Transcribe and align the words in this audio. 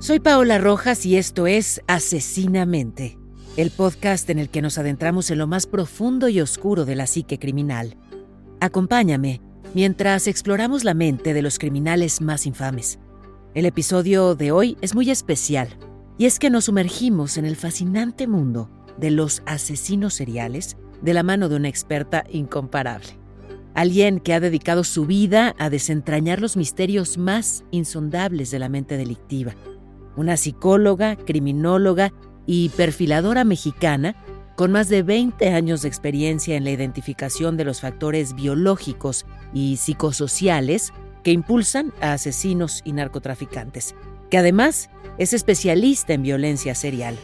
Soy 0.00 0.18
Paola 0.18 0.56
Rojas 0.56 1.04
y 1.04 1.18
esto 1.18 1.46
es 1.46 1.82
Asesinamente, 1.86 3.18
el 3.58 3.70
podcast 3.70 4.30
en 4.30 4.38
el 4.38 4.48
que 4.48 4.62
nos 4.62 4.78
adentramos 4.78 5.30
en 5.30 5.36
lo 5.36 5.46
más 5.46 5.66
profundo 5.66 6.30
y 6.30 6.40
oscuro 6.40 6.86
de 6.86 6.96
la 6.96 7.06
psique 7.06 7.38
criminal. 7.38 7.98
Acompáñame 8.60 9.42
mientras 9.74 10.26
exploramos 10.26 10.84
la 10.84 10.94
mente 10.94 11.34
de 11.34 11.42
los 11.42 11.58
criminales 11.58 12.22
más 12.22 12.46
infames. 12.46 12.98
El 13.52 13.66
episodio 13.66 14.34
de 14.34 14.52
hoy 14.52 14.78
es 14.80 14.94
muy 14.94 15.10
especial 15.10 15.68
y 16.16 16.24
es 16.24 16.38
que 16.38 16.48
nos 16.48 16.64
sumergimos 16.64 17.36
en 17.36 17.44
el 17.44 17.56
fascinante 17.56 18.26
mundo 18.26 18.70
de 18.96 19.10
los 19.10 19.42
asesinos 19.44 20.14
seriales 20.14 20.78
de 21.02 21.12
la 21.12 21.22
mano 21.22 21.50
de 21.50 21.56
una 21.56 21.68
experta 21.68 22.24
incomparable. 22.30 23.18
Alguien 23.74 24.18
que 24.18 24.32
ha 24.32 24.40
dedicado 24.40 24.82
su 24.82 25.04
vida 25.04 25.54
a 25.58 25.68
desentrañar 25.68 26.40
los 26.40 26.56
misterios 26.56 27.18
más 27.18 27.64
insondables 27.70 28.50
de 28.50 28.58
la 28.58 28.70
mente 28.70 28.96
delictiva 28.96 29.54
una 30.20 30.36
psicóloga, 30.36 31.16
criminóloga 31.16 32.12
y 32.46 32.68
perfiladora 32.70 33.44
mexicana 33.44 34.14
con 34.56 34.72
más 34.72 34.88
de 34.88 35.02
20 35.02 35.48
años 35.50 35.82
de 35.82 35.88
experiencia 35.88 36.56
en 36.56 36.64
la 36.64 36.70
identificación 36.70 37.56
de 37.56 37.64
los 37.64 37.80
factores 37.80 38.34
biológicos 38.34 39.24
y 39.54 39.78
psicosociales 39.78 40.92
que 41.24 41.32
impulsan 41.32 41.92
a 42.02 42.12
asesinos 42.12 42.82
y 42.84 42.92
narcotraficantes, 42.92 43.94
que 44.30 44.38
además 44.38 44.90
es 45.16 45.32
especialista 45.32 46.12
en 46.12 46.22
violencia 46.22 46.74
serial. 46.74 47.16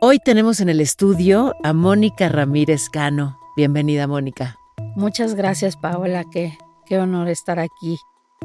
Hoy 0.00 0.18
tenemos 0.18 0.60
en 0.60 0.68
el 0.68 0.80
estudio 0.80 1.54
a 1.62 1.72
Mónica 1.72 2.28
Ramírez 2.28 2.88
Cano. 2.88 3.38
Bienvenida, 3.56 4.06
Mónica. 4.06 4.56
Muchas 4.96 5.34
gracias, 5.34 5.76
Paola, 5.76 6.24
que 6.32 6.56
Qué 6.90 6.98
honor 6.98 7.28
estar 7.28 7.60
aquí, 7.60 8.00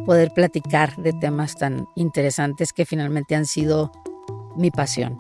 poder 0.06 0.32
platicar 0.32 0.96
de 0.98 1.14
temas 1.14 1.56
tan 1.56 1.88
interesantes 1.96 2.74
que 2.74 2.86
finalmente 2.86 3.34
han 3.34 3.48
sido 3.48 3.92
mi 4.56 4.70
pasión 4.70 5.18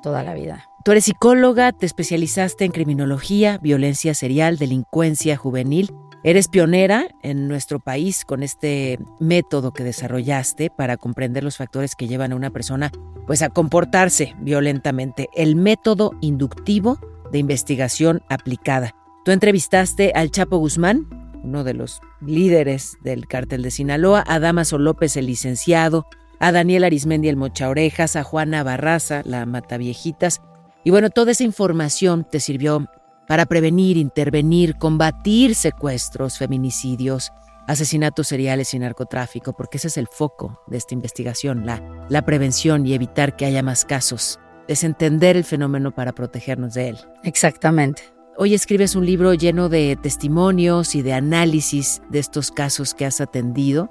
toda 0.00 0.22
la 0.22 0.32
vida. 0.32 0.70
Tú 0.84 0.92
eres 0.92 1.06
psicóloga, 1.06 1.72
te 1.72 1.86
especializaste 1.86 2.64
en 2.64 2.70
criminología, 2.70 3.58
violencia 3.58 4.14
serial, 4.14 4.58
delincuencia 4.58 5.36
juvenil. 5.36 5.92
Eres 6.22 6.46
pionera 6.46 7.08
en 7.24 7.48
nuestro 7.48 7.80
país 7.80 8.24
con 8.24 8.44
este 8.44 9.00
método 9.18 9.72
que 9.72 9.82
desarrollaste 9.82 10.70
para 10.70 10.96
comprender 10.96 11.42
los 11.42 11.56
factores 11.56 11.96
que 11.96 12.06
llevan 12.06 12.30
a 12.30 12.36
una 12.36 12.50
persona 12.50 12.92
pues 13.26 13.42
a 13.42 13.48
comportarse 13.48 14.36
violentamente, 14.38 15.28
el 15.34 15.56
método 15.56 16.12
inductivo 16.20 17.00
de 17.32 17.40
investigación 17.40 18.22
aplicada. 18.28 18.94
Tú 19.24 19.32
entrevistaste 19.32 20.12
al 20.14 20.30
Chapo 20.30 20.58
Guzmán, 20.58 21.27
uno 21.42 21.64
de 21.64 21.74
los 21.74 22.00
líderes 22.20 22.96
del 23.02 23.26
cártel 23.26 23.62
de 23.62 23.70
Sinaloa, 23.70 24.24
a 24.26 24.38
Damaso 24.38 24.78
López 24.78 25.16
el 25.16 25.26
licenciado, 25.26 26.06
a 26.40 26.52
Daniel 26.52 26.84
Arismendi 26.84 27.28
el 27.28 27.36
Mocha 27.36 27.68
Orejas, 27.68 28.16
a 28.16 28.24
Juana 28.24 28.62
Barraza, 28.62 29.22
la 29.24 29.46
Mataviejitas. 29.46 30.40
Y 30.84 30.90
bueno, 30.90 31.10
toda 31.10 31.32
esa 31.32 31.44
información 31.44 32.26
te 32.30 32.40
sirvió 32.40 32.86
para 33.26 33.46
prevenir, 33.46 33.96
intervenir, 33.96 34.76
combatir 34.76 35.54
secuestros, 35.54 36.38
feminicidios, 36.38 37.30
asesinatos 37.66 38.28
seriales 38.28 38.72
y 38.72 38.78
narcotráfico, 38.78 39.52
porque 39.52 39.76
ese 39.76 39.88
es 39.88 39.98
el 39.98 40.08
foco 40.08 40.62
de 40.66 40.78
esta 40.78 40.94
investigación, 40.94 41.66
la, 41.66 42.06
la 42.08 42.22
prevención 42.22 42.86
y 42.86 42.94
evitar 42.94 43.36
que 43.36 43.44
haya 43.44 43.62
más 43.62 43.84
casos. 43.84 44.40
Es 44.66 44.84
entender 44.84 45.36
el 45.36 45.44
fenómeno 45.44 45.94
para 45.94 46.12
protegernos 46.12 46.74
de 46.74 46.88
él. 46.88 46.98
Exactamente. 47.22 48.17
Hoy 48.40 48.54
escribes 48.54 48.94
un 48.94 49.04
libro 49.04 49.34
lleno 49.34 49.68
de 49.68 49.98
testimonios 50.00 50.94
y 50.94 51.02
de 51.02 51.12
análisis 51.12 52.00
de 52.08 52.20
estos 52.20 52.52
casos 52.52 52.94
que 52.94 53.04
has 53.04 53.20
atendido. 53.20 53.90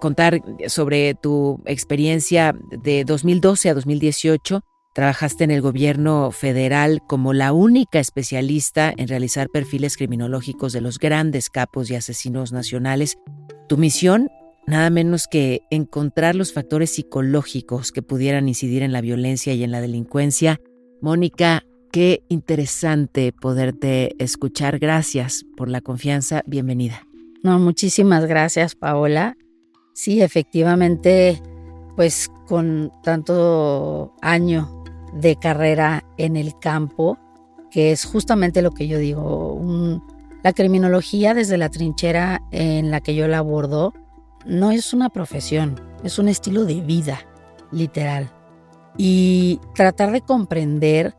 Contar 0.00 0.40
sobre 0.66 1.14
tu 1.14 1.62
experiencia 1.64 2.56
de 2.82 3.04
2012 3.04 3.70
a 3.70 3.74
2018. 3.74 4.62
Trabajaste 4.94 5.44
en 5.44 5.52
el 5.52 5.60
gobierno 5.60 6.32
federal 6.32 7.02
como 7.06 7.32
la 7.32 7.52
única 7.52 8.00
especialista 8.00 8.92
en 8.96 9.06
realizar 9.06 9.48
perfiles 9.48 9.96
criminológicos 9.96 10.72
de 10.72 10.80
los 10.80 10.98
grandes 10.98 11.48
capos 11.48 11.88
y 11.88 11.94
asesinos 11.94 12.50
nacionales. 12.50 13.16
Tu 13.68 13.76
misión, 13.76 14.28
nada 14.66 14.90
menos 14.90 15.28
que 15.28 15.60
encontrar 15.70 16.34
los 16.34 16.52
factores 16.52 16.90
psicológicos 16.90 17.92
que 17.92 18.02
pudieran 18.02 18.48
incidir 18.48 18.82
en 18.82 18.92
la 18.92 19.02
violencia 19.02 19.54
y 19.54 19.62
en 19.62 19.70
la 19.70 19.80
delincuencia. 19.80 20.60
Mónica, 21.00 21.62
Qué 21.94 22.24
interesante 22.28 23.32
poderte 23.32 24.16
escuchar. 24.18 24.80
Gracias 24.80 25.46
por 25.56 25.68
la 25.68 25.80
confianza. 25.80 26.42
Bienvenida. 26.44 27.06
No, 27.44 27.60
muchísimas 27.60 28.26
gracias, 28.26 28.74
Paola. 28.74 29.36
Sí, 29.92 30.20
efectivamente, 30.20 31.40
pues 31.94 32.28
con 32.48 32.90
tanto 33.04 34.12
año 34.22 34.82
de 35.12 35.36
carrera 35.36 36.02
en 36.18 36.34
el 36.34 36.58
campo, 36.58 37.16
que 37.70 37.92
es 37.92 38.04
justamente 38.04 38.60
lo 38.60 38.72
que 38.72 38.88
yo 38.88 38.98
digo, 38.98 40.00
la 40.42 40.52
criminología 40.52 41.32
desde 41.32 41.58
la 41.58 41.68
trinchera 41.68 42.42
en 42.50 42.90
la 42.90 43.02
que 43.02 43.14
yo 43.14 43.28
la 43.28 43.38
abordo, 43.38 43.94
no 44.44 44.72
es 44.72 44.94
una 44.94 45.10
profesión, 45.10 45.80
es 46.02 46.18
un 46.18 46.26
estilo 46.26 46.64
de 46.64 46.80
vida, 46.80 47.20
literal. 47.70 48.32
Y 48.96 49.60
tratar 49.76 50.10
de 50.10 50.22
comprender 50.22 51.14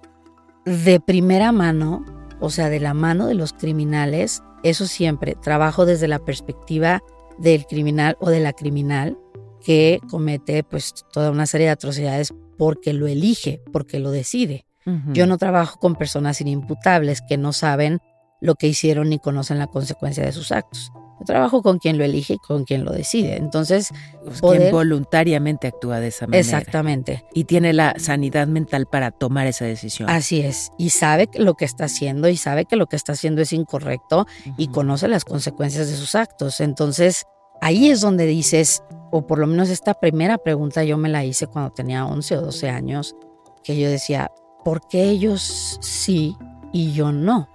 de 0.66 1.00
primera 1.00 1.52
mano, 1.52 2.04
o 2.40 2.50
sea, 2.50 2.70
de 2.70 2.80
la 2.80 2.94
mano 2.94 3.28
de 3.28 3.36
los 3.36 3.54
criminales, 3.54 4.44
eso 4.64 4.88
siempre, 4.88 5.36
trabajo 5.36 5.86
desde 5.86 6.08
la 6.08 6.20
perspectiva 6.20 7.04
del 7.38 7.66
criminal 7.66 8.18
o 8.20 8.30
de 8.30 8.40
la 8.40 8.54
criminal 8.54 9.18
que 9.64 10.00
comete 10.10 10.64
pues 10.64 10.94
toda 11.12 11.32
una 11.32 11.48
serie 11.48 11.68
de 11.68 11.74
atrocidades 11.74 12.34
porque 12.58 12.94
lo 12.94 13.08
elige, 13.08 13.62
porque 13.72 14.00
lo 14.00 14.12
decide. 14.12 14.66
Yo 15.14 15.26
no 15.26 15.40
trabajo 15.40 15.80
con 15.80 15.96
personas 15.96 16.42
inimputables 16.42 17.24
que 17.28 17.38
no 17.38 17.54
saben 17.54 18.02
lo 18.40 18.54
que 18.54 18.68
hicieron 18.68 19.10
ni 19.10 19.18
conocen 19.18 19.58
la 19.58 19.66
consecuencia 19.66 20.24
de 20.24 20.32
sus 20.32 20.52
actos. 20.52 20.92
Yo 21.20 21.26
trabajo 21.26 21.62
con 21.62 21.80
quien 21.80 21.98
lo 21.98 22.04
elige 22.04 22.34
y 22.34 22.38
con 22.38 22.66
quien 22.66 22.84
lo 22.84 22.92
decide. 22.92 23.38
Entonces, 23.38 23.92
pues, 24.24 24.42
quien 24.42 24.72
voluntariamente 24.72 25.68
actúa 25.68 26.00
de 26.00 26.08
esa 26.08 26.28
manera. 26.28 26.42
Exactamente. 26.42 27.26
Y 27.34 27.46
tiene 27.46 27.74
la 27.74 27.96
sanidad 27.98 28.48
mental 28.48 28.86
para 28.86 29.12
tomar 29.12 29.48
esa 29.48 29.66
decisión. 29.66 30.10
Así 30.10 30.42
es. 30.42 30.72
Y 30.78 30.90
sabe 30.90 31.30
lo 31.36 31.54
que 31.54 31.66
está 31.66 31.86
haciendo 31.86 32.28
y 32.28 32.38
sabe 32.38 32.66
que 32.66 32.76
lo 32.76 32.88
que 32.88 32.96
está 32.96 33.14
haciendo 33.14 33.42
es 33.42 33.54
incorrecto 33.54 34.28
y 34.58 34.68
conoce 34.68 35.08
las 35.08 35.24
consecuencias 35.26 35.90
de 35.90 35.96
sus 35.96 36.16
actos. 36.16 36.60
Entonces, 36.60 37.26
ahí 37.62 37.90
es 37.90 38.02
donde 38.02 38.26
dices, 38.26 38.84
o 39.12 39.26
por 39.26 39.40
lo 39.40 39.48
menos 39.48 39.70
esta 39.70 39.94
primera 39.94 40.38
pregunta 40.38 40.84
yo 40.84 40.98
me 40.98 41.10
la 41.10 41.24
hice 41.24 41.48
cuando 41.48 41.72
tenía 41.72 42.06
11 42.06 42.38
o 42.38 42.42
12 42.42 42.70
años, 42.70 43.16
que 43.64 43.80
yo 43.80 43.90
decía, 43.90 44.32
¿por 44.64 44.88
qué 44.88 45.04
ellos 45.04 45.80
sí 45.82 46.36
y 46.74 46.92
yo 46.92 47.12
no? 47.12 47.48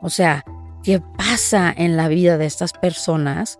O 0.00 0.10
sea, 0.10 0.44
qué 0.84 1.00
pasa 1.00 1.74
en 1.76 1.96
la 1.96 2.08
vida 2.08 2.38
de 2.38 2.46
estas 2.46 2.72
personas 2.72 3.58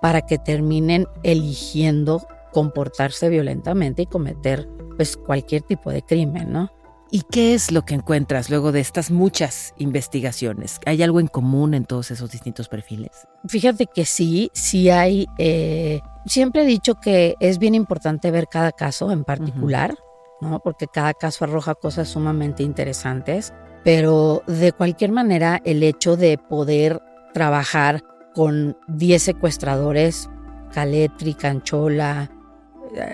para 0.00 0.20
que 0.20 0.38
terminen 0.38 1.06
eligiendo 1.24 2.28
comportarse 2.52 3.28
violentamente 3.28 4.02
y 4.02 4.06
cometer 4.06 4.68
pues 4.96 5.16
cualquier 5.16 5.62
tipo 5.62 5.90
de 5.90 6.02
crimen, 6.02 6.52
¿no? 6.52 6.70
¿Y 7.10 7.22
qué 7.30 7.54
es 7.54 7.70
lo 7.70 7.82
que 7.82 7.94
encuentras 7.94 8.50
luego 8.50 8.72
de 8.72 8.80
estas 8.80 9.10
muchas 9.10 9.74
investigaciones? 9.78 10.80
¿Hay 10.86 11.02
algo 11.02 11.20
en 11.20 11.28
común 11.28 11.72
en 11.74 11.84
todos 11.84 12.10
esos 12.10 12.30
distintos 12.30 12.68
perfiles? 12.68 13.26
Fíjate 13.46 13.86
que 13.86 14.04
sí, 14.04 14.50
sí 14.52 14.90
hay. 14.90 15.26
Eh, 15.38 16.00
siempre 16.26 16.62
he 16.62 16.66
dicho 16.66 16.96
que 16.96 17.36
es 17.40 17.58
bien 17.58 17.74
importante 17.74 18.30
ver 18.30 18.48
cada 18.48 18.72
caso 18.72 19.12
en 19.12 19.24
particular, 19.24 19.96
¿no? 20.40 20.58
Porque 20.60 20.88
cada 20.88 21.14
caso 21.14 21.44
arroja 21.44 21.74
cosas 21.76 22.08
sumamente 22.08 22.64
interesantes 22.64 23.54
pero 23.86 24.42
de 24.48 24.72
cualquier 24.72 25.12
manera 25.12 25.62
el 25.64 25.84
hecho 25.84 26.16
de 26.16 26.38
poder 26.38 27.00
trabajar 27.32 28.02
con 28.34 28.76
10 28.88 29.22
secuestradores, 29.22 30.28
Caletri, 30.72 31.34
Canchola, 31.34 32.28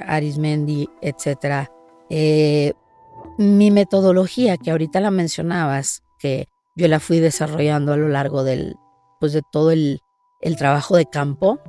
Arismendi, 0.07 0.89
etcétera, 1.03 1.71
eh, 2.09 2.73
mi 3.37 3.71
metodología, 3.71 4.57
que 4.57 4.71
ahorita 4.71 5.01
la 5.01 5.11
mencionabas, 5.11 6.03
que 6.19 6.49
yo 6.75 6.89
la 6.89 7.01
fui 7.01 7.21
desarrollando 7.21 7.93
a 7.93 7.99
lo 7.99 8.09
largo 8.09 8.43
del, 8.43 8.77
pues 9.21 9.35
de 9.35 9.43
todo 9.53 9.73
el, 9.73 10.01
el 10.41 10.57
trabajo 10.57 10.97
de 10.97 11.05
campo, 11.05 11.61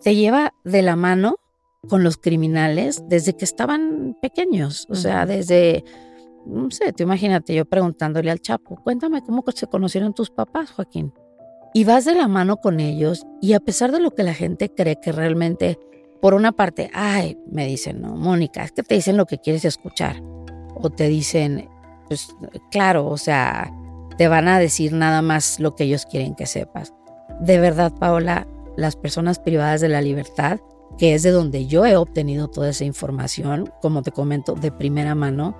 te 0.00 0.14
lleva 0.14 0.54
de 0.64 0.80
la 0.80 0.96
mano 0.96 1.36
con 1.90 2.02
los 2.02 2.16
criminales 2.16 3.02
desde 3.06 3.36
que 3.36 3.44
estaban 3.44 4.16
pequeños, 4.22 4.86
o 4.88 4.94
sea, 4.94 5.26
desde, 5.26 5.84
no 6.46 6.70
sé, 6.70 6.92
te 6.92 7.02
imagínate 7.02 7.54
yo 7.54 7.64
preguntándole 7.64 8.30
al 8.30 8.40
Chapo, 8.40 8.76
cuéntame 8.82 9.22
cómo 9.22 9.44
se 9.54 9.66
conocieron 9.66 10.14
tus 10.14 10.30
papás, 10.30 10.70
Joaquín. 10.72 11.12
Y 11.72 11.84
vas 11.84 12.04
de 12.04 12.14
la 12.14 12.26
mano 12.26 12.56
con 12.56 12.80
ellos 12.80 13.26
y 13.40 13.52
a 13.52 13.60
pesar 13.60 13.92
de 13.92 14.00
lo 14.00 14.10
que 14.10 14.24
la 14.24 14.34
gente 14.34 14.70
cree 14.70 14.98
que 15.00 15.12
realmente, 15.12 15.78
por 16.20 16.34
una 16.34 16.52
parte, 16.52 16.90
ay, 16.92 17.38
me 17.50 17.66
dicen, 17.66 18.00
no, 18.00 18.16
Mónica, 18.16 18.64
es 18.64 18.72
que 18.72 18.82
te 18.82 18.96
dicen 18.96 19.16
lo 19.16 19.26
que 19.26 19.38
quieres 19.38 19.64
escuchar. 19.64 20.20
O 20.74 20.90
te 20.90 21.08
dicen, 21.08 21.68
pues 22.08 22.34
claro, 22.70 23.06
o 23.06 23.16
sea, 23.16 23.72
te 24.16 24.26
van 24.26 24.48
a 24.48 24.58
decir 24.58 24.92
nada 24.92 25.22
más 25.22 25.60
lo 25.60 25.76
que 25.76 25.84
ellos 25.84 26.06
quieren 26.06 26.34
que 26.34 26.46
sepas. 26.46 26.92
De 27.40 27.58
verdad, 27.60 27.92
Paola, 27.98 28.48
las 28.76 28.96
personas 28.96 29.38
privadas 29.38 29.80
de 29.80 29.88
la 29.88 30.02
libertad, 30.02 30.58
que 30.98 31.14
es 31.14 31.22
de 31.22 31.30
donde 31.30 31.66
yo 31.66 31.86
he 31.86 31.96
obtenido 31.96 32.48
toda 32.48 32.70
esa 32.70 32.84
información, 32.84 33.72
como 33.80 34.02
te 34.02 34.10
comento, 34.10 34.54
de 34.54 34.72
primera 34.72 35.14
mano, 35.14 35.56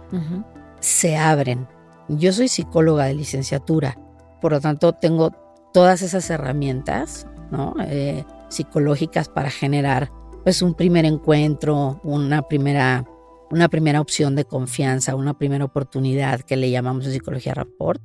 se 0.81 1.17
abren. 1.17 1.69
Yo 2.09 2.33
soy 2.33 2.49
psicóloga 2.49 3.05
de 3.05 3.15
licenciatura, 3.15 3.99
por 4.41 4.53
lo 4.53 4.61
tanto 4.61 4.93
tengo 4.95 5.31
todas 5.73 6.03
esas 6.03 6.29
herramientas 6.31 7.27
¿no? 7.51 7.75
Eh, 7.81 8.25
psicológicas 8.49 9.29
para 9.29 9.51
generar 9.51 10.11
pues 10.43 10.63
un 10.63 10.75
primer 10.75 11.05
encuentro, 11.05 12.01
una 12.03 12.43
primera, 12.43 13.05
una 13.51 13.69
primera 13.69 14.01
opción 14.01 14.35
de 14.37 14.45
confianza, 14.45 15.15
una 15.15 15.37
primera 15.37 15.65
oportunidad 15.65 16.41
que 16.41 16.57
le 16.57 16.71
llamamos 16.71 17.07
en 17.07 17.13
psicología 17.13 17.55
rapport, 17.55 18.03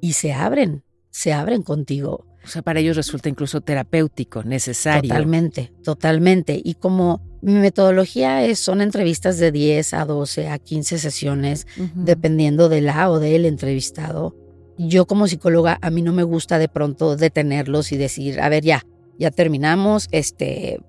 y 0.00 0.14
se 0.14 0.32
abren, 0.32 0.82
se 1.10 1.32
abren 1.32 1.62
contigo. 1.62 2.26
O 2.44 2.48
sea, 2.48 2.62
para 2.62 2.80
ellos 2.80 2.96
resulta 2.96 3.28
incluso 3.28 3.60
terapéutico, 3.60 4.42
necesario. 4.42 5.08
Totalmente, 5.08 5.72
totalmente. 5.84 6.60
Y 6.62 6.74
como 6.74 7.31
mi 7.42 7.54
metodología 7.54 8.44
es, 8.44 8.60
son 8.60 8.80
entrevistas 8.80 9.38
de 9.38 9.50
10 9.50 9.94
a 9.94 10.04
12 10.04 10.48
a 10.48 10.58
15 10.58 10.98
sesiones, 10.98 11.66
dependiendo 11.94 12.68
de 12.68 12.80
la 12.80 13.10
o 13.10 13.18
del 13.18 13.46
entrevistado. 13.46 14.36
Yo 14.78 15.06
como 15.06 15.26
psicóloga, 15.26 15.76
a 15.82 15.90
mí 15.90 16.02
no 16.02 16.12
me 16.12 16.22
gusta 16.22 16.58
de 16.58 16.68
pronto 16.68 17.16
detenerlos 17.16 17.90
y 17.90 17.96
decir, 17.96 18.40
a 18.40 18.48
ver, 18.48 18.62
ya, 18.62 18.86
ya 19.18 19.32
terminamos, 19.32 20.06
este, 20.12 20.80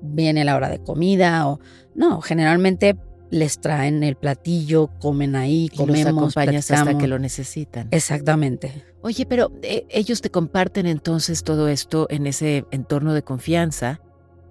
viene 0.00 0.44
la 0.44 0.56
hora 0.56 0.70
de 0.70 0.78
comida 0.78 1.46
o 1.46 1.60
no, 1.94 2.22
generalmente 2.22 2.96
les 3.30 3.60
traen 3.60 4.02
el 4.02 4.16
platillo, 4.16 4.90
comen 5.00 5.36
ahí, 5.36 5.68
comemos, 5.68 6.34
y 6.34 6.56
hasta 6.56 6.96
que 6.98 7.06
lo 7.06 7.18
necesitan. 7.18 7.88
Exactamente. 7.90 8.84
Oye, 9.02 9.26
pero 9.26 9.52
eh, 9.62 9.86
ellos 9.90 10.20
te 10.22 10.30
comparten 10.30 10.86
entonces 10.86 11.44
todo 11.44 11.68
esto 11.68 12.06
en 12.10 12.26
ese 12.26 12.64
entorno 12.70 13.14
de 13.14 13.22
confianza, 13.22 14.00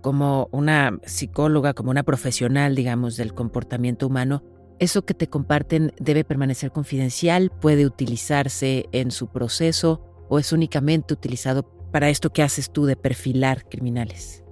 como 0.02 0.48
una 0.52 1.00
psicóloga, 1.06 1.74
como 1.74 1.92
una 1.92 2.04
profesional, 2.04 2.76
digamos, 2.76 3.18
del 3.18 3.34
comportamiento 3.34 4.08
humano. 4.08 4.44
¿Eso 4.80 5.04
que 5.04 5.14
te 5.14 5.28
comparten 5.28 5.94
debe 6.00 6.24
permanecer 6.24 6.72
confidencial? 6.72 7.52
¿Puede 7.52 7.86
utilizarse 7.86 8.86
en 8.92 9.12
su 9.12 9.28
proceso 9.28 10.02
o 10.30 10.40
es 10.40 10.54
únicamente 10.54 11.14
utilizado 11.14 11.64
para 11.92 12.10
esto 12.10 12.30
que 12.30 12.44
haces 12.44 12.72
tú 12.72 12.86
de 12.86 12.96
perfilar 12.96 13.68
criminales? 13.68 14.44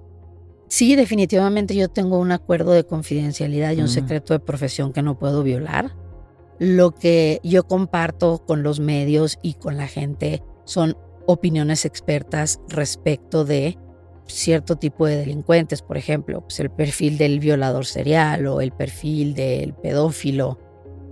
Sí, 0.68 0.96
definitivamente 0.96 1.74
yo 1.74 1.88
tengo 1.88 2.18
un 2.18 2.30
acuerdo 2.30 2.72
de 2.72 2.84
confidencialidad 2.84 3.72
y 3.72 3.80
un 3.80 3.88
secreto 3.88 4.34
de 4.34 4.40
profesión 4.40 4.92
que 4.92 5.02
no 5.02 5.18
puedo 5.18 5.42
violar. 5.42 5.96
Lo 6.58 6.94
que 6.94 7.40
yo 7.42 7.64
comparto 7.66 8.44
con 8.46 8.62
los 8.62 8.80
medios 8.80 9.38
y 9.42 9.54
con 9.54 9.78
la 9.78 9.86
gente 9.86 10.42
son 10.64 10.96
opiniones 11.26 11.86
expertas 11.86 12.60
respecto 12.68 13.46
de 13.46 13.78
cierto 14.28 14.76
tipo 14.76 15.06
de 15.06 15.16
delincuentes, 15.16 15.82
por 15.82 15.96
ejemplo, 15.96 16.42
pues 16.42 16.60
el 16.60 16.70
perfil 16.70 17.18
del 17.18 17.40
violador 17.40 17.86
serial 17.86 18.46
o 18.46 18.60
el 18.60 18.72
perfil 18.72 19.34
del 19.34 19.74
pedófilo, 19.74 20.58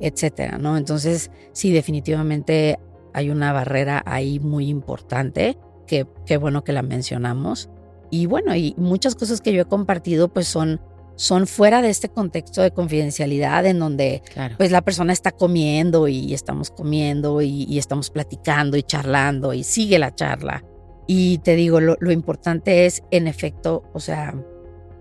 etcétera, 0.00 0.58
¿no? 0.58 0.76
Entonces, 0.76 1.30
sí, 1.52 1.72
definitivamente 1.72 2.78
hay 3.14 3.30
una 3.30 3.52
barrera 3.52 4.02
ahí 4.04 4.38
muy 4.38 4.68
importante 4.68 5.58
que 5.86 6.06
qué 6.26 6.36
bueno 6.36 6.64
que 6.64 6.72
la 6.72 6.82
mencionamos. 6.82 7.70
Y 8.10 8.26
bueno, 8.26 8.54
y 8.54 8.74
muchas 8.76 9.14
cosas 9.14 9.40
que 9.40 9.52
yo 9.52 9.62
he 9.62 9.64
compartido 9.64 10.28
pues 10.28 10.46
son, 10.46 10.80
son 11.16 11.46
fuera 11.46 11.82
de 11.82 11.88
este 11.88 12.08
contexto 12.08 12.60
de 12.60 12.72
confidencialidad 12.72 13.64
en 13.66 13.78
donde 13.78 14.22
pues 14.58 14.70
la 14.70 14.82
persona 14.82 15.12
está 15.12 15.32
comiendo 15.32 16.08
y 16.08 16.34
estamos 16.34 16.70
comiendo 16.70 17.40
y, 17.40 17.78
estamos 17.78 18.10
platicando 18.10 18.76
y 18.76 18.82
charlando 18.82 19.54
y 19.54 19.64
sigue 19.64 19.98
la 19.98 20.14
charla. 20.14 20.62
Y 21.06 21.38
te 21.38 21.54
digo, 21.54 21.80
lo, 21.80 21.96
lo 22.00 22.12
importante 22.12 22.86
es 22.86 23.02
en 23.10 23.28
efecto, 23.28 23.84
o 23.92 24.00
sea, 24.00 24.34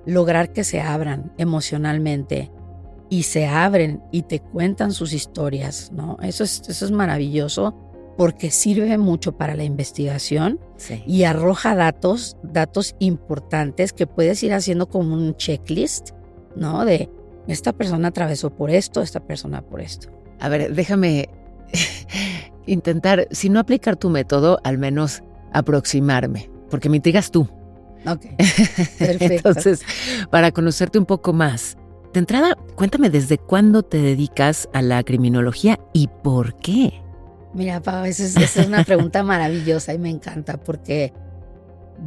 lograr 0.06 0.54
que 0.54 0.64
se 0.64 0.82
abran 0.82 1.34
emocionalmente 1.38 2.52
y 3.10 3.24
se 3.24 3.48
abren 3.48 4.04
y 4.12 4.24
te 4.24 4.40
cuentan 4.40 4.92
sus 4.92 5.14
historias, 5.14 5.92
¿no? 5.92 6.18
Eso 6.22 6.44
es, 6.44 6.62
eso 6.68 6.86
es 6.86 6.92
maravilloso 6.92 7.76
porque 8.18 8.50
sirve 8.50 8.98
mucho 8.98 9.38
para 9.38 9.56
la 9.56 9.64
investigación 9.64 10.60
y 11.06 11.24
arroja 11.24 11.76
datos, 11.76 12.38
datos 12.44 12.96
importantes 13.00 13.94
que 13.94 14.08
puedes 14.08 14.42
ir 14.44 14.54
haciendo 14.54 14.88
como 14.88 15.14
un 15.14 15.36
checklist, 15.36 16.12
¿no? 16.56 16.86
De 16.86 17.10
esta 17.48 17.74
persona 17.74 18.08
atravesó 18.08 18.52
por 18.52 18.72
esto, 18.72 19.02
esta 19.02 19.20
persona 19.20 19.62
por 19.62 19.82
esto. 19.82 20.10
A 20.40 20.50
ver, 20.50 20.74
déjame 20.74 21.30
intentar, 22.66 23.28
si 23.32 23.50
no 23.50 23.60
aplicar 23.60 23.98
tu 23.98 24.10
método, 24.10 24.60
al 24.64 24.78
menos 24.78 25.22
aproximarme, 25.58 26.50
porque 26.70 26.90
me 26.90 26.98
intrigas 26.98 27.32
tú. 27.32 27.48
Ok, 28.08 28.22
perfecto. 29.00 29.50
Entonces, 29.50 29.82
para 30.30 30.52
conocerte 30.52 31.00
un 31.00 31.06
poco 31.06 31.34
más, 31.34 31.78
de 32.14 32.20
entrada, 32.20 32.56
cuéntame 32.76 33.10
desde 33.10 33.38
cuándo 33.38 33.84
te 33.84 33.98
dedicas 33.98 34.70
a 34.74 34.82
la 34.82 35.04
criminología 35.04 35.80
y 35.92 36.08
por 36.24 36.56
qué. 36.60 36.94
Mira, 37.54 37.82
Pau, 37.82 38.06
esa 38.06 38.42
es, 38.42 38.68
una 38.68 38.84
pregunta 38.84 39.24
maravillosa 39.24 39.94
y 39.94 39.98
me 39.98 40.10
encanta 40.10 40.58
porque 40.58 41.14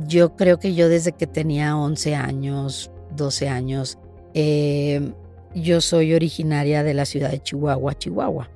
yo 0.07 0.37
creo 0.37 0.59
que 0.59 0.75
yo 0.75 0.89
desde 0.89 1.13
que 1.13 1.27
tenía 1.27 1.77
11 1.77 2.15
años, 2.15 2.91
12 3.17 3.49
años, 3.49 3.99
eh, 4.35 5.13
yo 5.55 5.81
soy 5.81 6.15
originaria 6.15 6.83
de 6.83 6.95
la 6.95 7.07
ciudad 7.07 7.31
de 7.31 7.43
Chihuahua, 7.43 7.97
Chihuahua. 7.97 8.51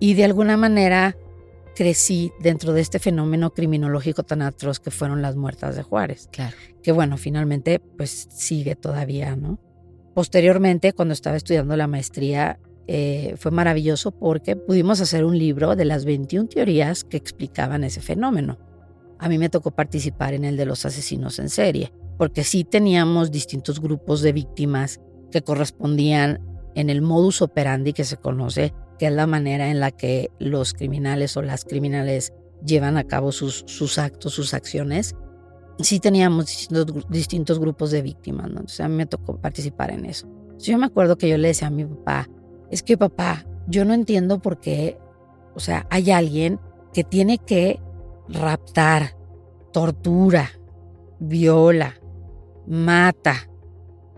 Y 0.00 0.14
de 0.14 0.24
alguna 0.24 0.56
manera 0.56 1.16
crecí 1.78 2.32
dentro 2.40 2.72
de 2.72 2.80
este 2.80 2.98
fenómeno 2.98 3.54
criminológico 3.54 4.24
tan 4.24 4.42
atroz 4.42 4.80
que 4.80 4.90
fueron 4.90 5.22
las 5.22 5.36
muertas 5.36 5.76
de 5.76 5.84
Juárez. 5.84 6.28
Claro. 6.32 6.56
Que 6.82 6.90
bueno, 6.90 7.16
finalmente 7.16 7.78
pues 7.78 8.26
sigue 8.32 8.74
todavía, 8.74 9.36
¿no? 9.36 9.60
Posteriormente, 10.12 10.92
cuando 10.92 11.14
estaba 11.14 11.36
estudiando 11.36 11.76
la 11.76 11.86
maestría, 11.86 12.58
eh, 12.88 13.34
fue 13.36 13.52
maravilloso 13.52 14.10
porque 14.10 14.56
pudimos 14.56 15.00
hacer 15.00 15.24
un 15.24 15.38
libro 15.38 15.76
de 15.76 15.84
las 15.84 16.04
21 16.04 16.48
teorías 16.48 17.04
que 17.04 17.16
explicaban 17.16 17.84
ese 17.84 18.00
fenómeno. 18.00 18.58
A 19.20 19.28
mí 19.28 19.38
me 19.38 19.48
tocó 19.48 19.70
participar 19.70 20.34
en 20.34 20.44
el 20.44 20.56
de 20.56 20.66
los 20.66 20.84
asesinos 20.84 21.38
en 21.38 21.48
serie, 21.48 21.92
porque 22.16 22.42
sí 22.42 22.64
teníamos 22.64 23.30
distintos 23.30 23.80
grupos 23.80 24.20
de 24.20 24.32
víctimas 24.32 24.98
que 25.30 25.42
correspondían 25.42 26.40
en 26.74 26.90
el 26.90 27.02
modus 27.02 27.40
operandi 27.40 27.92
que 27.92 28.02
se 28.02 28.16
conoce, 28.16 28.74
que 28.98 29.06
es 29.06 29.12
la 29.12 29.26
manera 29.26 29.70
en 29.70 29.80
la 29.80 29.90
que 29.90 30.30
los 30.38 30.74
criminales 30.74 31.36
o 31.36 31.42
las 31.42 31.64
criminales 31.64 32.32
llevan 32.64 32.96
a 32.96 33.04
cabo 33.04 33.32
sus, 33.32 33.64
sus 33.66 33.98
actos, 33.98 34.34
sus 34.34 34.54
acciones. 34.54 35.14
Sí 35.78 36.00
teníamos 36.00 36.46
distintos, 36.46 37.06
distintos 37.08 37.58
grupos 37.60 37.90
de 37.90 38.02
víctimas, 38.02 38.46
¿no? 38.46 38.60
Entonces 38.60 38.80
a 38.80 38.88
mí 38.88 38.96
me 38.96 39.06
tocó 39.06 39.40
participar 39.40 39.92
en 39.92 40.06
eso. 40.06 40.28
yo 40.58 40.76
me 40.76 40.86
acuerdo 40.86 41.16
que 41.16 41.28
yo 41.28 41.38
le 41.38 41.48
decía 41.48 41.68
a 41.68 41.70
mi 41.70 41.84
papá, 41.84 42.28
es 42.70 42.82
que 42.82 42.98
papá, 42.98 43.46
yo 43.68 43.84
no 43.84 43.94
entiendo 43.94 44.40
por 44.40 44.58
qué, 44.58 44.98
o 45.54 45.60
sea, 45.60 45.86
hay 45.90 46.10
alguien 46.10 46.58
que 46.92 47.04
tiene 47.04 47.38
que 47.38 47.80
raptar, 48.28 49.16
tortura, 49.72 50.50
viola, 51.20 51.94
mata, 52.66 53.48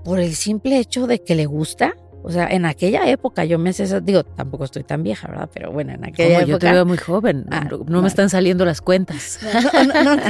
por 0.04 0.18
el 0.18 0.34
simple 0.34 0.78
hecho 0.78 1.06
de 1.06 1.22
que 1.22 1.34
le 1.34 1.46
gusta. 1.46 1.94
O 2.22 2.30
sea, 2.30 2.48
en 2.48 2.66
aquella 2.66 3.08
época 3.08 3.44
yo 3.44 3.58
me 3.58 3.70
hacía, 3.70 4.00
digo, 4.00 4.24
tampoco 4.24 4.64
estoy 4.64 4.84
tan 4.84 5.02
vieja, 5.02 5.28
¿verdad? 5.28 5.48
Pero 5.52 5.72
bueno, 5.72 5.92
en 5.92 6.04
aquella 6.04 6.40
época. 6.40 6.46
Yo 6.46 6.58
te 6.58 6.70
veo 6.70 6.84
muy 6.84 6.98
joven, 6.98 7.46
ah, 7.50 7.66
no, 7.86 8.02
me 8.02 8.08
están 8.08 8.28
saliendo 8.28 8.64
las 8.64 8.80
cuentas. 8.80 9.40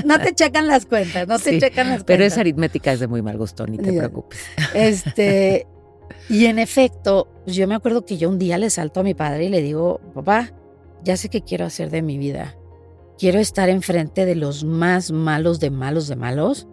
No, 0.05 0.19
te 0.19 0.35
checan 0.35 0.67
las 0.67 0.87
cuentas, 0.87 1.27
no 1.27 1.39
te 1.39 1.59
checan 1.59 1.89
las 1.89 1.99
cuentas. 1.99 2.05
Pero 2.05 2.25
esa 2.25 2.41
aritmética 2.41 2.93
es 2.93 3.01
de 3.01 3.09
muy 3.09 3.23
mal 3.23 3.37
gusto, 3.37 3.67
ni 3.67 3.79
te 3.79 3.93
preocupes. 3.93 4.39
Este, 4.75 5.67
y 6.29 6.47
en 6.47 6.59
efecto, 6.59 7.29
pues, 7.45 7.57
yo 7.57 7.67
me 7.67 7.75
acuerdo 7.75 8.05
que 8.05 8.17
yo 8.17 8.29
un 8.29 8.39
día 8.39 8.57
le 8.59 8.71
salto 8.71 9.01
a 9.01 9.03
mi 9.03 9.15
padre 9.15 9.47
y 9.47 9.49
le 9.49 9.63
digo, 9.63 10.01
papá, 10.15 10.53
ya 11.03 11.17
sé 11.17 11.29
qué 11.29 11.43
quiero 11.43 11.65
hacer 11.65 11.91
de 11.91 12.03
mi 12.03 12.19
vida. 12.19 12.57
Quiero 13.19 13.39
estar 13.41 13.69
enfrente 13.69 14.25
de 14.25 14.37
los 14.37 14.65
más 14.65 15.11
malos 15.11 15.61
de 15.61 15.71
malos 15.71 16.09
de 16.09 16.17
malos 16.17 16.69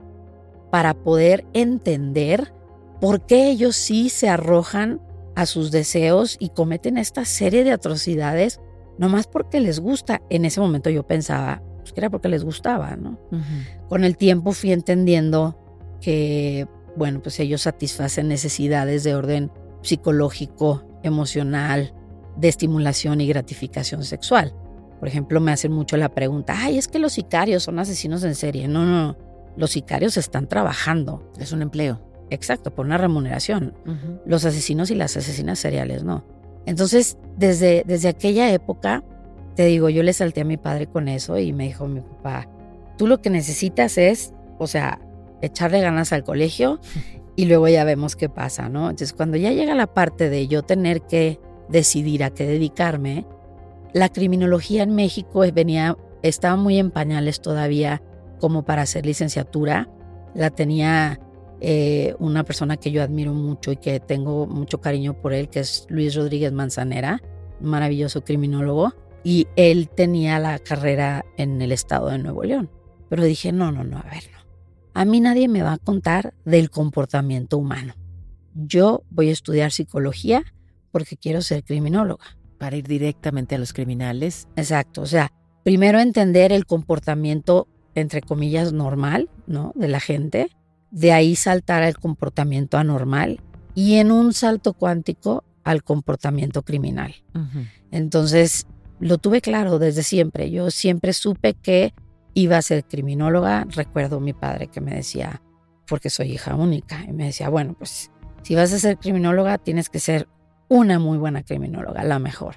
para 0.71 0.93
poder 0.93 1.45
entender 1.53 2.53
por 3.01 3.25
qué 3.25 3.49
ellos 3.49 3.75
sí 3.75 4.09
se 4.09 4.29
arrojan 4.29 5.01
a 5.37 5.45
sus 5.45 5.69
deseos 5.69 6.35
y 6.39 6.49
cometen 6.49 6.97
esta 6.97 7.23
serie 7.23 7.63
de 7.63 7.71
atrocidades 7.71 8.59
nomás 8.97 9.27
porque 9.27 9.59
les 9.59 9.79
gusta. 9.79 10.23
En 10.31 10.45
ese 10.45 10.59
momento 10.59 10.89
yo 10.89 11.05
pensaba 11.05 11.61
pues, 11.81 11.93
que 11.93 11.99
era 11.99 12.09
porque 12.09 12.27
les 12.27 12.43
gustaba, 12.43 12.95
¿no? 12.95 13.19
Con 13.87 14.03
el 14.03 14.17
tiempo 14.17 14.51
fui 14.51 14.71
entendiendo 14.71 15.55
que, 16.01 16.67
bueno, 16.95 17.21
pues 17.21 17.39
ellos 17.39 17.61
satisfacen 17.61 18.27
necesidades 18.27 19.03
de 19.03 19.13
orden 19.13 19.51
psicológico, 19.83 20.83
emocional, 21.03 21.93
de 22.35 22.47
estimulación 22.47 23.21
y 23.21 23.27
gratificación 23.27 24.03
sexual. 24.05 24.55
Por 24.99 25.07
ejemplo, 25.07 25.39
me 25.39 25.51
hacen 25.51 25.71
mucho 25.71 25.97
la 25.97 26.09
pregunta, 26.09 26.55
ay, 26.57 26.79
es 26.79 26.87
que 26.87 26.97
los 26.97 27.13
sicarios 27.13 27.61
son 27.61 27.77
asesinos 27.77 28.23
en 28.23 28.33
serie. 28.33 28.67
No, 28.67 28.87
no, 28.87 29.15
los 29.55 29.69
sicarios 29.69 30.17
están 30.17 30.47
trabajando. 30.47 31.31
Es 31.39 31.51
un 31.51 31.61
empleo. 31.61 32.06
Exacto, 32.29 32.73
por 32.73 32.85
una 32.85 32.97
remuneración. 32.97 33.73
Los 34.25 34.45
asesinos 34.45 34.91
y 34.91 34.95
las 34.95 35.15
asesinas 35.15 35.59
seriales, 35.59 36.03
no. 36.03 36.25
Entonces, 36.65 37.17
desde, 37.37 37.83
desde 37.87 38.09
aquella 38.09 38.51
época, 38.51 39.03
te 39.55 39.65
digo, 39.65 39.89
yo 39.89 40.03
le 40.03 40.13
salté 40.13 40.41
a 40.41 40.45
mi 40.45 40.57
padre 40.57 40.87
con 40.87 41.07
eso 41.07 41.37
y 41.37 41.53
me 41.53 41.65
dijo 41.65 41.87
mi 41.87 42.01
papá, 42.01 42.49
tú 42.97 43.07
lo 43.07 43.21
que 43.21 43.29
necesitas 43.29 43.97
es, 43.97 44.33
o 44.59 44.67
sea, 44.67 44.99
echarle 45.41 45.79
ganas 45.79 46.11
al 46.11 46.23
colegio 46.23 46.79
y 47.35 47.45
luego 47.45 47.67
ya 47.67 47.83
vemos 47.83 48.15
qué 48.15 48.27
pasa, 48.29 48.67
¿no? 48.67 48.89
Entonces, 48.89 49.13
cuando 49.13 49.37
ya 49.37 49.51
llega 49.51 49.75
la 49.75 49.87
parte 49.87 50.29
de 50.29 50.47
yo 50.47 50.63
tener 50.63 51.01
que 51.01 51.39
decidir 51.69 52.23
a 52.23 52.31
qué 52.31 52.45
dedicarme, 52.45 53.25
la 53.93 54.09
criminología 54.09 54.83
en 54.83 54.93
México 54.93 55.43
venía, 55.53 55.97
estaba 56.21 56.55
muy 56.55 56.77
en 56.77 56.91
pañales 56.91 57.41
todavía 57.41 58.01
como 58.39 58.63
para 58.65 58.81
hacer 58.83 59.05
licenciatura. 59.05 59.89
La 60.35 60.49
tenía 60.49 61.19
eh, 61.61 62.15
una 62.19 62.43
persona 62.43 62.77
que 62.77 62.91
yo 62.91 63.01
admiro 63.01 63.33
mucho 63.33 63.71
y 63.71 63.77
que 63.77 63.99
tengo 63.99 64.47
mucho 64.47 64.79
cariño 64.79 65.13
por 65.19 65.33
él, 65.33 65.49
que 65.49 65.59
es 65.59 65.85
Luis 65.89 66.15
Rodríguez 66.15 66.51
Manzanera, 66.51 67.21
maravilloso 67.59 68.23
criminólogo. 68.23 68.93
Y 69.23 69.47
él 69.55 69.89
tenía 69.89 70.39
la 70.39 70.59
carrera 70.59 71.25
en 71.37 71.61
el 71.61 71.71
estado 71.71 72.09
de 72.09 72.17
Nuevo 72.19 72.43
León. 72.43 72.69
Pero 73.09 73.23
dije, 73.23 73.51
no, 73.51 73.71
no, 73.71 73.83
no, 73.83 73.97
a 73.97 74.03
ver, 74.03 74.23
no. 74.31 74.37
A 74.93 75.05
mí 75.05 75.19
nadie 75.19 75.47
me 75.47 75.63
va 75.63 75.73
a 75.73 75.77
contar 75.77 76.33
del 76.45 76.69
comportamiento 76.69 77.57
humano. 77.57 77.93
Yo 78.55 79.03
voy 79.09 79.29
a 79.29 79.33
estudiar 79.33 79.71
psicología 79.71 80.43
porque 80.91 81.17
quiero 81.17 81.41
ser 81.41 81.63
criminóloga. 81.63 82.25
Para 82.57 82.77
ir 82.77 82.87
directamente 82.87 83.55
a 83.55 83.59
los 83.59 83.73
criminales. 83.73 84.47
Exacto, 84.55 85.01
o 85.01 85.05
sea, 85.05 85.31
primero 85.63 85.99
entender 85.99 86.51
el 86.51 86.65
comportamiento, 86.65 87.67
entre 87.93 88.21
comillas, 88.21 88.73
normal, 88.73 89.29
¿no? 89.45 89.73
De 89.75 89.87
la 89.87 89.99
gente, 89.99 90.47
de 90.91 91.11
ahí 91.11 91.35
saltar 91.35 91.83
al 91.83 91.97
comportamiento 91.97 92.77
anormal 92.77 93.41
y 93.75 93.95
en 93.95 94.11
un 94.11 94.33
salto 94.33 94.73
cuántico 94.73 95.43
al 95.63 95.83
comportamiento 95.83 96.63
criminal. 96.63 97.15
Entonces, 97.91 98.67
lo 98.99 99.17
tuve 99.17 99.41
claro 99.41 99.79
desde 99.79 100.03
siempre. 100.03 100.49
Yo 100.49 100.71
siempre 100.71 101.13
supe 101.13 101.53
que 101.53 101.93
iba 102.33 102.57
a 102.57 102.61
ser 102.61 102.85
criminóloga. 102.85 103.67
Recuerdo 103.69 104.17
a 104.17 104.21
mi 104.21 104.33
padre 104.33 104.67
que 104.67 104.81
me 104.81 104.95
decía, 104.95 105.41
porque 105.87 106.09
soy 106.09 106.31
hija 106.31 106.55
única, 106.55 107.03
y 107.07 107.13
me 107.13 107.25
decía, 107.25 107.49
bueno, 107.49 107.75
pues 107.77 108.11
si 108.43 108.55
vas 108.55 108.71
a 108.73 108.79
ser 108.79 108.97
criminóloga, 108.97 109.57
tienes 109.57 109.89
que 109.89 109.99
ser 109.99 110.27
una 110.69 110.99
muy 110.99 111.17
buena 111.17 111.43
criminóloga, 111.43 112.03
la 112.03 112.19
mejor. 112.19 112.55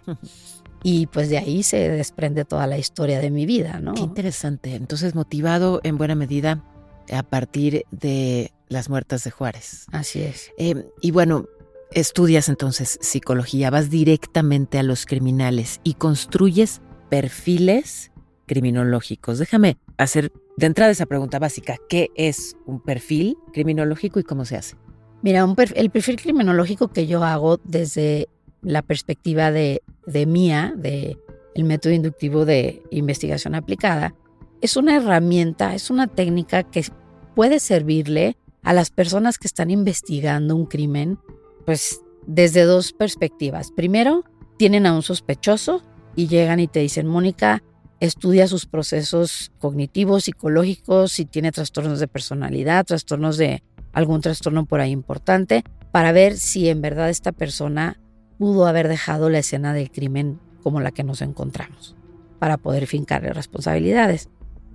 Y 0.82 1.06
pues 1.08 1.28
de 1.28 1.38
ahí 1.38 1.62
se 1.62 1.88
desprende 1.90 2.44
toda 2.44 2.66
la 2.66 2.78
historia 2.78 3.20
de 3.20 3.30
mi 3.30 3.44
vida, 3.44 3.80
¿no? 3.80 3.94
Qué 3.94 4.00
interesante. 4.00 4.74
Entonces, 4.74 5.14
motivado 5.14 5.80
en 5.84 5.98
buena 5.98 6.14
medida 6.14 6.64
a 7.12 7.22
partir 7.22 7.84
de 7.90 8.52
las 8.68 8.88
muertas 8.88 9.24
de 9.24 9.30
Juárez. 9.30 9.86
Así 9.92 10.22
es. 10.22 10.52
Eh, 10.58 10.88
y 11.00 11.10
bueno, 11.10 11.46
estudias 11.92 12.48
entonces 12.48 12.98
psicología, 13.00 13.70
vas 13.70 13.90
directamente 13.90 14.78
a 14.78 14.82
los 14.82 15.06
criminales 15.06 15.80
y 15.82 15.94
construyes 15.94 16.80
perfiles 17.08 18.12
criminológicos. 18.46 19.38
Déjame 19.38 19.76
hacer 19.96 20.32
de 20.56 20.66
entrada 20.66 20.90
esa 20.90 21.06
pregunta 21.06 21.38
básica. 21.38 21.76
¿Qué 21.88 22.08
es 22.14 22.56
un 22.66 22.80
perfil 22.80 23.36
criminológico 23.52 24.20
y 24.20 24.24
cómo 24.24 24.44
se 24.44 24.56
hace? 24.56 24.76
Mira, 25.22 25.46
el 25.74 25.90
perfil 25.90 26.16
criminológico 26.16 26.88
que 26.88 27.06
yo 27.06 27.22
hago 27.24 27.58
desde 27.64 28.28
la 28.62 28.82
perspectiva 28.82 29.50
de, 29.50 29.82
de 30.06 30.26
mía, 30.26 30.72
de 30.76 31.18
el 31.54 31.64
método 31.64 31.92
inductivo 31.92 32.44
de 32.44 32.82
investigación 32.90 33.54
aplicada, 33.54 34.14
es 34.60 34.76
una 34.76 34.96
herramienta, 34.96 35.74
es 35.74 35.90
una 35.90 36.06
técnica 36.06 36.62
que 36.62 36.84
puede 37.34 37.60
servirle 37.60 38.36
a 38.62 38.72
las 38.72 38.90
personas 38.90 39.38
que 39.38 39.46
están 39.46 39.70
investigando 39.70 40.54
un 40.54 40.66
crimen, 40.66 41.18
pues 41.64 42.00
desde 42.26 42.64
dos 42.64 42.92
perspectivas. 42.92 43.70
Primero, 43.72 44.24
tienen 44.58 44.86
a 44.86 44.92
un 44.92 45.02
sospechoso 45.02 45.82
y 46.14 46.28
llegan 46.28 46.60
y 46.60 46.68
te 46.68 46.80
dicen, 46.80 47.06
Mónica, 47.06 47.62
estudia 48.00 48.46
sus 48.48 48.66
procesos 48.66 49.52
cognitivos, 49.58 50.24
psicológicos, 50.24 51.12
si 51.12 51.24
tiene 51.24 51.52
trastornos 51.52 52.00
de 52.00 52.08
personalidad, 52.08 52.84
trastornos 52.84 53.36
de 53.36 53.62
algún 53.92 54.20
trastorno 54.20 54.66
por 54.66 54.80
ahí 54.80 54.90
importante, 54.90 55.64
para 55.92 56.12
ver 56.12 56.36
si 56.36 56.68
en 56.68 56.80
verdad 56.80 57.10
esta 57.10 57.32
persona 57.32 57.98
pudo 58.38 58.66
haber 58.66 58.88
dejado 58.88 59.28
la 59.28 59.38
escena 59.38 59.72
del 59.72 59.90
crimen 59.90 60.38
como 60.62 60.80
la 60.80 60.92
que 60.92 61.04
nos 61.04 61.22
encontramos, 61.22 61.96
para 62.38 62.56
poder 62.56 62.86
fincarle 62.86 63.32
responsabilidades. 63.32 64.28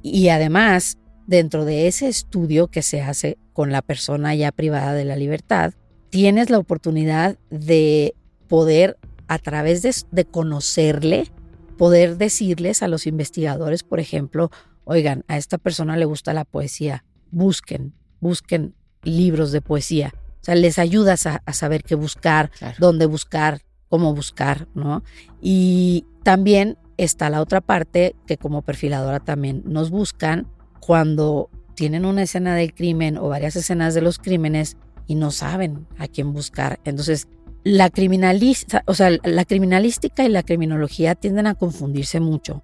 Y 0.08 0.30
además, 0.30 1.00
dentro 1.26 1.66
de 1.66 1.88
ese 1.88 2.08
estudio 2.08 2.68
que 2.68 2.84
se 2.84 3.02
hace 3.02 3.40
con 3.54 3.72
la 3.72 3.82
persona 3.82 4.36
ya 4.36 4.52
privada 4.52 4.94
de 4.94 5.04
la 5.04 5.16
libertad, 5.16 5.74
tienes 6.12 6.52
la 6.52 6.60
oportunidad 6.60 7.40
de 7.50 8.14
poder, 8.48 9.00
a 9.28 9.40
través 9.40 9.82
de, 9.82 10.26
conocerle, 10.26 11.32
poder 11.80 12.18
decirles 12.18 12.84
a 12.84 12.88
los 12.88 13.08
investigadores, 13.08 13.82
por 13.82 14.00
ejemplo, 14.00 14.52
oigan, 14.84 15.26
a 15.28 15.38
esta 15.38 15.58
persona 15.58 15.98
le 15.98 16.06
gusta 16.06 16.34
la 16.34 16.46
poesía, 16.46 17.04
busquen, 17.32 17.96
busquen 18.20 18.76
libros 19.02 19.52
de 19.52 19.62
poesía. 19.62 20.14
O 20.42 20.46
sea, 20.46 20.54
les 20.54 20.78
ayudas 20.78 21.26
a, 21.26 21.42
saber 21.52 21.82
qué 21.84 21.96
buscar, 21.96 22.52
dónde 22.78 23.08
buscar, 23.08 23.62
cómo 23.90 24.14
buscar, 24.14 24.68
¿no? 24.76 25.04
Y 25.42 26.06
también 26.22 26.78
está 26.98 27.30
la 27.30 27.42
otra 27.42 27.62
parte 27.62 28.16
que 28.28 28.38
como 28.38 28.62
perfiladora 28.62 29.20
también 29.20 29.64
nos 29.66 29.90
buscan 29.90 30.48
cuando 30.80 31.50
tienen 31.75 32.06
una 32.06 32.24
escena 32.24 32.56
del 32.56 32.74
crimen 32.74 33.18
o 33.18 33.28
varias 33.28 33.56
escenas 33.56 33.94
de 33.94 34.02
los 34.02 34.18
crímenes 34.18 34.78
y 35.08 35.16
no 35.16 35.32
saben 35.32 35.88
a 35.98 36.08
quién 36.08 36.34
buscar. 36.34 36.80
Entonces, 36.86 37.28
la 37.64 37.90
criminalista, 37.90 38.84
o 38.88 38.94
sea, 38.94 39.12
la 39.24 39.46
criminalística 39.46 40.24
y 40.24 40.30
la 40.30 40.44
criminología 40.44 41.16
tienden 41.16 41.48
a 41.48 41.56
confundirse 41.56 42.20
mucho. 42.20 42.64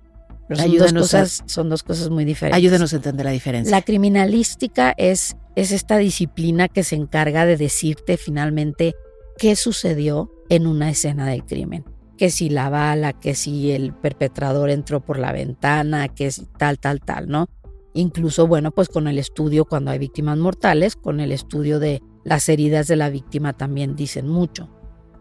son, 0.49 0.77
dos 0.77 0.93
cosas, 0.93 1.43
son 1.45 1.69
dos 1.69 1.83
cosas 1.83 2.09
muy 2.09 2.25
diferentes. 2.25 2.57
Ayúdanos 2.57 2.93
a 2.93 2.95
entender 2.97 3.25
la 3.25 3.31
diferencia. 3.31 3.75
La 3.75 3.81
criminalística 3.81 4.93
es, 4.97 5.35
es 5.55 5.71
esta 5.71 5.97
disciplina 5.97 6.67
que 6.67 6.83
se 6.83 6.95
encarga 6.95 7.45
de 7.45 7.57
decirte 7.57 8.17
finalmente 8.17 8.95
qué 9.37 9.55
sucedió 9.55 10.31
en 10.49 10.67
una 10.67 10.89
escena 10.89 11.25
del 11.25 11.45
crimen 11.45 11.83
que 12.21 12.29
si 12.29 12.49
la 12.49 12.69
bala, 12.69 13.13
que 13.13 13.33
si 13.33 13.71
el 13.71 13.95
perpetrador 13.95 14.69
entró 14.69 14.99
por 14.99 15.17
la 15.17 15.31
ventana, 15.31 16.07
que 16.07 16.27
es 16.27 16.43
tal, 16.59 16.77
tal, 16.77 16.99
tal, 16.99 17.27
¿no? 17.27 17.49
Incluso, 17.95 18.45
bueno, 18.45 18.69
pues 18.69 18.89
con 18.89 19.07
el 19.07 19.17
estudio 19.17 19.65
cuando 19.65 19.89
hay 19.89 19.97
víctimas 19.97 20.37
mortales, 20.37 20.95
con 20.95 21.19
el 21.19 21.31
estudio 21.31 21.79
de 21.79 22.03
las 22.23 22.47
heridas 22.47 22.87
de 22.87 22.95
la 22.95 23.09
víctima 23.09 23.53
también 23.53 23.95
dicen 23.95 24.27
mucho. 24.27 24.69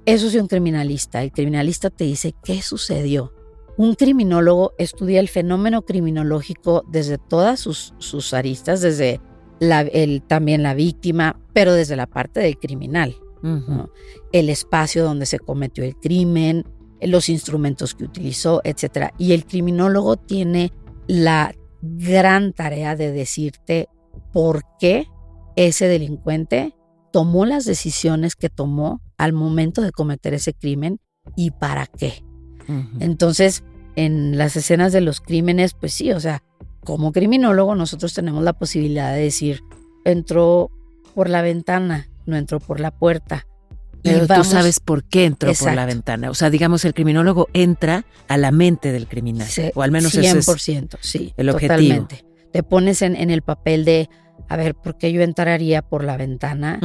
Eso 0.04 0.26
es 0.26 0.34
un 0.34 0.46
criminalista. 0.46 1.22
El 1.22 1.32
criminalista 1.32 1.88
te 1.88 2.04
dice 2.04 2.34
qué 2.44 2.60
sucedió. 2.60 3.32
Un 3.78 3.94
criminólogo 3.94 4.74
estudia 4.76 5.20
el 5.20 5.28
fenómeno 5.28 5.80
criminológico 5.80 6.84
desde 6.86 7.16
todas 7.16 7.60
sus, 7.60 7.94
sus 7.96 8.34
aristas, 8.34 8.82
desde 8.82 9.22
la, 9.58 9.80
el, 9.80 10.20
también 10.20 10.62
la 10.62 10.74
víctima, 10.74 11.40
pero 11.54 11.72
desde 11.72 11.96
la 11.96 12.06
parte 12.06 12.40
del 12.40 12.58
criminal. 12.58 13.16
El 14.32 14.50
espacio 14.50 15.02
donde 15.02 15.24
se 15.24 15.38
cometió 15.38 15.82
el 15.82 15.96
crimen, 15.96 16.66
los 17.02 17.28
instrumentos 17.28 17.94
que 17.94 18.04
utilizó, 18.04 18.60
etc. 18.64 19.12
Y 19.18 19.32
el 19.32 19.46
criminólogo 19.46 20.16
tiene 20.16 20.72
la 21.06 21.54
gran 21.82 22.52
tarea 22.52 22.96
de 22.96 23.12
decirte 23.12 23.88
por 24.32 24.62
qué 24.78 25.06
ese 25.56 25.88
delincuente 25.88 26.74
tomó 27.12 27.46
las 27.46 27.64
decisiones 27.64 28.36
que 28.36 28.48
tomó 28.48 29.00
al 29.18 29.32
momento 29.32 29.82
de 29.82 29.92
cometer 29.92 30.34
ese 30.34 30.54
crimen 30.54 31.00
y 31.36 31.50
para 31.50 31.86
qué. 31.86 32.24
Entonces, 33.00 33.64
en 33.96 34.38
las 34.38 34.54
escenas 34.56 34.92
de 34.92 35.00
los 35.00 35.20
crímenes, 35.20 35.74
pues 35.74 35.92
sí, 35.92 36.12
o 36.12 36.20
sea, 36.20 36.44
como 36.84 37.10
criminólogo 37.10 37.74
nosotros 37.74 38.14
tenemos 38.14 38.44
la 38.44 38.52
posibilidad 38.52 39.12
de 39.12 39.22
decir, 39.22 39.62
entró 40.04 40.70
por 41.14 41.28
la 41.28 41.42
ventana, 41.42 42.08
no 42.26 42.36
entró 42.36 42.60
por 42.60 42.78
la 42.78 42.92
puerta, 42.92 43.46
pero 44.02 44.26
tú 44.26 44.44
sabes 44.44 44.80
por 44.80 45.04
qué 45.04 45.26
entró 45.26 45.52
por 45.54 45.74
la 45.74 45.86
ventana. 45.86 46.30
O 46.30 46.34
sea, 46.34 46.50
digamos, 46.50 46.84
el 46.84 46.94
criminólogo 46.94 47.48
entra 47.52 48.04
a 48.28 48.36
la 48.36 48.50
mente 48.50 48.92
del 48.92 49.06
criminal. 49.06 49.48
o 49.74 49.82
al 49.82 49.90
menos 49.90 50.14
100%, 50.14 50.98
es 51.00 51.06
sí. 51.06 51.32
El 51.36 51.50
objetivo. 51.50 51.74
Totalmente. 51.74 52.24
Te 52.52 52.62
pones 52.62 53.02
en, 53.02 53.16
el 53.16 53.42
papel 53.42 53.84
de, 53.84 54.08
a 54.48 54.56
ver, 54.56 54.74
¿por 54.74 54.98
qué 54.98 55.12
yo 55.12 55.22
entraría 55.22 55.82
por 55.82 56.04
la 56.04 56.16
ventana? 56.16 56.80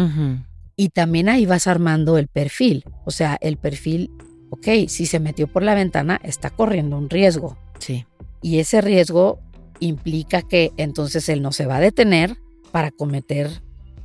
Y 0.75 0.89
también 0.89 1.29
ahí 1.29 1.45
vas 1.45 1.67
armando 1.67 2.17
el 2.17 2.27
perfil. 2.27 2.83
O 3.05 3.11
sea, 3.11 3.37
el 3.41 3.57
perfil, 3.57 4.11
ok, 4.49 4.67
si 4.87 5.05
se 5.05 5.19
metió 5.19 5.47
por 5.47 5.63
la 5.63 5.73
ventana, 5.73 6.19
está 6.23 6.49
corriendo 6.49 6.97
un 6.97 7.09
riesgo. 7.09 7.57
Sí. 7.79 8.05
Y 8.41 8.59
ese 8.59 8.81
riesgo 8.81 9.39
implica 9.79 10.41
que 10.41 10.71
entonces 10.77 11.27
él 11.29 11.41
no 11.41 11.51
se 11.51 11.65
va 11.65 11.77
a 11.77 11.79
detener 11.79 12.37
para 12.71 12.91
cometer 12.91 13.49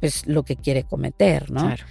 pues 0.01 0.27
lo 0.27 0.45
que 0.45 0.57
quiere 0.57 0.85
cometer, 0.85 1.51
¿no? 1.51 1.67
Claro. 1.67 1.85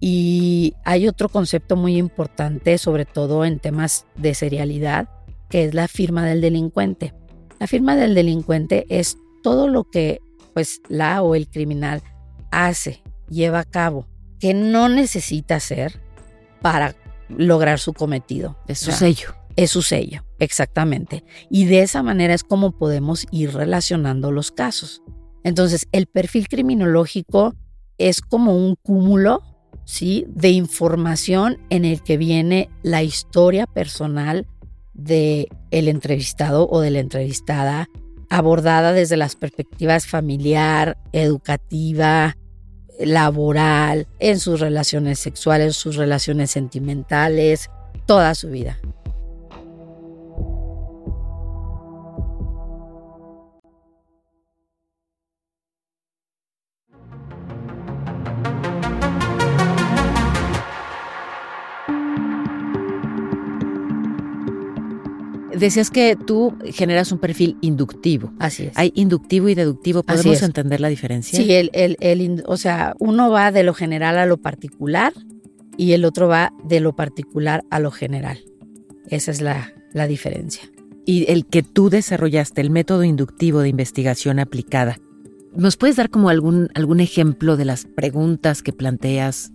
Y 0.00 0.74
hay 0.84 1.08
otro 1.08 1.28
concepto 1.28 1.76
muy 1.76 1.96
importante, 1.96 2.78
sobre 2.78 3.04
todo 3.04 3.44
en 3.44 3.58
temas 3.58 4.06
de 4.16 4.34
serialidad, 4.34 5.08
que 5.48 5.64
es 5.64 5.74
la 5.74 5.88
firma 5.88 6.24
del 6.24 6.40
delincuente. 6.40 7.14
La 7.58 7.66
firma 7.66 7.96
del 7.96 8.14
delincuente 8.14 8.86
es 8.88 9.16
todo 9.42 9.66
lo 9.68 9.84
que 9.84 10.20
pues 10.54 10.80
la 10.88 11.22
o 11.22 11.34
el 11.34 11.48
criminal 11.48 12.02
hace, 12.50 13.02
lleva 13.28 13.60
a 13.60 13.64
cabo, 13.64 14.06
que 14.38 14.54
no 14.54 14.88
necesita 14.88 15.56
hacer 15.56 16.00
para 16.60 16.94
lograr 17.28 17.78
su 17.78 17.92
cometido. 17.92 18.56
Es 18.66 18.78
su 18.78 18.92
sello. 18.92 19.34
Es 19.56 19.72
su 19.72 19.82
sello, 19.82 20.24
exactamente. 20.38 21.24
Y 21.50 21.64
de 21.66 21.82
esa 21.82 22.02
manera 22.02 22.34
es 22.34 22.44
como 22.44 22.78
podemos 22.78 23.26
ir 23.32 23.52
relacionando 23.54 24.30
los 24.30 24.52
casos. 24.52 25.02
Entonces, 25.42 25.88
el 25.90 26.06
perfil 26.06 26.48
criminológico 26.48 27.54
es 27.98 28.20
como 28.20 28.56
un 28.56 28.76
cúmulo 28.76 29.42
¿sí? 29.88 30.26
de 30.28 30.50
información 30.50 31.56
en 31.70 31.86
el 31.86 32.02
que 32.02 32.18
viene 32.18 32.68
la 32.82 33.02
historia 33.02 33.66
personal 33.66 34.46
de 34.92 35.48
el 35.70 35.88
entrevistado 35.88 36.68
o 36.68 36.80
de 36.80 36.90
la 36.90 36.98
entrevistada 36.98 37.88
abordada 38.28 38.92
desde 38.92 39.16
las 39.16 39.34
perspectivas 39.34 40.06
familiar, 40.06 40.98
educativa, 41.12 42.36
laboral, 43.00 44.06
en 44.18 44.38
sus 44.38 44.60
relaciones 44.60 45.20
sexuales, 45.20 45.76
sus 45.76 45.96
relaciones 45.96 46.50
sentimentales, 46.50 47.70
toda 48.04 48.34
su 48.34 48.50
vida. 48.50 48.78
Decías 65.58 65.90
que 65.90 66.16
tú 66.16 66.56
generas 66.72 67.12
un 67.12 67.18
perfil 67.18 67.56
inductivo. 67.60 68.32
Así 68.38 68.64
es. 68.64 68.72
Hay 68.76 68.92
inductivo 68.94 69.48
y 69.48 69.54
deductivo. 69.54 70.02
¿Podemos 70.02 70.42
entender 70.42 70.80
la 70.80 70.88
diferencia? 70.88 71.38
Sí, 71.38 71.52
el, 71.52 71.70
el, 71.72 71.96
el 72.00 72.42
o 72.46 72.56
sea, 72.56 72.94
uno 72.98 73.30
va 73.30 73.50
de 73.52 73.62
lo 73.62 73.74
general 73.74 74.18
a 74.18 74.26
lo 74.26 74.38
particular 74.38 75.12
y 75.76 75.92
el 75.92 76.04
otro 76.04 76.28
va 76.28 76.52
de 76.64 76.80
lo 76.80 76.94
particular 76.94 77.64
a 77.70 77.80
lo 77.80 77.90
general. 77.90 78.40
Esa 79.08 79.30
es 79.30 79.40
la, 79.40 79.72
la 79.92 80.06
diferencia. 80.06 80.70
Y 81.06 81.30
el 81.30 81.46
que 81.46 81.62
tú 81.62 81.88
desarrollaste, 81.88 82.60
el 82.60 82.70
método 82.70 83.04
inductivo 83.04 83.60
de 83.60 83.70
investigación 83.70 84.38
aplicada. 84.38 84.98
¿Nos 85.56 85.76
puedes 85.76 85.96
dar 85.96 86.10
como 86.10 86.28
algún, 86.28 86.68
algún 86.74 87.00
ejemplo 87.00 87.56
de 87.56 87.64
las 87.64 87.86
preguntas 87.86 88.62
que 88.62 88.72
planteas? 88.72 89.52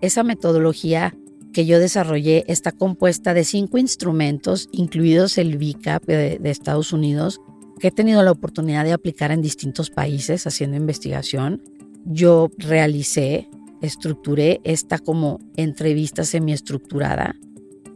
Esa 0.00 0.24
metodología 0.24 1.14
que 1.52 1.66
yo 1.66 1.78
desarrollé 1.78 2.44
está 2.48 2.72
compuesta 2.72 3.34
de 3.34 3.44
cinco 3.44 3.78
instrumentos, 3.78 4.68
incluidos 4.72 5.38
el 5.38 5.58
VICAP 5.58 6.04
de, 6.04 6.38
de 6.38 6.50
Estados 6.50 6.92
Unidos, 6.92 7.40
que 7.78 7.88
he 7.88 7.92
tenido 7.92 8.22
la 8.22 8.30
oportunidad 8.30 8.84
de 8.84 8.92
aplicar 8.92 9.32
en 9.32 9.42
distintos 9.42 9.90
países 9.90 10.46
haciendo 10.46 10.76
investigación. 10.76 11.62
Yo 12.04 12.50
realicé, 12.58 13.48
estructuré 13.80 14.60
esta 14.64 14.98
como 14.98 15.40
entrevista 15.56 16.24
semiestructurada 16.24 17.34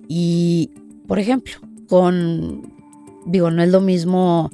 y, 0.09 0.71
por 1.07 1.19
ejemplo, 1.19 1.55
con, 1.87 2.73
digo, 3.27 3.51
no 3.51 3.63
es 3.63 3.71
lo 3.71 3.81
mismo 3.81 4.51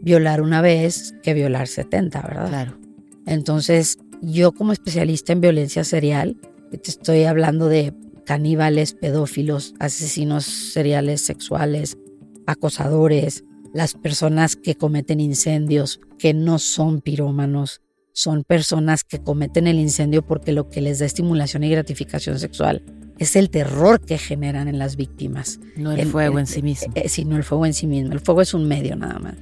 violar 0.00 0.42
una 0.42 0.60
vez 0.60 1.14
que 1.22 1.34
violar 1.34 1.66
70, 1.66 2.20
¿verdad? 2.22 2.48
Claro. 2.48 2.78
Entonces, 3.26 3.98
yo 4.20 4.52
como 4.52 4.72
especialista 4.72 5.32
en 5.32 5.40
violencia 5.40 5.82
serial, 5.84 6.36
te 6.70 6.90
estoy 6.90 7.24
hablando 7.24 7.68
de 7.68 7.94
caníbales, 8.24 8.94
pedófilos, 8.94 9.74
asesinos 9.78 10.44
seriales 10.44 11.20
sexuales, 11.20 11.98
acosadores, 12.46 13.44
las 13.72 13.94
personas 13.94 14.56
que 14.56 14.76
cometen 14.76 15.20
incendios, 15.20 16.00
que 16.18 16.32
no 16.34 16.58
son 16.58 17.00
pirómanos, 17.00 17.82
son 18.12 18.44
personas 18.44 19.02
que 19.02 19.18
cometen 19.18 19.66
el 19.66 19.80
incendio 19.80 20.24
porque 20.24 20.52
lo 20.52 20.68
que 20.68 20.80
les 20.80 21.00
da 21.00 21.06
estimulación 21.06 21.64
y 21.64 21.70
gratificación 21.70 22.38
sexual 22.38 22.84
es 23.18 23.36
el 23.36 23.50
terror 23.50 24.00
que 24.00 24.18
generan 24.18 24.68
en 24.68 24.78
las 24.78 24.96
víctimas. 24.96 25.60
No 25.76 25.92
el, 25.92 26.06
fuego 26.06 26.38
en 26.38 26.46
sí 26.46 26.62
mismo. 26.62 26.92
Eh, 26.94 27.08
sí, 27.08 27.24
no 27.24 27.36
el 27.36 27.44
fuego 27.44 27.66
en 27.66 27.74
sí 27.74 27.86
mismo. 27.86 28.12
El 28.12 28.20
fuego 28.20 28.42
es 28.42 28.54
un 28.54 28.66
medio 28.66 28.96
nada 28.96 29.18
más. 29.18 29.34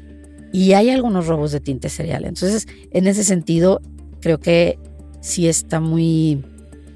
Y 0.52 0.72
hay 0.72 0.90
algunos 0.90 1.26
robos 1.26 1.52
de 1.52 1.60
tinte 1.60 1.88
serial. 1.88 2.24
Entonces, 2.24 2.66
en 2.90 3.06
ese 3.06 3.24
sentido, 3.24 3.80
creo 4.20 4.38
que 4.38 4.78
sí 5.20 5.48
está 5.48 5.80
muy, 5.80 6.44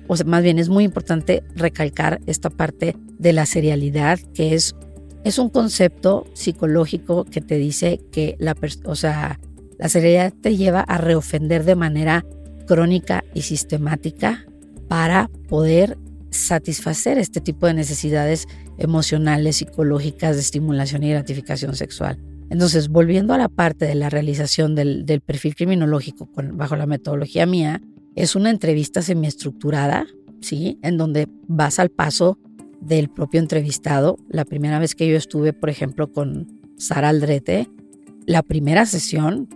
o 0.09 0.17
sea, 0.17 0.27
más 0.27 0.43
bien 0.43 0.59
es 0.59 0.69
muy 0.69 0.85
importante 0.85 1.43
recalcar 1.55 2.21
esta 2.27 2.51
parte 2.51 2.97
de 3.19 3.33
la 3.33 3.47
serialidad, 3.47 4.19
que 4.35 4.55
es, 4.55 4.75
es 5.25 5.39
un 5.39 5.49
concepto 5.49 6.27
psicológico 6.35 7.25
que 7.25 7.41
te 7.41 7.57
dice 7.57 8.01
que 8.13 8.37
la, 8.39 8.55
o 8.85 8.95
sea, 8.95 9.39
la 9.79 9.89
serialidad 9.89 10.33
te 10.33 10.57
lleva 10.57 10.81
a 10.81 10.99
reofender 10.99 11.65
de 11.65 11.77
manera 11.77 12.25
crónica 12.67 13.25
y 13.35 13.43
sistemática 13.43 14.45
para 14.89 15.31
poder 15.49 15.99
satisfacer 16.31 17.19
este 17.19 17.41
tipo 17.41 17.67
de 17.67 17.75
necesidades 17.75 18.47
emocionales, 18.79 19.57
psicológicas, 19.57 20.37
de 20.37 20.43
estimulación 20.43 21.03
y 21.03 21.11
gratificación 21.11 21.75
sexual. 21.77 22.19
Entonces, 22.51 22.89
volviendo 22.89 23.35
a 23.35 23.39
la 23.39 23.49
parte 23.49 23.87
de 23.87 23.95
la 23.95 24.09
realización 24.09 24.75
del, 24.75 25.05
perfil 25.25 25.57
criminológico 25.57 26.29
bajo 26.53 26.77
la 26.77 26.87
metodología 26.87 27.47
mía, 27.47 27.81
es 28.17 28.35
una 28.35 28.51
entrevista 28.51 29.03
semiestructurada, 29.03 30.07
¿sí? 30.41 30.79
En 30.83 30.97
donde 30.97 31.29
vas 31.47 31.79
al 31.79 31.91
paso 31.91 32.39
del 32.81 33.09
propio 33.09 33.41
entrevistado. 33.41 34.19
La 34.29 34.45
primera 34.45 34.79
vez 34.79 34.95
que 34.95 35.09
yo 35.09 35.17
estuve, 35.17 35.53
por 35.53 35.71
ejemplo, 35.71 36.11
con 36.11 36.61
Sara 36.79 37.11
Aldrete, 37.11 37.71
la 38.27 38.43
primera 38.43 38.87
sesión 38.87 39.49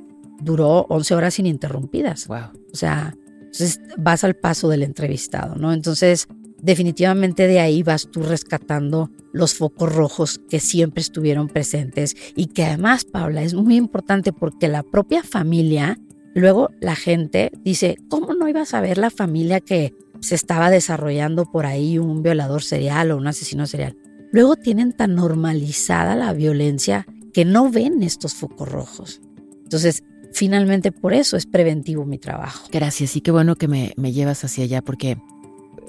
duró 0.42 0.86
11 0.88 1.14
horas 1.14 1.38
ininterrumpidas. 1.38 2.28
Wow. 2.28 2.52
O 2.72 2.76
sea, 2.76 3.16
entonces 3.40 3.80
vas 3.98 4.24
al 4.24 4.36
paso 4.36 4.68
del 4.68 4.82
entrevistado, 4.82 5.56
¿no? 5.56 5.72
Entonces, 5.72 6.28
definitivamente 6.62 7.46
de 7.46 7.60
ahí 7.60 7.82
vas 7.82 8.08
tú 8.10 8.22
rescatando 8.22 9.10
los 9.32 9.54
focos 9.54 9.94
rojos 9.94 10.40
que 10.48 10.60
siempre 10.60 11.00
estuvieron 11.00 11.48
presentes 11.48 12.14
y 12.36 12.46
que 12.46 12.64
además, 12.64 13.04
Paula, 13.04 13.42
es 13.42 13.54
muy 13.54 13.76
importante 13.76 14.32
porque 14.32 14.68
la 14.68 14.82
propia 14.82 15.22
familia, 15.22 15.98
luego 16.34 16.70
la 16.80 16.96
gente 16.96 17.50
dice, 17.64 17.96
¿cómo 18.08 18.34
no 18.34 18.48
ibas 18.48 18.74
a 18.74 18.80
ver 18.80 18.98
la 18.98 19.10
familia 19.10 19.60
que 19.60 19.94
se 20.20 20.34
estaba 20.34 20.70
desarrollando 20.70 21.46
por 21.46 21.66
ahí 21.66 21.98
un 21.98 22.22
violador 22.22 22.62
serial 22.62 23.10
o 23.10 23.16
un 23.16 23.26
asesino 23.26 23.66
serial? 23.66 23.96
Luego 24.32 24.56
tienen 24.56 24.92
tan 24.92 25.14
normalizada 25.14 26.14
la 26.14 26.32
violencia 26.32 27.06
que 27.32 27.44
no 27.44 27.70
ven 27.70 28.02
estos 28.02 28.34
focos 28.34 28.68
rojos. 28.68 29.20
Entonces, 29.62 30.02
finalmente 30.32 30.92
por 30.92 31.12
eso 31.12 31.36
es 31.36 31.46
preventivo 31.46 32.04
mi 32.04 32.18
trabajo. 32.18 32.68
Gracias, 32.70 33.16
y 33.16 33.20
qué 33.20 33.30
bueno 33.30 33.56
que 33.56 33.68
me, 33.68 33.92
me 33.96 34.12
llevas 34.12 34.44
hacia 34.44 34.64
allá 34.64 34.82
porque 34.82 35.16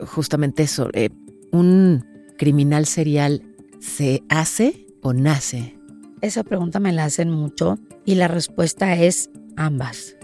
justamente 0.05 0.63
eso, 0.63 0.89
eh, 0.93 1.09
un 1.51 2.05
criminal 2.37 2.85
serial 2.85 3.43
se 3.79 4.23
hace 4.29 4.87
o 5.01 5.13
nace? 5.13 5.77
Esa 6.21 6.43
pregunta 6.43 6.79
me 6.79 6.93
la 6.93 7.05
hacen 7.05 7.29
mucho 7.29 7.79
y 8.05 8.15
la 8.15 8.27
respuesta 8.27 8.95
es 8.95 9.29
ambas. 9.55 10.15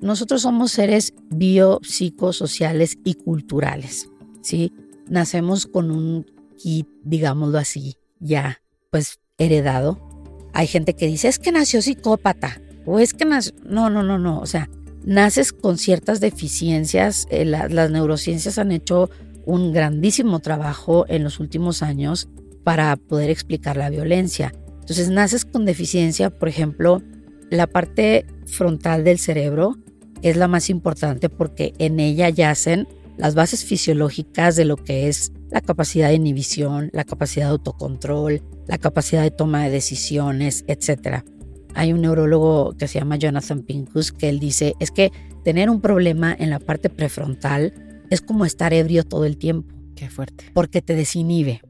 Nosotros 0.00 0.42
somos 0.42 0.72
seres 0.72 1.12
biopsicosociales 1.30 2.98
y 3.04 3.14
culturales, 3.14 4.08
¿sí? 4.40 4.72
Nacemos 5.08 5.66
con 5.66 5.90
un 5.90 6.26
kit, 6.56 6.88
digámoslo 7.04 7.58
así, 7.58 7.96
ya 8.18 8.60
pues 8.90 9.20
heredado. 9.38 9.98
Hay 10.52 10.66
gente 10.66 10.94
que 10.94 11.06
dice, 11.06 11.28
es 11.28 11.38
que 11.38 11.52
nació 11.52 11.82
psicópata 11.82 12.60
o 12.86 12.98
es 12.98 13.14
que 13.14 13.24
nació... 13.24 13.54
No, 13.64 13.90
no, 13.90 14.02
no, 14.02 14.18
no, 14.18 14.40
o 14.40 14.46
sea, 14.46 14.68
naces 15.04 15.52
con 15.52 15.78
ciertas 15.78 16.20
deficiencias. 16.20 17.26
Eh, 17.30 17.44
la, 17.44 17.68
las 17.68 17.90
neurociencias 17.90 18.58
han 18.58 18.72
hecho 18.72 19.10
un 19.46 19.72
grandísimo 19.72 20.40
trabajo 20.40 21.06
en 21.08 21.24
los 21.24 21.40
últimos 21.40 21.82
años 21.82 22.28
para 22.64 22.96
poder 22.96 23.30
explicar 23.30 23.76
la 23.76 23.90
violencia. 23.90 24.52
Entonces, 24.80 25.10
naces 25.10 25.44
con 25.44 25.64
deficiencia, 25.64 26.30
por 26.30 26.48
ejemplo, 26.48 27.02
la 27.50 27.66
parte 27.66 28.26
frontal 28.46 29.04
del 29.04 29.18
cerebro 29.18 29.76
es 30.22 30.36
la 30.36 30.48
más 30.48 30.70
importante 30.70 31.28
porque 31.28 31.74
en 31.78 32.00
ella 32.00 32.28
yacen 32.28 32.86
las 33.16 33.34
bases 33.34 33.64
fisiológicas 33.64 34.56
de 34.56 34.64
lo 34.64 34.76
que 34.76 35.08
es 35.08 35.32
la 35.50 35.60
capacidad 35.60 36.08
de 36.08 36.14
inhibición, 36.14 36.90
la 36.92 37.04
capacidad 37.04 37.46
de 37.46 37.52
autocontrol, 37.52 38.42
la 38.66 38.78
capacidad 38.78 39.22
de 39.22 39.30
toma 39.30 39.64
de 39.64 39.70
decisiones, 39.70 40.64
etc. 40.68 41.24
Hay 41.74 41.92
un 41.92 42.02
neurólogo 42.02 42.76
que 42.78 42.88
se 42.88 42.98
llama 42.98 43.16
Jonathan 43.16 43.62
Pincus 43.62 44.12
que 44.12 44.28
él 44.28 44.38
dice, 44.38 44.74
es 44.78 44.90
que 44.90 45.10
tener 45.44 45.70
un 45.70 45.80
problema 45.80 46.34
en 46.38 46.50
la 46.50 46.60
parte 46.60 46.88
prefrontal 46.88 47.74
es 48.10 48.20
como 48.20 48.44
estar 48.44 48.72
ebrio 48.72 49.04
todo 49.04 49.24
el 49.24 49.36
tiempo. 49.36 49.74
Qué 49.96 50.08
fuerte. 50.08 50.44
Porque 50.54 50.80
te 50.80 50.94
desinhibe. 50.94 51.60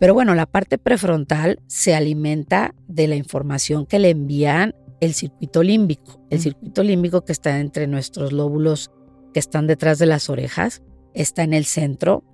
Pero 0.00 0.14
bueno, 0.14 0.34
la 0.34 0.46
parte 0.46 0.76
prefrontal 0.76 1.60
se 1.66 1.94
alimenta 1.94 2.74
de 2.88 3.06
la 3.06 3.16
información 3.16 3.86
que 3.86 3.98
le 3.98 4.10
envían 4.10 4.74
el 5.00 5.14
circuito 5.14 5.62
límbico. 5.62 6.20
El 6.30 6.40
circuito 6.40 6.82
límbico 6.82 7.24
que 7.24 7.32
está 7.32 7.60
entre 7.60 7.86
nuestros 7.86 8.32
lóbulos 8.32 8.90
que 9.32 9.40
están 9.40 9.66
detrás 9.66 9.98
de 9.98 10.06
las 10.06 10.30
orejas, 10.30 10.82
está 11.12 11.42
en 11.42 11.52
el 11.52 11.64
centro 11.64 12.24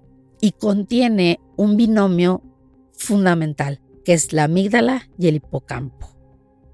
y 0.41 0.53
contiene 0.53 1.41
un 1.57 1.77
binomio 1.77 2.43
fundamental, 2.93 3.81
que 4.05 4.13
es 4.13 4.33
la 4.33 4.45
amígdala 4.45 5.09
y 5.19 5.29
el 5.29 5.37
hipocampo. 5.37 6.09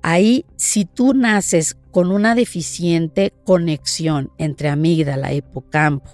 Ahí, 0.02 0.44
si 0.56 0.84
tú 0.84 1.14
naces 1.14 1.76
con 1.90 2.12
una 2.12 2.34
deficiente 2.34 3.32
conexión 3.44 4.30
entre 4.38 4.68
amígdala 4.68 5.32
e 5.32 5.36
hipocampo, 5.36 6.10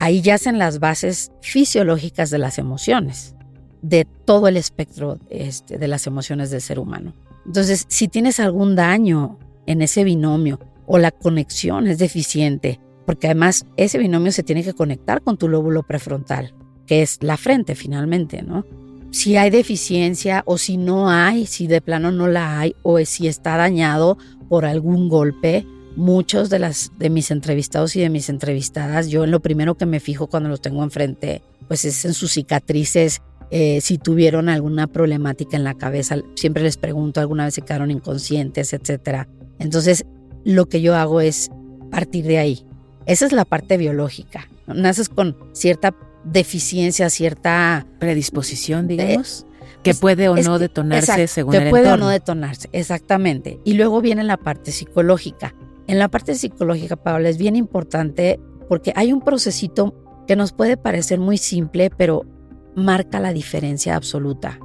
ahí 0.00 0.22
yacen 0.22 0.58
las 0.58 0.78
bases 0.78 1.32
fisiológicas 1.40 2.30
de 2.30 2.38
las 2.38 2.58
emociones, 2.58 3.34
de 3.82 4.04
todo 4.24 4.48
el 4.48 4.56
espectro 4.56 5.18
este, 5.30 5.78
de 5.78 5.88
las 5.88 6.06
emociones 6.06 6.50
del 6.50 6.62
ser 6.62 6.78
humano. 6.78 7.12
Entonces, 7.48 7.86
si 7.88 8.08
tienes 8.08 8.40
algún 8.40 8.76
daño 8.76 9.38
en 9.64 9.80
ese 9.80 10.04
binomio 10.04 10.60
o 10.86 10.98
la 10.98 11.10
conexión 11.10 11.86
es 11.86 11.96
deficiente, 11.96 12.78
porque 13.06 13.26
además 13.26 13.64
ese 13.78 13.96
binomio 13.96 14.32
se 14.32 14.42
tiene 14.42 14.62
que 14.62 14.74
conectar 14.74 15.22
con 15.22 15.38
tu 15.38 15.48
lóbulo 15.48 15.82
prefrontal, 15.82 16.54
que 16.86 17.00
es 17.00 17.16
la 17.22 17.38
frente 17.38 17.74
finalmente, 17.74 18.42
¿no? 18.42 18.66
Si 19.12 19.38
hay 19.38 19.48
deficiencia 19.48 20.42
o 20.44 20.58
si 20.58 20.76
no 20.76 21.08
hay, 21.08 21.46
si 21.46 21.66
de 21.66 21.80
plano 21.80 22.12
no 22.12 22.28
la 22.28 22.60
hay 22.60 22.76
o 22.82 23.02
si 23.06 23.28
está 23.28 23.56
dañado 23.56 24.18
por 24.50 24.66
algún 24.66 25.08
golpe, 25.08 25.66
muchos 25.96 26.50
de 26.50 26.58
las 26.58 26.92
de 26.98 27.08
mis 27.08 27.30
entrevistados 27.30 27.96
y 27.96 28.00
de 28.00 28.10
mis 28.10 28.28
entrevistadas, 28.28 29.08
yo 29.08 29.24
en 29.24 29.30
lo 29.30 29.40
primero 29.40 29.74
que 29.74 29.86
me 29.86 30.00
fijo 30.00 30.26
cuando 30.26 30.50
los 30.50 30.60
tengo 30.60 30.84
enfrente, 30.84 31.40
pues 31.66 31.86
es 31.86 32.04
en 32.04 32.12
sus 32.12 32.32
cicatrices 32.32 33.22
eh, 33.50 33.80
si 33.80 33.98
tuvieron 33.98 34.48
alguna 34.48 34.86
problemática 34.86 35.56
en 35.56 35.64
la 35.64 35.74
cabeza, 35.74 36.16
siempre 36.34 36.62
les 36.62 36.76
pregunto, 36.76 37.20
alguna 37.20 37.46
vez 37.46 37.54
se 37.54 37.62
quedaron 37.62 37.90
inconscientes, 37.90 38.72
etc. 38.72 39.26
Entonces, 39.58 40.04
lo 40.44 40.66
que 40.66 40.80
yo 40.80 40.94
hago 40.94 41.20
es 41.20 41.50
partir 41.90 42.26
de 42.26 42.38
ahí. 42.38 42.66
Esa 43.06 43.26
es 43.26 43.32
la 43.32 43.44
parte 43.44 43.76
biológica. 43.78 44.48
Naces 44.66 45.08
con 45.08 45.36
cierta 45.52 45.94
deficiencia, 46.24 47.08
cierta 47.10 47.86
predisposición, 47.98 48.86
digamos. 48.86 49.46
que 49.82 49.94
puede 49.94 50.28
o 50.28 50.36
no 50.36 50.58
detonarse 50.58 51.26
según 51.28 51.52
que 51.52 51.70
puede 51.70 51.90
o 51.90 51.96
no 51.96 52.08
detonarse, 52.08 52.68
exactamente. 52.72 53.58
Y 53.64 53.74
luego 53.74 54.02
viene 54.02 54.24
la 54.24 54.36
parte 54.36 54.72
psicológica. 54.72 55.54
En 55.86 55.98
la 55.98 56.08
parte 56.08 56.34
psicológica, 56.34 56.96
Paula, 56.96 57.30
es 57.30 57.38
bien 57.38 57.56
importante 57.56 58.38
porque 58.68 58.92
hay 58.94 59.12
un 59.12 59.22
procesito 59.22 59.94
que 60.26 60.36
nos 60.36 60.52
puede 60.52 60.76
parecer 60.76 61.18
muy 61.18 61.38
simple, 61.38 61.88
pero 61.88 62.26
marca 62.78 63.20
la 63.20 63.32
diferencia 63.32 63.96
absoluta. 63.96 64.58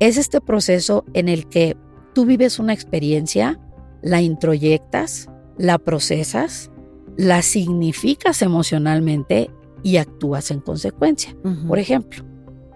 Es 0.00 0.16
este 0.16 0.40
proceso 0.40 1.04
en 1.14 1.28
el 1.28 1.48
que 1.48 1.76
tú 2.14 2.26
vives 2.26 2.58
una 2.58 2.72
experiencia, 2.72 3.60
la 4.02 4.20
introyectas, 4.20 5.28
la 5.56 5.78
procesas, 5.78 6.70
la 7.16 7.42
significas 7.42 8.42
emocionalmente 8.42 9.50
y 9.82 9.98
actúas 9.98 10.50
en 10.50 10.60
consecuencia. 10.60 11.36
Por 11.68 11.78
ejemplo, 11.78 12.24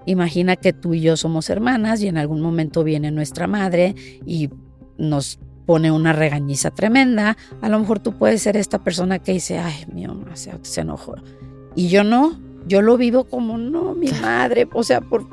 imagina 0.06 0.56
que 0.56 0.72
tú 0.72 0.94
y 0.94 1.00
yo 1.00 1.16
somos 1.16 1.50
hermanas 1.50 2.02
y 2.02 2.08
en 2.08 2.18
algún 2.18 2.40
momento 2.40 2.84
viene 2.84 3.10
nuestra 3.10 3.46
madre 3.46 3.94
y 4.24 4.50
nos 4.96 5.38
pone 5.66 5.90
una 5.90 6.12
regañiza 6.12 6.70
tremenda. 6.70 7.36
A 7.60 7.68
lo 7.68 7.78
mejor 7.78 7.98
tú 7.98 8.16
puedes 8.16 8.42
ser 8.42 8.56
esta 8.56 8.82
persona 8.82 9.18
que 9.18 9.32
dice, 9.32 9.58
ay, 9.58 9.84
mi 9.92 10.06
mamá 10.06 10.36
se, 10.36 10.52
se 10.62 10.82
enojó. 10.82 11.14
Y 11.74 11.88
yo 11.88 12.04
no, 12.04 12.38
yo 12.66 12.82
lo 12.82 12.96
vivo 12.96 13.24
como, 13.24 13.58
no, 13.58 13.94
mi 13.94 14.10
madre, 14.12 14.68
o 14.72 14.82
sea, 14.82 15.00
por... 15.00 15.26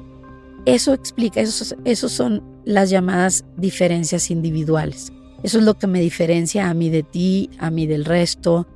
Eso 0.66 0.94
explica, 0.94 1.42
esos, 1.42 1.76
esos 1.86 2.12
son 2.12 2.42
las 2.66 2.90
llamadas 2.90 3.46
diferencias 3.56 4.32
individuales. 4.32 5.14
Eso 5.44 5.60
es 5.60 5.64
lo 5.64 5.76
que 5.76 5.86
me 5.86 6.02
diferencia 6.02 6.70
a 6.70 6.74
mí 6.74 6.90
de 6.90 7.04
ti, 7.04 7.52
a 7.60 7.70
mí 7.70 7.86
del 7.86 8.04
resto. 8.04 8.68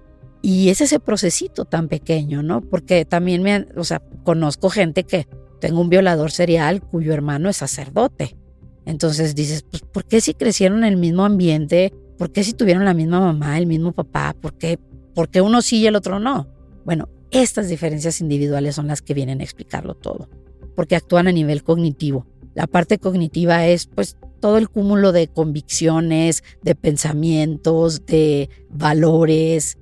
Y 0.41 0.69
es 0.69 0.81
ese 0.81 0.99
procesito 0.99 1.65
tan 1.65 1.87
pequeño, 1.87 2.43
¿no? 2.43 2.61
Porque 2.61 3.05
también 3.05 3.41
me, 3.41 3.67
o 3.75 3.83
sea, 3.83 4.03
conozco 4.23 4.69
gente 4.69 5.03
que 5.03 5.27
tengo 5.59 5.81
un 5.81 5.89
violador 5.89 6.31
serial 6.31 6.81
cuyo 6.81 7.13
hermano 7.13 7.49
es 7.49 7.57
sacerdote. 7.57 8.37
Entonces 8.85 9.35
dices, 9.35 9.63
pues, 9.63 9.81
¿por 9.81 10.05
qué 10.05 10.21
si 10.21 10.33
crecieron 10.33 10.79
en 10.79 10.93
el 10.93 10.97
mismo 10.97 11.25
ambiente? 11.25 11.93
¿Por 12.17 12.31
qué 12.31 12.43
si 12.43 12.53
tuvieron 12.53 12.85
la 12.85 12.93
misma 12.93 13.19
mamá, 13.19 13.57
el 13.57 13.65
mismo 13.65 13.91
papá? 13.91 14.35
¿Por 14.39 14.53
qué, 14.53 14.79
¿Por 15.13 15.29
qué 15.29 15.41
uno 15.41 15.61
sí 15.61 15.77
y 15.77 15.87
el 15.87 15.95
otro 15.95 16.19
no? 16.19 16.47
Bueno, 16.85 17.09
estas 17.31 17.69
diferencias 17.69 18.21
individuales 18.21 18.75
son 18.75 18.87
las 18.87 19.01
que 19.01 19.13
vienen 19.13 19.41
a 19.41 19.43
explicarlo 19.43 19.95
todo, 19.95 20.29
porque 20.75 20.95
actúan 20.95 21.27
a 21.27 21.31
nivel 21.31 21.63
cognitivo. 21.63 22.25
La 22.55 22.67
parte 22.67 22.97
cognitiva 22.97 23.65
es 23.67 23.87
pues 23.87 24.17
todo 24.39 24.57
el 24.57 24.69
cúmulo 24.69 25.11
de 25.11 25.27
convicciones, 25.27 26.43
de 26.63 26.75
pensamientos, 26.75 28.05
de 28.05 28.49
valores, 28.69 29.77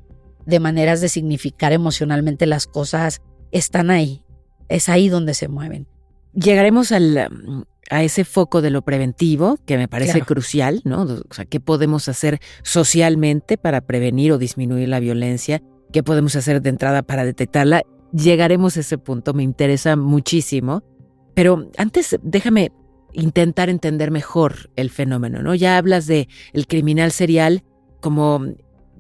de 0.46 0.60
maneras 0.60 1.02
de 1.02 1.10
significar 1.10 1.74
emocionalmente 1.74 2.46
las 2.46 2.68
cosas, 2.68 3.22
están 3.52 3.92
ahí. 3.92 4.24
Es 4.70 4.90
ahí 4.90 5.10
donde 5.10 5.34
se 5.34 5.48
mueven. 5.48 5.88
Llegaremos 6.34 6.92
al, 6.92 7.66
a 7.90 8.04
ese 8.04 8.26
foco 8.26 8.62
de 8.62 8.70
lo 8.70 8.82
preventivo, 8.82 9.58
que 9.66 9.78
me 9.78 9.88
parece 9.88 10.22
crucial, 10.22 10.82
¿no? 10.84 11.04
O 11.04 11.34
sea, 11.34 11.46
¿qué 11.46 11.60
podemos 11.60 12.08
hacer 12.10 12.40
socialmente 12.64 13.58
para 13.58 13.82
prevenir 13.82 14.32
o 14.32 14.38
disminuir 14.38 14.90
la 14.90 15.00
violencia? 15.00 15.62
Qué 15.98 16.04
podemos 16.04 16.36
hacer 16.36 16.62
de 16.62 16.70
entrada 16.70 17.02
para 17.02 17.26
detectarla. 17.26 17.82
Llegaremos 18.14 18.78
a 18.78 18.82
ese 18.82 19.00
punto, 19.00 19.34
me 19.34 19.42
interesa 19.42 19.96
muchísimo. 19.96 20.84
Pero 21.34 21.72
antes, 21.76 22.20
déjame 22.22 22.72
intentar 23.14 23.68
entender 23.68 24.12
mejor 24.12 24.70
el 24.76 24.92
fenómeno, 24.92 25.42
¿no? 25.42 25.56
Ya 25.56 25.76
hablas 25.76 26.06
de 26.06 26.28
el 26.54 26.68
criminal 26.68 27.12
serial 27.12 27.64
como, 28.00 28.46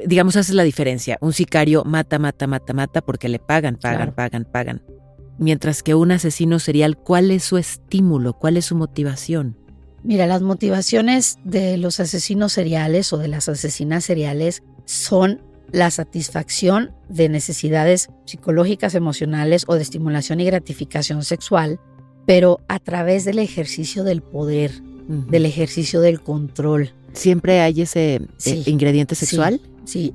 digamos, 0.03 0.37
haces 0.37 0.55
la 0.55 0.63
diferencia. 0.63 1.19
Un 1.21 1.33
sicario 1.33 1.83
mata, 1.83 2.17
mata, 2.17 2.47
mata, 2.47 2.73
mata 2.73 3.01
porque 3.03 3.29
le 3.29 3.37
pagan, 3.37 3.75
pagan, 3.75 4.15
pagan, 4.15 4.45
pagan. 4.51 4.81
Mientras 5.37 5.83
que 5.83 5.93
un 5.93 6.11
asesino 6.11 6.57
serial, 6.57 6.97
¿cuál 6.97 7.29
es 7.29 7.43
su 7.43 7.59
estímulo? 7.59 8.33
¿Cuál 8.33 8.57
es 8.57 8.65
su 8.65 8.75
motivación? 8.75 9.55
Mira, 10.01 10.25
las 10.25 10.41
motivaciones 10.41 11.37
de 11.43 11.77
los 11.77 11.99
asesinos 11.99 12.53
seriales 12.53 13.13
o 13.13 13.19
de 13.19 13.27
las 13.27 13.49
asesinas 13.49 14.03
seriales 14.03 14.63
son 14.85 15.43
la 15.71 15.91
satisfacción 15.91 16.91
de 17.09 17.29
necesidades 17.29 18.09
psicológicas, 18.25 18.95
emocionales 18.95 19.65
o 19.67 19.75
de 19.75 19.81
estimulación 19.81 20.39
y 20.39 20.45
gratificación 20.45 21.23
sexual, 21.23 21.79
pero 22.25 22.59
a 22.67 22.79
través 22.79 23.25
del 23.25 23.39
ejercicio 23.39 24.03
del 24.03 24.21
poder, 24.21 24.71
del 25.07 25.45
ejercicio 25.45 26.01
del 26.01 26.21
control. 26.21 26.91
¿Siempre 27.13 27.61
hay 27.61 27.81
ese 27.81 28.21
eh, 28.45 28.63
ingrediente 28.65 29.15
sexual? 29.15 29.61
Sí, 29.85 30.13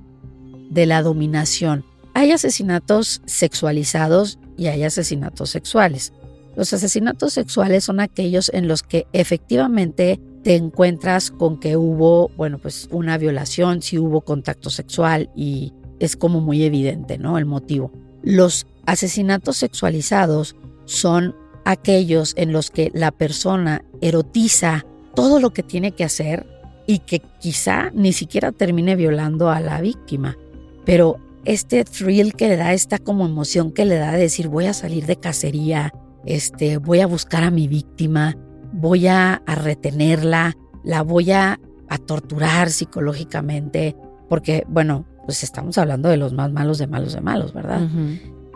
de 0.70 0.86
la 0.86 1.02
dominación. 1.02 1.84
Hay 2.14 2.30
asesinatos 2.30 3.22
sexualizados 3.24 4.38
y 4.56 4.66
hay 4.66 4.84
asesinatos 4.84 5.50
sexuales. 5.50 6.12
Los 6.56 6.72
asesinatos 6.72 7.32
sexuales 7.32 7.84
son 7.84 8.00
aquellos 8.00 8.50
en 8.52 8.68
los 8.68 8.82
que 8.82 9.06
efectivamente 9.12 10.20
te 10.42 10.56
encuentras 10.56 11.30
con 11.30 11.58
que 11.58 11.76
hubo, 11.76 12.30
bueno, 12.36 12.58
pues 12.58 12.88
una 12.90 13.18
violación, 13.18 13.82
si 13.82 13.98
hubo 13.98 14.22
contacto 14.22 14.70
sexual 14.70 15.30
y 15.36 15.72
es 16.00 16.16
como 16.16 16.40
muy 16.40 16.64
evidente, 16.64 17.18
¿no? 17.18 17.38
El 17.38 17.46
motivo. 17.46 17.92
Los 18.22 18.66
asesinatos 18.86 19.56
sexualizados 19.58 20.56
son 20.84 21.36
aquellos 21.64 22.34
en 22.36 22.52
los 22.52 22.70
que 22.70 22.90
la 22.92 23.12
persona 23.12 23.84
erotiza 24.00 24.84
todo 25.14 25.38
lo 25.40 25.52
que 25.52 25.62
tiene 25.62 25.92
que 25.92 26.04
hacer 26.04 26.46
y 26.86 26.98
que 26.98 27.22
quizá 27.40 27.90
ni 27.94 28.12
siquiera 28.12 28.50
termine 28.50 28.96
violando 28.96 29.50
a 29.50 29.60
la 29.60 29.80
víctima. 29.80 30.36
Pero 30.84 31.18
este 31.44 31.84
thrill 31.84 32.34
que 32.34 32.48
le 32.48 32.56
da, 32.56 32.72
esta 32.72 32.98
como 32.98 33.26
emoción 33.26 33.72
que 33.72 33.84
le 33.84 33.96
da 33.96 34.12
de 34.12 34.18
decir 34.18 34.48
voy 34.48 34.66
a 34.66 34.74
salir 34.74 35.06
de 35.06 35.16
cacería, 35.16 35.92
este, 36.24 36.78
voy 36.78 37.00
a 37.00 37.06
buscar 37.06 37.44
a 37.44 37.50
mi 37.50 37.68
víctima, 37.68 38.36
voy 38.72 39.06
a, 39.06 39.42
retenerla, 39.46 40.56
la 40.82 41.02
voy 41.02 41.32
a, 41.32 41.60
torturar 42.06 42.70
psicológicamente, 42.70 43.94
porque, 44.30 44.64
bueno, 44.66 45.04
pues 45.26 45.42
estamos 45.42 45.76
hablando 45.76 46.08
de 46.08 46.16
los 46.16 46.32
más 46.32 46.50
malos 46.50 46.78
de 46.78 46.86
malos 46.86 47.12
de 47.12 47.20
malos, 47.20 47.52
¿verdad? 47.52 47.86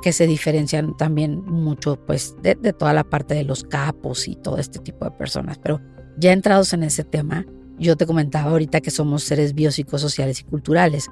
Que 0.02 0.12
se 0.12 0.26
diferencian 0.26 0.96
también 0.96 1.44
mucho, 1.44 1.96
pues, 2.06 2.34
de, 2.42 2.54
de 2.54 2.72
toda 2.72 2.94
la 2.94 3.04
parte 3.04 3.34
de 3.34 3.44
los 3.44 3.62
capos 3.62 4.26
y 4.26 4.36
todo 4.36 4.56
este 4.56 4.78
tipo 4.78 5.04
de 5.04 5.10
personas. 5.10 5.58
Pero 5.58 5.82
ya 6.16 6.32
entrados 6.32 6.72
en 6.72 6.82
ese 6.82 7.04
tema, 7.04 7.44
yo 7.78 7.96
te 7.96 8.06
comentaba 8.06 8.50
ahorita 8.50 8.80
que 8.80 8.90
somos 8.90 9.22
seres 9.22 9.54
biopsicosociales 9.54 10.40
y 10.40 10.44
culturales. 10.44 11.08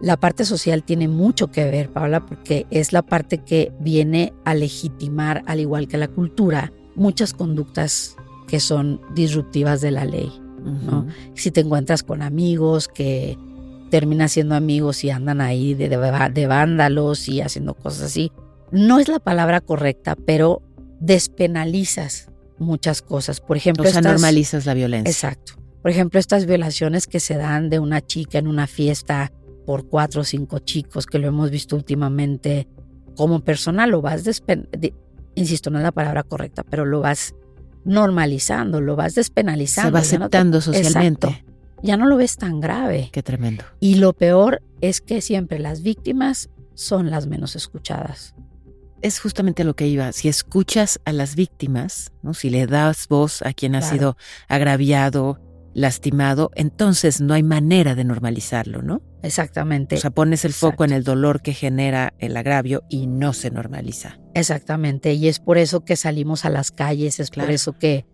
La 0.00 0.16
parte 0.16 0.44
social 0.44 0.82
tiene 0.82 1.08
mucho 1.08 1.50
que 1.50 1.64
ver, 1.70 1.90
Paula, 1.90 2.24
porque 2.24 2.66
es 2.70 2.92
la 2.92 3.02
parte 3.02 3.38
que 3.38 3.72
viene 3.80 4.32
a 4.44 4.54
legitimar, 4.54 5.42
al 5.46 5.60
igual 5.60 5.88
que 5.88 5.98
la 5.98 6.08
cultura, 6.08 6.72
muchas 6.94 7.34
conductas 7.34 8.16
que 8.46 8.60
son 8.60 9.00
disruptivas 9.14 9.80
de 9.80 9.90
la 9.90 10.04
ley. 10.04 10.32
¿no? 10.64 11.06
Si 11.34 11.50
te 11.50 11.60
encuentras 11.60 12.02
con 12.02 12.22
amigos 12.22 12.88
que 12.88 13.38
terminan 13.90 14.28
siendo 14.28 14.54
amigos 14.54 15.04
y 15.04 15.10
andan 15.10 15.40
ahí 15.40 15.74
de, 15.74 15.88
de, 15.88 16.46
vándalos 16.46 17.28
y 17.28 17.40
haciendo 17.40 17.74
cosas 17.74 18.02
así, 18.02 18.32
no 18.72 18.98
es 18.98 19.08
la 19.08 19.20
palabra 19.20 19.60
correcta, 19.60 20.16
pero 20.16 20.62
despenalizas 21.00 22.30
muchas 22.58 23.02
cosas. 23.02 23.40
Por 23.40 23.56
ejemplo, 23.56 23.84
o 23.84 23.90
sea, 23.90 24.00
normalizas 24.00 24.66
la 24.66 24.74
violencia. 24.74 25.10
Exacto. 25.10 25.54
Por 25.82 25.90
ejemplo, 25.90 26.18
estas 26.18 26.46
violaciones 26.46 27.06
que 27.06 27.20
se 27.20 27.36
dan 27.36 27.70
de 27.70 27.78
una 27.78 28.00
chica 28.00 28.38
en 28.38 28.48
una 28.48 28.66
fiesta 28.66 29.32
por 29.64 29.88
cuatro 29.88 30.22
o 30.22 30.24
cinco 30.24 30.58
chicos, 30.58 31.06
que 31.06 31.18
lo 31.18 31.28
hemos 31.28 31.50
visto 31.50 31.76
últimamente, 31.76 32.66
como 33.16 33.40
persona 33.40 33.86
lo 33.86 34.02
vas, 34.02 34.24
insisto, 35.34 35.70
no 35.70 35.78
es 35.78 35.84
la 35.84 35.92
palabra 35.92 36.22
correcta, 36.22 36.64
pero 36.68 36.84
lo 36.84 37.00
vas 37.00 37.34
normalizando, 37.86 38.80
lo 38.80 38.96
vas 38.96 39.14
despenalizando. 39.14 39.88
Se 39.88 39.92
va 39.92 40.00
aceptando 40.00 40.60
socialmente. 40.60 41.44
Ya 41.82 41.96
no 41.96 42.06
lo 42.06 42.16
ves 42.16 42.36
tan 42.36 42.60
grave. 42.60 43.10
Qué 43.12 43.22
tremendo. 43.22 43.64
Y 43.80 43.96
lo 43.96 44.12
peor 44.12 44.62
es 44.80 45.00
que 45.00 45.20
siempre 45.20 45.58
las 45.58 45.82
víctimas 45.82 46.50
son 46.74 47.10
las 47.10 47.26
menos 47.26 47.56
escuchadas 47.56 48.34
es 49.02 49.20
justamente 49.20 49.62
lo 49.62 49.74
que 49.74 49.86
iba. 49.86 50.10
Si 50.12 50.28
escuchas 50.28 51.00
a 51.04 51.12
las 51.12 51.36
víctimas, 51.36 52.12
¿no? 52.22 52.34
si 52.34 52.50
le 52.50 52.66
das 52.66 53.06
voz 53.08 53.42
a 53.42 53.52
quien 53.52 53.76
ha 53.76 53.82
sido 53.82 54.16
agraviado, 54.48 55.38
lastimado, 55.76 56.50
entonces 56.54 57.20
no 57.20 57.34
hay 57.34 57.42
manera 57.42 57.94
de 57.94 58.02
normalizarlo, 58.02 58.80
¿no? 58.80 59.02
Exactamente. 59.22 59.96
O 59.96 59.98
sea, 59.98 60.10
pones 60.10 60.46
el 60.46 60.54
foco 60.54 60.86
en 60.86 60.92
el 60.92 61.04
dolor 61.04 61.42
que 61.42 61.52
genera 61.52 62.14
el 62.18 62.34
agravio 62.38 62.84
y 62.88 63.06
no 63.06 63.34
se 63.34 63.50
normaliza. 63.50 64.18
Exactamente. 64.32 65.12
Y 65.12 65.28
es 65.28 65.38
por 65.38 65.58
eso 65.58 65.84
que 65.84 65.96
salimos 65.96 66.46
a 66.46 66.50
las 66.50 66.70
calles, 66.70 67.20
es 67.20 67.30
por 67.30 67.50
eso 67.50 67.74
que, 67.74 68.06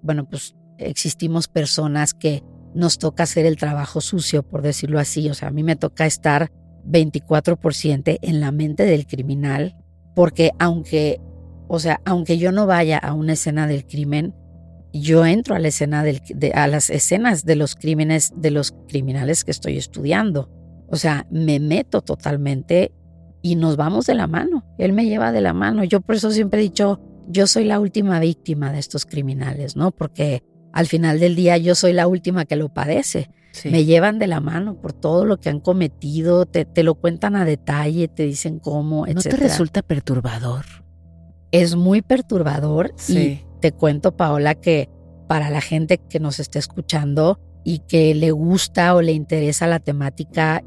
bueno, 0.00 0.26
pues 0.26 0.56
existimos 0.78 1.48
personas 1.48 2.14
que 2.14 2.42
nos 2.74 2.96
toca 2.98 3.24
hacer 3.24 3.44
el 3.44 3.58
trabajo 3.58 4.00
sucio, 4.00 4.42
por 4.42 4.62
decirlo 4.62 4.98
así. 4.98 5.28
O 5.28 5.34
sea, 5.34 5.48
a 5.48 5.52
mí 5.52 5.62
me 5.62 5.76
toca 5.76 6.06
estar 6.06 6.50
24% 6.86 8.20
en 8.22 8.40
la 8.40 8.52
mente 8.52 8.84
del 8.86 9.06
criminal 9.06 9.76
porque 10.14 10.52
aunque, 10.58 11.20
o 11.68 11.78
sea, 11.78 12.00
aunque 12.06 12.38
yo 12.38 12.52
no 12.52 12.66
vaya 12.66 12.96
a 12.96 13.12
una 13.12 13.34
escena 13.34 13.66
del 13.66 13.86
crimen, 13.86 14.34
yo 14.92 15.24
entro 15.24 15.54
a 15.54 15.58
la 15.58 15.68
escena 15.68 16.04
del, 16.04 16.20
a 16.54 16.66
las 16.66 16.90
escenas 16.90 17.44
de 17.44 17.56
los 17.56 17.74
crímenes 17.74 18.32
de 18.36 18.50
los 18.50 18.72
criminales 18.88 19.44
que 19.44 19.50
estoy 19.50 19.76
estudiando. 19.76 20.50
O 20.88 20.96
sea, 20.96 21.26
me 21.30 21.60
meto 21.60 22.02
totalmente 22.02 22.92
y 23.40 23.56
nos 23.56 23.76
vamos 23.76 24.06
de 24.06 24.14
la 24.14 24.26
mano. 24.26 24.64
Él 24.78 24.92
me 24.92 25.06
lleva 25.06 25.32
de 25.32 25.40
la 25.40 25.54
mano. 25.54 25.84
Yo 25.84 26.00
por 26.00 26.16
eso 26.16 26.30
siempre 26.30 26.60
he 26.60 26.62
dicho, 26.62 27.00
yo 27.26 27.46
soy 27.46 27.64
la 27.64 27.80
última 27.80 28.20
víctima 28.20 28.72
de 28.72 28.78
estos 28.78 29.06
criminales, 29.06 29.76
¿no? 29.76 29.90
Porque 29.90 30.42
al 30.72 30.86
final 30.86 31.18
del 31.18 31.34
día 31.34 31.56
yo 31.56 31.74
soy 31.74 31.92
la 31.92 32.06
última 32.06 32.44
que 32.44 32.56
lo 32.56 32.68
padece. 32.68 33.30
Me 33.64 33.84
llevan 33.84 34.18
de 34.18 34.26
la 34.26 34.40
mano 34.40 34.80
por 34.80 34.94
todo 34.94 35.26
lo 35.26 35.38
que 35.38 35.50
han 35.50 35.60
cometido, 35.60 36.46
te, 36.46 36.82
lo 36.82 36.94
cuentan 36.94 37.36
a 37.36 37.44
detalle, 37.44 38.08
te 38.08 38.24
dicen 38.24 38.58
cómo, 38.58 39.06
etc. 39.06 39.16
¿No 39.16 39.22
te 39.22 39.36
resulta 39.36 39.82
perturbador? 39.82 40.64
Es 41.50 41.76
muy 41.76 42.00
perturbador 42.00 42.94
y 43.08 43.42
te 43.62 43.72
cuento, 43.72 44.14
Paola, 44.16 44.54
que 44.54 44.90
para 45.28 45.48
la 45.48 45.62
gente 45.62 45.96
que 45.96 46.20
nos 46.20 46.40
esté 46.40 46.58
escuchando 46.58 47.40
y 47.64 47.78
que 47.78 48.14
le 48.14 48.32
gusta 48.32 48.94
o 48.94 49.00
le 49.00 49.12
interesa 49.12 49.66
la 49.66 49.78
temática, 49.78 50.62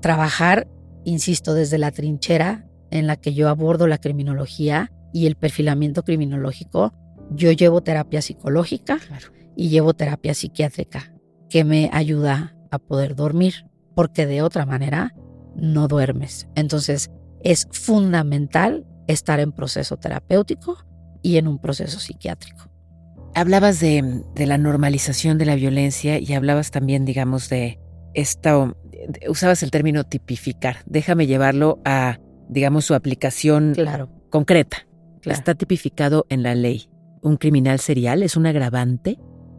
trabajar, 0.00 0.66
insisto, 1.04 1.54
desde 1.54 1.78
la 1.78 1.92
trinchera 1.92 2.66
en 2.90 3.06
la 3.06 3.16
que 3.16 3.34
yo 3.34 3.48
abordo 3.48 3.86
la 3.86 3.98
criminología 3.98 4.90
y 5.12 5.26
el 5.26 5.36
perfilamiento 5.36 6.02
criminológico, 6.02 6.94
yo 7.30 7.52
llevo 7.52 7.82
terapia 7.82 8.22
psicológica 8.22 8.98
y 9.54 9.68
llevo 9.68 9.92
terapia 9.92 10.32
psiquiátrica 10.32 11.12
que 11.50 11.64
me 11.64 11.90
ayuda 11.92 12.56
a 12.70 12.78
poder 12.78 13.14
dormir, 13.14 13.66
porque 13.94 14.26
de 14.26 14.40
otra 14.40 14.64
manera 14.64 15.14
no 15.54 15.86
duermes. 15.86 16.48
Entonces 16.54 17.10
es 17.42 17.68
fundamental 17.70 18.86
estar 19.06 19.38
en 19.38 19.52
proceso 19.52 19.98
terapéutico 19.98 20.87
y 21.22 21.36
en 21.36 21.48
un 21.48 21.58
proceso 21.58 22.00
psiquiátrico. 22.00 22.70
Hablabas 23.34 23.80
de, 23.80 24.24
la 24.36 24.58
normalización 24.58 25.38
de 25.38 25.46
la 25.46 25.54
violencia 25.54 26.18
y 26.18 26.32
hablabas 26.32 26.70
también, 26.70 27.04
digamos, 27.04 27.48
de 27.48 27.78
esto, 28.14 28.76
usabas 29.28 29.62
el 29.62 29.70
término 29.70 30.04
tipificar. 30.04 30.78
Déjame 30.86 31.26
llevarlo 31.26 31.80
a, 31.84 32.18
digamos, 32.48 32.84
su 32.84 32.94
aplicación 32.94 33.74
claro. 33.74 34.08
concreta. 34.30 34.86
Está 35.24 35.54
tipificado 35.54 36.26
en 36.30 36.42
la 36.42 36.54
ley. 36.54 36.88
¿Un 37.22 37.36
criminal 37.36 37.80
serial 37.80 38.22
es 38.22 38.36
un 38.36 38.46
agravante? 38.46 39.18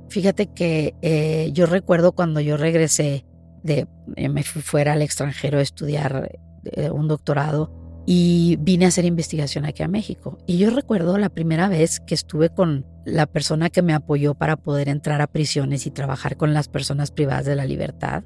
Fíjate 0.09 0.47
que 0.47 0.95
eh, 1.01 1.51
yo 1.53 1.65
recuerdo 1.67 2.13
cuando 2.13 2.39
yo 2.39 2.57
regresé 2.57 3.25
de, 3.63 3.87
eh, 4.15 4.29
me 4.29 4.43
fui 4.43 4.61
fuera 4.61 4.93
al 4.93 5.01
extranjero 5.01 5.59
a 5.59 5.61
estudiar 5.61 6.31
eh, 6.65 6.89
un 6.89 7.07
doctorado 7.07 7.78
y 8.11 8.55
vine 8.59 8.85
a 8.85 8.87
hacer 8.87 9.05
investigación 9.05 9.65
aquí 9.65 9.83
a 9.83 9.87
México. 9.87 10.39
Y 10.47 10.57
yo 10.57 10.71
recuerdo 10.71 11.19
la 11.19 11.29
primera 11.29 11.67
vez 11.67 11.99
que 11.99 12.15
estuve 12.15 12.49
con 12.49 12.87
la 13.05 13.27
persona 13.27 13.69
que 13.69 13.83
me 13.83 13.93
apoyó 13.93 14.33
para 14.33 14.55
poder 14.55 14.89
entrar 14.89 15.21
a 15.21 15.27
prisiones 15.27 15.85
y 15.85 15.91
trabajar 15.91 16.35
con 16.35 16.51
las 16.51 16.69
personas 16.69 17.11
privadas 17.11 17.45
de 17.45 17.55
la 17.55 17.67
libertad, 17.67 18.23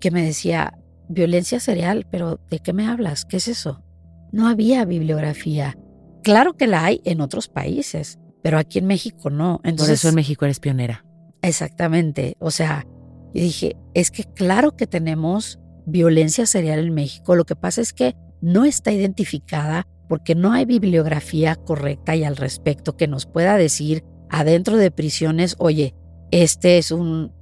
que 0.00 0.10
me 0.10 0.24
decía, 0.24 0.76
violencia 1.08 1.60
serial, 1.60 2.08
pero 2.10 2.40
¿de 2.50 2.58
qué 2.58 2.72
me 2.72 2.88
hablas? 2.88 3.24
¿Qué 3.24 3.36
es 3.36 3.46
eso? 3.46 3.84
No 4.32 4.48
había 4.48 4.84
bibliografía. 4.84 5.78
Claro 6.24 6.56
que 6.56 6.66
la 6.66 6.84
hay 6.84 7.00
en 7.04 7.20
otros 7.20 7.46
países, 7.46 8.18
pero 8.42 8.58
aquí 8.58 8.80
en 8.80 8.86
México 8.86 9.30
no. 9.30 9.60
Entonces, 9.62 9.86
Por 9.86 9.94
eso 9.94 10.08
en 10.08 10.14
México 10.16 10.44
eres 10.44 10.58
pionera. 10.58 11.04
Exactamente. 11.40 12.36
O 12.40 12.50
sea, 12.50 12.84
yo 13.32 13.42
dije, 13.42 13.76
es 13.94 14.10
que 14.10 14.24
claro 14.24 14.74
que 14.74 14.88
tenemos 14.88 15.60
violencia 15.86 16.46
serial 16.46 16.80
en 16.80 16.94
México. 16.94 17.36
Lo 17.36 17.44
que 17.44 17.54
pasa 17.54 17.80
es 17.80 17.92
que 17.92 18.16
no 18.40 18.64
está 18.64 18.92
identificada 18.92 19.86
porque 20.08 20.34
no 20.34 20.52
hay 20.52 20.64
bibliografía 20.64 21.54
correcta 21.54 22.16
y 22.16 22.24
al 22.24 22.36
respecto 22.36 22.96
que 22.96 23.06
nos 23.06 23.26
pueda 23.26 23.56
decir 23.56 24.04
adentro 24.28 24.76
de 24.76 24.90
prisiones, 24.90 25.54
oye, 25.58 25.94
este 26.30 26.78
es 26.78 26.90
un, 26.90 27.32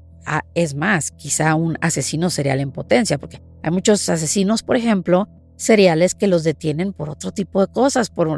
es 0.55 0.75
más, 0.75 1.11
quizá 1.13 1.55
un 1.55 1.79
asesino 1.81 2.31
serial 2.31 2.61
en 2.61 2.73
potencia, 2.73 3.19
porque 3.19 3.41
hay 3.63 3.71
muchos 3.71 4.09
asesinos, 4.09 4.63
por 4.63 4.77
ejemplo, 4.77 5.29
seriales 5.57 6.15
que 6.15 6.29
los 6.29 6.45
detienen 6.45 6.93
por 6.93 7.11
otro 7.11 7.33
tipo 7.33 7.61
de 7.61 7.73
cosas, 7.73 8.11
por, 8.11 8.29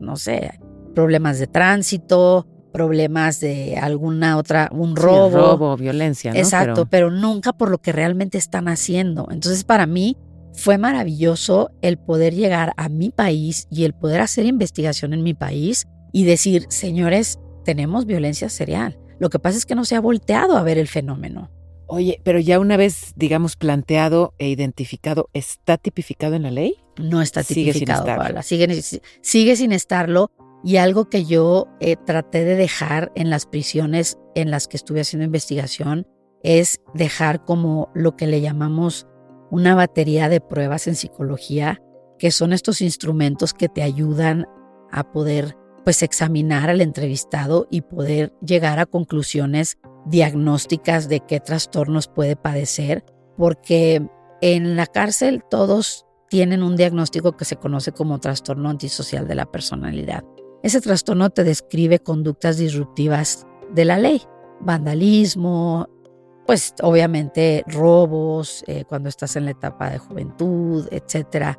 no 0.00 0.16
sé, 0.16 0.58
problemas 0.94 1.38
de 1.38 1.46
tránsito, 1.46 2.46
problemas 2.72 3.40
de 3.40 3.76
alguna 3.76 4.36
otra, 4.36 4.68
un 4.72 4.96
robo. 4.96 5.36
robo, 5.36 5.76
violencia. 5.76 6.32
¿no? 6.32 6.38
Exacto, 6.38 6.86
pero... 6.86 7.10
nunca 7.10 7.52
por 7.52 7.70
lo 7.70 7.78
que 7.78 7.92
realmente 7.92 8.38
están 8.38 8.68
haciendo. 8.68 9.28
Entonces 9.30 9.64
para 9.64 9.86
mí 9.86 10.16
fue 10.54 10.78
maravilloso 10.78 11.70
el 11.82 11.98
poder 11.98 12.34
llegar 12.34 12.72
a 12.76 12.88
mi 12.88 13.10
país 13.10 13.66
y 13.70 13.84
el 13.84 13.94
poder 13.94 14.20
hacer 14.20 14.46
investigación 14.46 15.12
en 15.12 15.22
mi 15.22 15.34
país 15.34 15.86
y 16.12 16.24
decir, 16.24 16.66
señores, 16.68 17.38
tenemos 17.64 18.06
violencia 18.06 18.48
serial. 18.48 18.98
Lo 19.18 19.30
que 19.30 19.38
pasa 19.38 19.58
es 19.58 19.66
que 19.66 19.74
no 19.74 19.84
se 19.84 19.96
ha 19.96 20.00
volteado 20.00 20.56
a 20.56 20.62
ver 20.62 20.78
el 20.78 20.88
fenómeno. 20.88 21.50
Oye, 21.86 22.20
pero 22.24 22.38
ya 22.38 22.60
una 22.60 22.76
vez, 22.76 23.12
digamos, 23.16 23.56
planteado 23.56 24.34
e 24.38 24.48
identificado, 24.48 25.28
¿está 25.32 25.76
tipificado 25.76 26.36
en 26.36 26.44
la 26.44 26.50
ley? 26.50 26.76
No 26.96 27.20
está 27.20 27.42
tipificado, 27.42 28.04
sigue 28.42 28.68
sin 28.68 28.82
Sigue, 28.82 29.02
sigue 29.22 29.56
sin 29.56 29.72
estarlo 29.72 30.30
y 30.62 30.76
algo 30.76 31.08
que 31.08 31.24
yo 31.24 31.68
eh, 31.80 31.96
traté 31.96 32.44
de 32.44 32.54
dejar 32.54 33.10
en 33.14 33.30
las 33.30 33.46
prisiones 33.46 34.18
en 34.34 34.50
las 34.50 34.68
que 34.68 34.76
estuve 34.76 35.00
haciendo 35.00 35.24
investigación 35.24 36.06
es 36.42 36.80
dejar 36.94 37.44
como 37.44 37.90
lo 37.94 38.16
que 38.16 38.26
le 38.26 38.40
llamamos 38.40 39.06
una 39.50 39.74
batería 39.74 40.28
de 40.28 40.40
pruebas 40.40 40.86
en 40.86 40.94
psicología, 40.94 41.80
que 42.18 42.30
son 42.30 42.52
estos 42.52 42.80
instrumentos 42.80 43.54
que 43.54 43.68
te 43.68 43.82
ayudan 43.82 44.46
a 44.90 45.10
poder 45.10 45.56
pues 45.84 46.02
examinar 46.02 46.68
al 46.68 46.80
entrevistado 46.80 47.66
y 47.70 47.80
poder 47.80 48.34
llegar 48.44 48.78
a 48.78 48.86
conclusiones 48.86 49.78
diagnósticas 50.06 51.08
de 51.08 51.20
qué 51.20 51.40
trastornos 51.40 52.08
puede 52.08 52.36
padecer, 52.36 53.04
porque 53.36 54.06
en 54.40 54.76
la 54.76 54.86
cárcel 54.86 55.42
todos 55.50 56.06
tienen 56.28 56.62
un 56.62 56.76
diagnóstico 56.76 57.36
que 57.36 57.44
se 57.44 57.56
conoce 57.56 57.92
como 57.92 58.20
trastorno 58.20 58.68
antisocial 58.68 59.26
de 59.26 59.34
la 59.34 59.46
personalidad. 59.46 60.22
Ese 60.62 60.80
trastorno 60.80 61.30
te 61.30 61.42
describe 61.42 61.98
conductas 61.98 62.58
disruptivas 62.58 63.46
de 63.74 63.84
la 63.84 63.98
ley, 63.98 64.22
vandalismo, 64.60 65.88
pues 66.46 66.74
obviamente 66.82 67.64
robos 67.66 68.64
eh, 68.66 68.84
cuando 68.88 69.08
estás 69.08 69.36
en 69.36 69.44
la 69.44 69.52
etapa 69.52 69.90
de 69.90 69.98
juventud, 69.98 70.88
etcétera, 70.90 71.58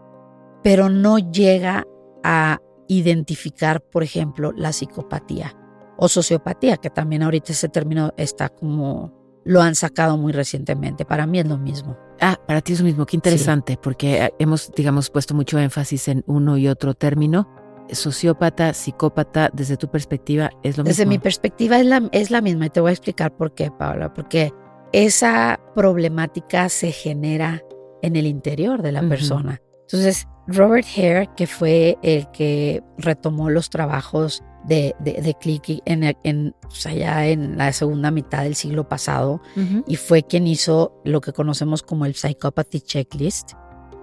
pero 0.64 0.90
no 0.90 1.18
llega 1.18 1.86
a 2.24 2.60
identificar, 2.88 3.82
por 3.82 4.04
ejemplo, 4.04 4.52
la 4.52 4.74
psicopatía 4.74 5.56
o 5.98 6.08
sociopatía, 6.08 6.78
que 6.78 6.90
también 6.90 7.24
ahorita 7.24 7.54
ese 7.54 7.70
término 7.70 8.14
está 8.18 8.50
como 8.50 9.22
lo 9.44 9.62
han 9.62 9.76
sacado 9.76 10.18
muy 10.18 10.34
recientemente. 10.34 11.06
Para 11.06 11.26
mí 11.26 11.40
es 11.40 11.48
lo 11.48 11.58
mismo. 11.58 11.98
Ah, 12.20 12.38
para 12.48 12.62
ti 12.62 12.74
es 12.74 12.80
lo 12.80 12.86
mismo. 12.86 13.06
Qué 13.06 13.16
interesante, 13.16 13.78
porque 13.82 14.32
hemos, 14.38 14.72
digamos, 14.76 15.10
puesto 15.10 15.34
mucho 15.34 15.58
énfasis 15.58 16.08
en 16.10 16.24
uno 16.28 16.58
y 16.58 16.68
otro 16.68 16.94
término 16.94 17.48
sociópata, 17.92 18.74
psicópata, 18.74 19.50
desde 19.54 19.78
tu 19.78 19.90
perspectiva, 19.90 20.50
es 20.64 20.78
lo 20.78 20.84
mismo. 20.84 20.90
Desde 20.90 21.06
mi 21.06 21.20
perspectiva 21.20 21.80
es 21.80 21.86
la, 21.86 22.08
es 22.12 22.32
la 22.32 22.42
misma 22.42 22.68
y 22.68 22.70
te 22.70 22.80
voy 22.80 22.90
a 22.90 22.94
explicar 22.94 23.36
por 23.36 23.54
qué, 23.54 23.72
Paula, 23.72 24.14
porque 24.14 24.54
esa 24.94 25.60
problemática 25.76 26.70
se 26.70 26.92
genera 26.92 27.62
en 28.02 28.16
el 28.16 28.26
interior 28.26 28.82
de 28.82 28.92
la 28.92 29.02
persona. 29.08 29.62
Entonces, 29.82 30.28
Robert 30.48 30.88
Hare, 30.98 31.30
que 31.36 31.48
fue 31.48 31.98
el 32.02 32.30
que 32.32 32.84
retomó 32.98 33.50
los 33.50 33.70
trabajos 33.70 34.44
de, 34.66 34.96
de, 35.00 35.34
Click 35.40 35.82
en, 35.86 36.04
en, 36.04 36.56
en 36.86 37.58
la 37.58 37.74
segunda 37.74 38.12
mitad 38.12 38.44
del 38.44 38.56
siglo 38.56 38.88
pasado 38.88 39.42
y 39.88 39.96
fue 39.96 40.24
quien 40.24 40.48
hizo 40.48 40.94
lo 41.04 41.22
que 41.22 41.34
conocemos 41.34 41.84
como 41.84 42.06
el 42.06 42.16
Psychopathy 42.16 42.82
Checklist. 42.82 43.54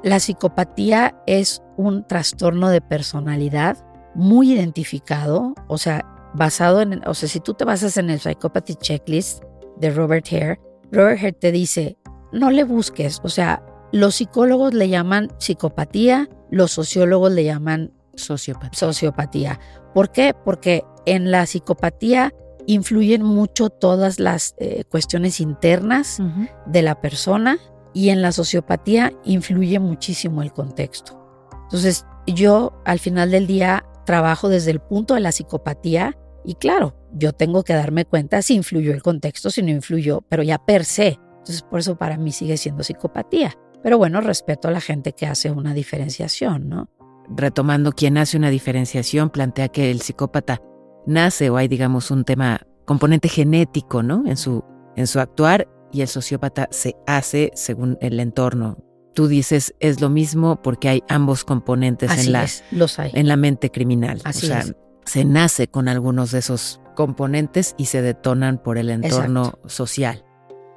La 0.03 0.21
psicopatía 0.21 1.21
es 1.27 1.63
un 1.77 2.07
trastorno 2.07 2.71
de 2.71 2.81
personalidad 2.81 3.85
muy 4.15 4.53
identificado, 4.53 5.55
o 5.69 5.79
sea, 5.79 6.05
basado 6.35 6.81
en, 6.83 7.07
o 7.07 7.15
sea, 7.15 7.29
si 7.29 7.41
tú 7.41 7.55
te 7.55 7.65
basas 7.65 7.97
en 7.97 8.11
el 8.11 8.21
Psychopathy 8.21 8.75
Checklist 8.77 9.43
de 9.77 9.91
Robert 9.91 10.27
Hare, 10.33 10.61
Robert 10.91 11.19
Hare 11.19 11.33
te 11.33 11.53
dice, 11.53 11.97
no 12.33 12.51
le 12.51 12.65
busques, 12.65 13.21
o 13.23 13.29
sea, 13.29 13.63
los 13.93 14.17
psicólogos 14.17 14.75
le 14.75 14.89
llaman 14.89 15.31
psicopatía, 15.39 16.29
los 16.51 16.73
sociólogos 16.73 17.33
le 17.33 17.45
llaman 17.45 17.93
sociopatía. 18.15 19.61
¿Por 19.95 20.11
qué? 20.11 20.35
Porque 20.45 20.85
en 21.07 21.31
la 21.31 21.47
psicopatía 21.47 22.35
influyen 22.67 23.23
mucho 23.23 23.71
todas 23.71 24.21
las 24.21 24.55
eh, 24.59 24.85
cuestiones 24.91 25.41
internas 25.41 26.21
de 26.67 26.83
la 26.83 27.01
persona 27.01 27.59
y 27.95 28.11
en 28.11 28.21
la 28.21 28.33
sociopatía 28.33 29.13
influye 29.25 29.79
muchísimo 29.79 30.43
el 30.43 30.53
contexto. 30.53 31.19
Entonces, 31.65 32.05
yo 32.27 32.79
al 32.85 32.99
final 32.99 33.31
del 33.31 33.47
día 33.47 33.85
trabajo 34.05 34.49
desde 34.49 34.71
el 34.71 34.81
punto 34.81 35.15
de 35.15 35.21
la 35.21 35.33
psicopatía 35.33 36.17
y 36.45 36.55
claro, 36.55 36.95
yo 37.13 37.33
tengo 37.33 37.65
que 37.65 37.75
darme 37.75 38.05
cuenta 38.05 38.43
si 38.43 38.55
influyó 38.55 38.93
el 38.93 39.03
contexto, 39.03 39.51
si 39.51 39.63
no 39.63 39.71
influyó, 39.71 40.23
pero 40.29 40.43
ya 40.43 40.59
per 40.59 40.85
se. 40.85 41.19
Entonces, 41.39 41.63
por 41.63 41.81
eso 41.81 41.97
para 41.97 42.17
mí 42.17 42.33
sigue 42.33 42.57
siendo 42.57 42.83
psicopatía. 42.83 43.57
Pero 43.83 43.99
bueno, 43.99 44.21
respeto 44.21 44.69
a 44.69 44.71
la 44.71 44.81
gente 44.81 45.13
que 45.13 45.27
hace 45.27 45.51
una 45.51 45.75
diferenciación, 45.75 46.69
¿no? 46.69 46.91
Retomando, 47.29 47.93
quien 47.93 48.19
hace 48.19 48.37
una 48.37 48.51
diferenciación 48.51 49.31
plantea 49.31 49.69
que 49.69 49.91
el 49.91 50.01
psicópata 50.01 50.61
nace 51.07 51.51
o 51.51 51.57
hay, 51.57 51.69
digamos, 51.69 52.11
un 52.11 52.25
tema, 52.25 52.61
componente 52.85 53.29
genético, 53.29 54.03
¿no? 54.03 54.25
En 54.27 54.37
su, 54.37 54.65
en 54.97 55.07
su 55.07 55.21
actuar 55.21 55.69
y 55.93 56.01
el 56.01 56.09
sociópata 56.09 56.69
se 56.71 56.97
hace 57.07 57.51
según 57.55 57.99
el 58.01 58.19
entorno. 58.21 58.79
Tú 59.15 59.27
dices, 59.27 59.75
es 59.81 60.01
lo 60.01 60.11
mismo 60.11 60.63
porque 60.63 60.89
hay 60.89 61.03
ambos 61.09 61.45
componentes 61.45 62.27
en, 62.27 62.33
la, 62.33 62.47
los 62.71 62.99
hay. 62.99 63.11
en 63.15 63.29
la 63.29 63.37
mente 63.37 63.71
criminal. 63.71 64.21
Así 64.25 64.47
o 64.47 64.49
sea, 64.49 64.65
se 65.09 65.25
nace 65.25 65.69
con 65.69 65.89
algunos 65.89 66.31
de 66.31 66.39
esos 66.39 66.81
componentes 66.95 67.75
y 67.79 67.87
se 67.87 68.03
detonan 68.03 68.63
por 68.63 68.79
el 68.79 68.91
entorno 68.91 69.59
social 69.67 70.25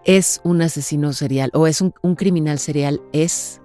es 0.04 0.42
un 0.44 0.62
asesino 0.62 1.14
serial 1.14 1.50
o 1.54 1.68
es 1.68 1.82
un, 1.82 1.92
criminal 2.16 2.60
serial, 2.60 3.02
es 3.14 3.62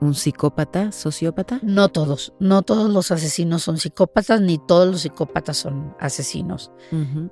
un 0.00 0.14
psicópata, 0.14 0.92
sociópata? 0.92 1.60
No 1.62 1.88
todos, 1.88 2.34
no 2.40 2.62
todos 2.62 2.90
los 2.90 3.10
asesinos 3.10 3.62
son 3.62 3.78
psicópatas, 3.78 4.40
ni 4.40 4.58
todos 4.58 4.90
los 4.90 5.00
psicópatas 5.02 5.56
son 5.56 5.94
asesinos. 6.00 6.72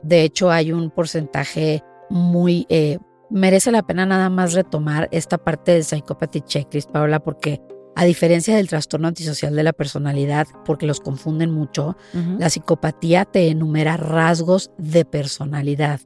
De 0.03 0.23
hecho, 0.23 0.51
hay 0.51 0.73
un 0.73 0.91
porcentaje 0.91 1.83
muy... 2.11 2.67
Eh, 2.69 2.99
merece 3.31 3.73
la 3.73 3.83
pena 3.83 4.05
nada 4.05 4.29
más 4.29 4.53
retomar 4.53 5.09
esta 5.11 5.39
parte 5.39 5.73
del 5.73 5.85
Psychopathy 5.85 6.43
Checklist, 6.43 6.91
Paola, 6.91 7.21
porque 7.21 7.63
a 7.95 8.05
diferencia 8.05 8.57
del 8.57 8.69
trastorno 8.69 9.09
antisocial 9.09 9.55
de 9.55 9.63
la 9.63 9.73
personalidad, 9.73 10.47
porque 10.65 10.87
los 10.87 11.01
confunden 11.01 11.51
mucho, 11.51 11.97
la 12.39 12.49
psicopatía 12.49 13.25
te 13.25 13.49
enumera 13.49 13.97
rasgos 13.97 14.71
de 14.79 15.05
personalidad. 15.05 16.01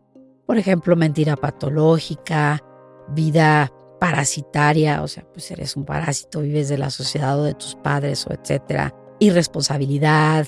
Por 0.47 0.59
ejemplo, 0.59 0.97
mentira 0.97 1.37
patológica, 1.37 2.63
vida 3.09 3.73
parasitaria, 4.01 5.03
o 5.03 5.09
sea, 5.09 5.25
pues 5.33 5.51
eres 5.51 5.77
un 5.77 5.85
parásito, 5.85 6.41
vives 6.41 6.69
de 6.69 6.79
la 6.79 6.91
sociedad 6.91 7.39
o 7.39 7.45
de 7.45 7.55
tus 7.55 7.75
padres 7.77 8.27
o 8.27 8.33
etcétera. 8.33 8.95
Irresponsabilidad. 9.19 10.47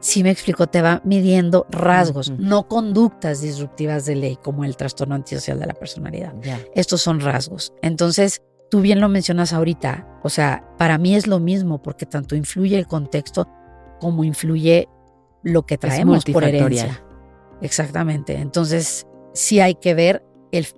Si 0.00 0.22
me 0.22 0.30
explico, 0.30 0.66
te 0.66 0.82
va 0.82 1.00
midiendo 1.04 1.66
rasgos, 1.70 2.30
no 2.30 2.68
conductas 2.68 3.40
disruptivas 3.40 4.04
de 4.04 4.16
ley 4.16 4.36
como 4.36 4.64
el 4.64 4.76
trastorno 4.76 5.14
antisocial 5.14 5.58
de 5.58 5.66
la 5.66 5.74
personalidad. 5.74 6.34
Estos 6.74 7.00
son 7.00 7.20
rasgos. 7.20 7.72
Entonces, 7.80 8.42
tú 8.70 8.80
bien 8.80 9.00
lo 9.00 9.08
mencionas 9.08 9.52
ahorita, 9.52 10.06
o 10.22 10.28
sea, 10.28 10.64
para 10.78 10.98
mí 10.98 11.14
es 11.14 11.26
lo 11.26 11.40
mismo 11.40 11.82
porque 11.82 12.06
tanto 12.06 12.34
influye 12.34 12.78
el 12.78 12.86
contexto 12.86 13.48
como 14.00 14.24
influye 14.24 14.88
lo 15.42 15.64
que 15.66 15.78
traemos 15.78 16.24
por 16.24 16.44
herencia. 16.44 17.04
Exactamente. 17.60 18.36
Entonces, 18.36 19.06
sí 19.32 19.60
hay 19.60 19.74
que 19.76 19.94
ver 19.94 20.24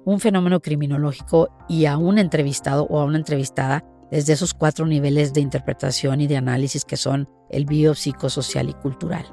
un 0.04 0.20
fenómeno 0.20 0.60
criminológico 0.60 1.50
y 1.68 1.86
a 1.86 1.98
un 1.98 2.18
entrevistado 2.18 2.84
o 2.84 2.98
a 2.98 3.04
una 3.04 3.18
entrevistada 3.18 3.84
desde 4.10 4.32
esos 4.32 4.54
cuatro 4.54 4.86
niveles 4.86 5.34
de 5.34 5.40
interpretación 5.40 6.20
y 6.20 6.26
de 6.26 6.36
análisis 6.36 6.84
que 6.84 6.96
son 6.96 7.28
el 7.50 7.66
biopsicosocial 7.66 8.68
y 8.68 8.74
cultural. 8.74 9.26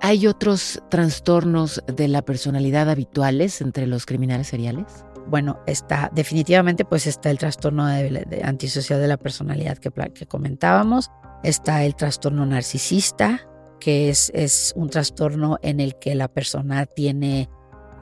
¿Hay 0.00 0.26
otros 0.26 0.82
trastornos 0.90 1.82
de 1.86 2.08
la 2.08 2.22
personalidad 2.22 2.90
habituales 2.90 3.60
entre 3.60 3.86
los 3.86 4.04
criminales 4.06 4.48
seriales? 4.48 5.04
Bueno, 5.28 5.58
está 5.66 6.10
definitivamente 6.14 6.84
pues 6.84 7.06
está 7.06 7.30
el 7.30 7.38
trastorno 7.38 7.86
de, 7.86 8.42
antisocial 8.44 9.00
de 9.00 9.08
la 9.08 9.16
personalidad 9.16 9.78
que, 9.78 9.90
que 10.12 10.26
comentábamos, 10.26 11.10
está 11.42 11.84
el 11.84 11.94
trastorno 11.94 12.44
narcisista, 12.46 13.48
que 13.80 14.10
es, 14.10 14.30
es 14.34 14.72
un 14.76 14.90
trastorno 14.90 15.58
en 15.62 15.80
el 15.80 15.98
que 15.98 16.14
la 16.14 16.28
persona 16.28 16.86
tiene 16.86 17.48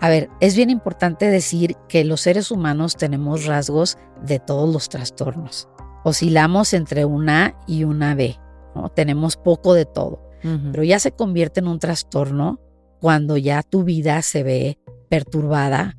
a 0.03 0.09
ver, 0.09 0.31
es 0.41 0.57
bien 0.57 0.69
importante 0.69 1.27
decir 1.27 1.77
que 1.89 2.05
los 2.05 2.23
seres 2.23 2.51
humanos 2.51 2.97
tenemos 2.97 3.47
rasgos 3.47 3.99
de 4.21 4.41
todos 4.41 4.69
los 4.69 4.89
trastornos. 4.89 5.69
Oscilamos 6.03 6.75
entre 6.75 7.05
una 7.05 7.47
A 7.47 7.55
y 7.69 7.85
una 7.85 8.17
B, 8.17 8.37
¿no? 8.75 8.89
Tenemos 8.89 9.37
poco 9.37 9.75
de 9.75 9.85
todo, 9.85 10.29
pero 10.73 10.83
ya 10.83 10.99
se 10.99 11.13
convierte 11.13 11.61
en 11.61 11.69
un 11.69 11.79
trastorno 11.79 12.59
cuando 13.01 13.37
ya 13.37 13.63
tu 13.63 13.85
vida 13.85 14.21
se 14.23 14.43
ve 14.43 14.79
perturbada 15.09 15.97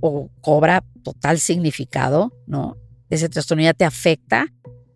o 0.00 0.28
cobra 0.40 0.84
total 1.02 1.38
significado, 1.38 2.32
¿no? 2.46 2.76
Ese 3.10 3.28
trastorno 3.28 3.62
ya 3.62 3.74
te 3.74 3.84
afecta 3.84 4.46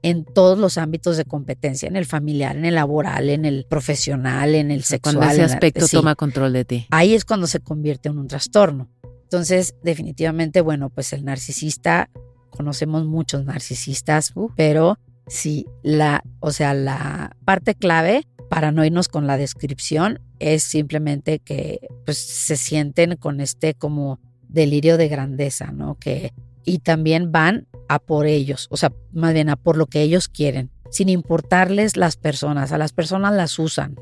en 0.03 0.25
todos 0.25 0.59
los 0.59 0.79
ámbitos 0.79 1.17
de 1.17 1.25
competencia, 1.25 1.89
en 1.89 1.97
el 1.97 2.07
familiar, 2.07 2.57
en 2.57 2.65
el 2.65 2.75
laboral, 2.75 3.29
en 3.29 3.45
el 3.45 3.67
profesional, 3.69 4.55
en 4.55 4.71
el 4.71 4.83
sexual. 4.83 5.17
Cuando 5.17 5.33
ese 5.33 5.43
aspecto 5.43 5.87
toma 5.89 6.15
control 6.15 6.53
de 6.53 6.65
ti. 6.65 6.87
Ahí 6.91 7.15
es 7.15 7.25
cuando 7.25 7.47
se 7.47 7.61
convierte 7.61 8.09
en 8.09 8.19
un 8.19 8.27
trastorno. 8.29 8.89
Entonces, 9.25 9.75
definitivamente, 9.83 10.61
bueno, 10.61 10.91
pues 10.91 11.13
el 11.13 11.25
narcisista, 11.25 12.11
conocemos 12.51 13.05
muchos 13.05 13.45
narcisistas, 13.45 14.33
pero 14.57 14.99
sí, 15.29 15.67
la, 15.83 16.25
o 16.41 16.51
sea, 16.51 16.75
la 16.75 17.37
parte 17.45 17.75
clave 17.75 18.27
para 18.49 18.73
no 18.73 18.85
irnos 18.85 19.07
con 19.09 19.29
la 19.29 19.37
descripción 19.37 20.21
es 20.41 20.65
simplemente 20.65 21.39
que 21.39 21.79
pues 22.05 22.19
se 22.19 22.57
sienten 22.57 23.17
con 23.17 23.41
este 23.41 23.75
como 23.75 24.19
delirio 24.53 24.97
de 24.97 25.09
grandeza, 25.09 25.73
¿no? 25.73 25.97
Que 25.99 26.33
y 26.65 26.79
también 26.79 27.33
van 27.33 27.67
a 27.89 27.99
por 27.99 28.27
ellos, 28.27 28.69
o 28.71 28.77
sea, 28.77 28.93
más 29.13 29.33
bien 29.35 29.49
a 29.49 29.57
por 29.57 29.77
lo 29.77 29.87
que 29.87 30.03
ellos 30.03 30.29
quieren, 30.29 30.71
sin 30.91 31.09
importarles 31.09 31.97
las 31.97 32.17
personas, 32.17 32.73
a 32.73 32.79
las 32.79 32.93
personas 32.93 33.35
las 33.35 33.59
usan. 33.59 33.97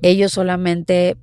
Ellos 0.00 0.32
solamente 0.32 1.16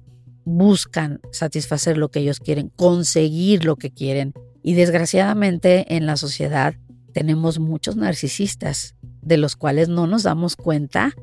buscan 0.45 1.19
satisfacer 1.31 1.97
lo 1.97 2.09
que 2.09 2.19
ellos 2.19 2.39
quieren, 2.39 2.71
conseguir 2.75 3.65
lo 3.65 3.75
que 3.75 3.91
quieren. 3.91 4.33
Y 4.61 4.75
desgraciadamente 4.75 5.95
en 5.95 6.05
la 6.05 6.15
sociedad 6.15 6.75
tenemos 7.11 7.59
muchos 7.59 7.95
narcisistas 7.95 8.95
de 9.21 9.37
los 9.37 9.55
cuales 9.55 9.89
no 9.89 10.05
nos 10.05 10.23
damos 10.23 10.55
cuenta 10.55 11.13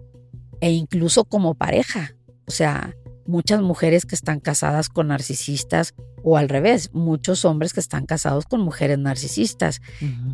e 0.61 0.73
incluso 0.73 1.25
como 1.25 1.55
pareja. 1.55 2.17
O 2.47 2.51
sea, 2.51 2.95
muchas 3.27 3.61
mujeres 3.63 4.07
que 4.07 4.15
están 4.15 4.41
casadas 4.41 4.89
con 4.89 5.09
narcisistas 5.09 5.95
o 6.23 6.37
al 6.37 6.49
revés, 6.49 6.91
muchos 6.93 7.45
hombres 7.45 7.73
que 7.73 7.81
están 7.81 8.07
casados 8.07 8.47
con 8.47 8.61
mujeres 8.61 8.99
narcisistas 8.99 9.81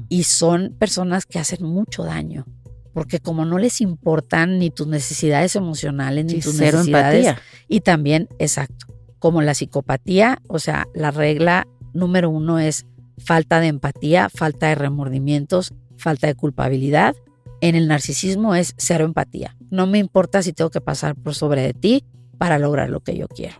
y 0.09 0.25
son 0.25 0.75
personas 0.79 1.27
que 1.27 1.39
hacen 1.39 1.65
mucho 1.65 2.05
daño. 2.05 2.47
Porque 2.93 3.21
como 3.21 3.45
no 3.45 3.59
les 3.59 3.81
importan 3.81 4.59
ni 4.59 4.71
tus 4.71 4.87
necesidades 4.87 5.55
emocionales 5.57 6.25
ni 6.25 6.41
tus 6.41 6.55
necesidades 6.55 7.37
y 7.69 7.81
también, 7.81 8.29
exacto, 8.39 8.87
como 9.19 9.43
la 9.43 9.55
psicopatía, 9.55 10.39
o 10.49 10.59
sea, 10.59 10.89
la 10.95 11.11
regla 11.11 11.67
número 11.93 12.31
uno 12.31 12.59
es 12.59 12.87
falta 13.19 13.61
de 13.61 13.69
empatía, 13.69 14.29
falta 14.29 14.69
de 14.69 14.75
remordimientos, 14.75 15.75
falta 15.97 16.27
de 16.27 16.35
culpabilidad. 16.35 17.15
En 17.61 17.75
el 17.75 17.89
narcisismo 17.89 18.55
es 18.55 18.75
cero 18.79 19.05
empatía. 19.05 19.57
No 19.71 19.87
me 19.87 19.99
importa 19.99 20.43
si 20.43 20.53
tengo 20.53 20.71
que 20.71 20.81
pasar 20.81 21.17
por 21.17 21.35
sobre 21.35 21.63
de 21.63 21.75
ti 21.75 22.05
para 22.39 22.59
lograr 22.59 22.91
lo 22.91 23.01
que 23.01 23.17
yo 23.17 23.29
quiero. 23.29 23.57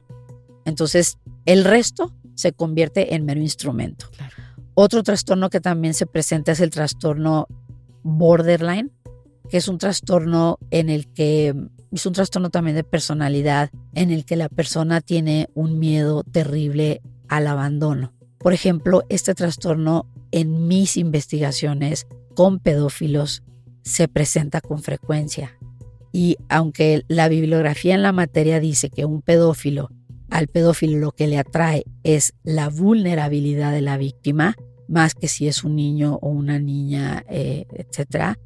Entonces, 0.65 1.19
el 1.45 1.65
resto 1.65 2.15
se 2.35 2.53
convierte 2.53 3.15
en 3.15 3.25
mero 3.25 3.41
instrumento. 3.41 4.07
Otro 4.75 5.03
trastorno 5.03 5.51
que 5.51 5.61
también 5.61 5.95
se 5.95 6.07
presenta 6.07 6.53
es 6.53 6.61
el 6.61 6.71
trastorno 6.71 7.49
borderline, 8.03 8.93
que 9.51 9.57
es 9.57 9.69
un 9.69 9.79
trastorno 9.79 10.59
en 10.71 10.89
el 10.89 11.13
que 11.13 11.55
es 11.91 12.07
un 12.07 12.13
trastorno 12.13 12.51
también 12.51 12.77
de 12.77 12.85
personalidad, 12.85 13.71
en 13.95 14.11
el 14.11 14.25
que 14.25 14.37
la 14.37 14.49
persona 14.49 15.01
tiene 15.01 15.49
un 15.55 15.79
miedo 15.79 16.23
terrible 16.23 17.01
al 17.29 17.47
abandono. 17.47 18.13
Por 18.39 18.53
ejemplo, 18.53 19.05
este 19.09 19.35
trastorno 19.35 20.07
en 20.31 20.69
mis 20.69 20.97
investigaciones 20.97 22.07
con 22.35 22.61
pedófilos 22.61 23.43
se 23.83 24.07
presenta 24.07 24.61
con 24.61 24.83
frecuencia. 24.83 25.59
Y 26.13 26.37
aunque 26.49 27.05
la 27.09 27.29
bibliografía 27.29 27.95
en 27.95 28.03
la 28.03 28.13
materia 28.13 28.61
dice 28.61 28.91
que 28.91 29.05
un 29.05 29.23
pedófilo, 29.23 29.91
al 30.31 30.49
pedófilo 30.49 30.99
lo 30.99 31.13
que 31.13 31.27
le 31.27 31.39
atrae 31.39 31.85
es 32.03 32.35
la 32.43 32.69
vulnerabilidad 32.69 33.73
de 33.73 33.83
la 33.83 33.97
víctima, 33.97 34.57
más 34.89 35.15
que 35.15 35.29
si 35.29 35.49
es 35.49 35.65
un 35.65 35.77
niño 35.77 36.19
o 36.23 36.29
una 36.29 36.59
niña, 36.59 37.25
eh, 37.29 37.67
etc. 37.73 38.39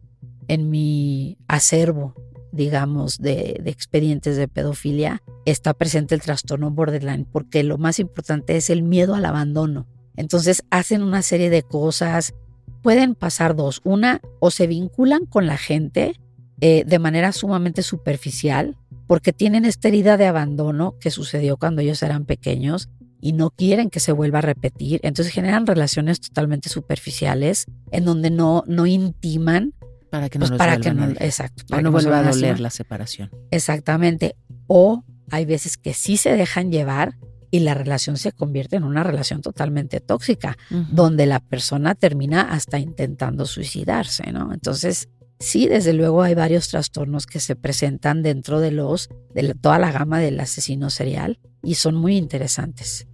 En 0.48 0.70
mi 0.70 1.38
acervo, 1.48 2.14
digamos, 2.50 3.18
de, 3.18 3.60
de 3.62 3.70
expedientes 3.70 4.36
de 4.36 4.48
pedofilia, 4.48 5.22
está 5.44 5.72
presente 5.74 6.14
el 6.14 6.20
trastorno 6.20 6.70
borderline, 6.70 7.24
porque 7.24 7.62
lo 7.62 7.78
más 7.78 7.98
importante 7.98 8.56
es 8.56 8.70
el 8.70 8.82
miedo 8.82 9.14
al 9.14 9.24
abandono. 9.24 9.86
Entonces 10.16 10.62
hacen 10.70 11.02
una 11.02 11.22
serie 11.22 11.48
de 11.48 11.62
cosas, 11.62 12.34
pueden 12.82 13.14
pasar 13.14 13.56
dos. 13.56 13.80
Una, 13.84 14.20
o 14.40 14.50
se 14.50 14.66
vinculan 14.66 15.24
con 15.26 15.46
la 15.46 15.56
gente 15.56 16.20
eh, 16.64 16.84
de 16.86 17.00
manera 17.00 17.32
sumamente 17.32 17.82
superficial, 17.82 18.76
porque 19.08 19.32
tienen 19.32 19.64
esta 19.64 19.88
herida 19.88 20.16
de 20.16 20.26
abandono 20.26 20.96
que 21.00 21.10
sucedió 21.10 21.56
cuando 21.56 21.82
ellos 21.82 22.00
eran 22.04 22.24
pequeños 22.24 22.88
y 23.20 23.32
no 23.32 23.50
quieren 23.50 23.90
que 23.90 23.98
se 23.98 24.12
vuelva 24.12 24.38
a 24.38 24.42
repetir. 24.42 25.00
Entonces 25.02 25.34
generan 25.34 25.66
relaciones 25.66 26.20
totalmente 26.20 26.68
superficiales 26.68 27.66
en 27.90 28.04
donde 28.04 28.30
no, 28.30 28.62
no 28.68 28.86
intiman. 28.86 29.74
Para 30.08 30.28
que 30.28 30.38
no, 30.38 30.46
pues 30.46 30.56
para 30.56 30.76
que 30.76 30.94
no, 30.94 31.08
exacto, 31.18 31.64
para 31.68 31.82
no 31.82 31.90
vuelva 31.90 32.20
a 32.20 32.30
doler 32.30 32.60
la 32.60 32.70
separación. 32.70 33.32
Exactamente. 33.50 34.36
O 34.68 35.02
hay 35.32 35.44
veces 35.46 35.76
que 35.76 35.94
sí 35.94 36.16
se 36.16 36.30
dejan 36.36 36.70
llevar 36.70 37.16
y 37.50 37.58
la 37.58 37.74
relación 37.74 38.16
se 38.16 38.30
convierte 38.30 38.76
en 38.76 38.84
una 38.84 39.02
relación 39.02 39.42
totalmente 39.42 39.98
tóxica, 39.98 40.56
donde 40.70 41.26
la 41.26 41.40
persona 41.40 41.96
termina 41.96 42.42
hasta 42.42 42.78
intentando 42.78 43.46
suicidarse, 43.46 44.30
¿no? 44.30 44.54
Entonces, 44.54 45.08
sí, 45.42 45.66
desde 45.66 45.92
luego 45.92 46.22
hay 46.22 46.34
varios 46.34 46.68
trastornos 46.68 47.26
que 47.26 47.40
se 47.40 47.56
presentan 47.56 48.22
dentro 48.22 48.60
de 48.60 48.70
los 48.70 49.10
de 49.34 49.54
toda 49.54 49.78
la 49.78 49.92
gama 49.92 50.20
del 50.20 50.40
asesino 50.40 50.88
serial 50.90 51.38
y 51.62 51.74
son 51.74 51.94
muy 51.94 52.16
interesantes. 52.16 53.06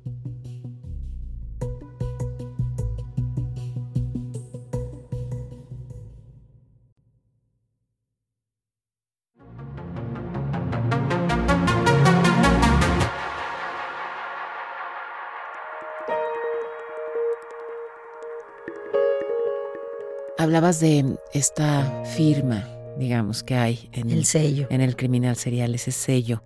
Hablabas 20.49 20.81
de 20.81 21.05
esta 21.35 22.05
firma, 22.05 22.67
digamos, 22.97 23.43
que 23.43 23.55
hay 23.55 23.91
en 23.93 24.09
el 24.09 24.25
sello. 24.25 24.67
En 24.71 24.81
el 24.81 24.97
criminal 24.97 25.37
serial, 25.37 25.75
ese 25.75 25.93
sello. 25.93 26.43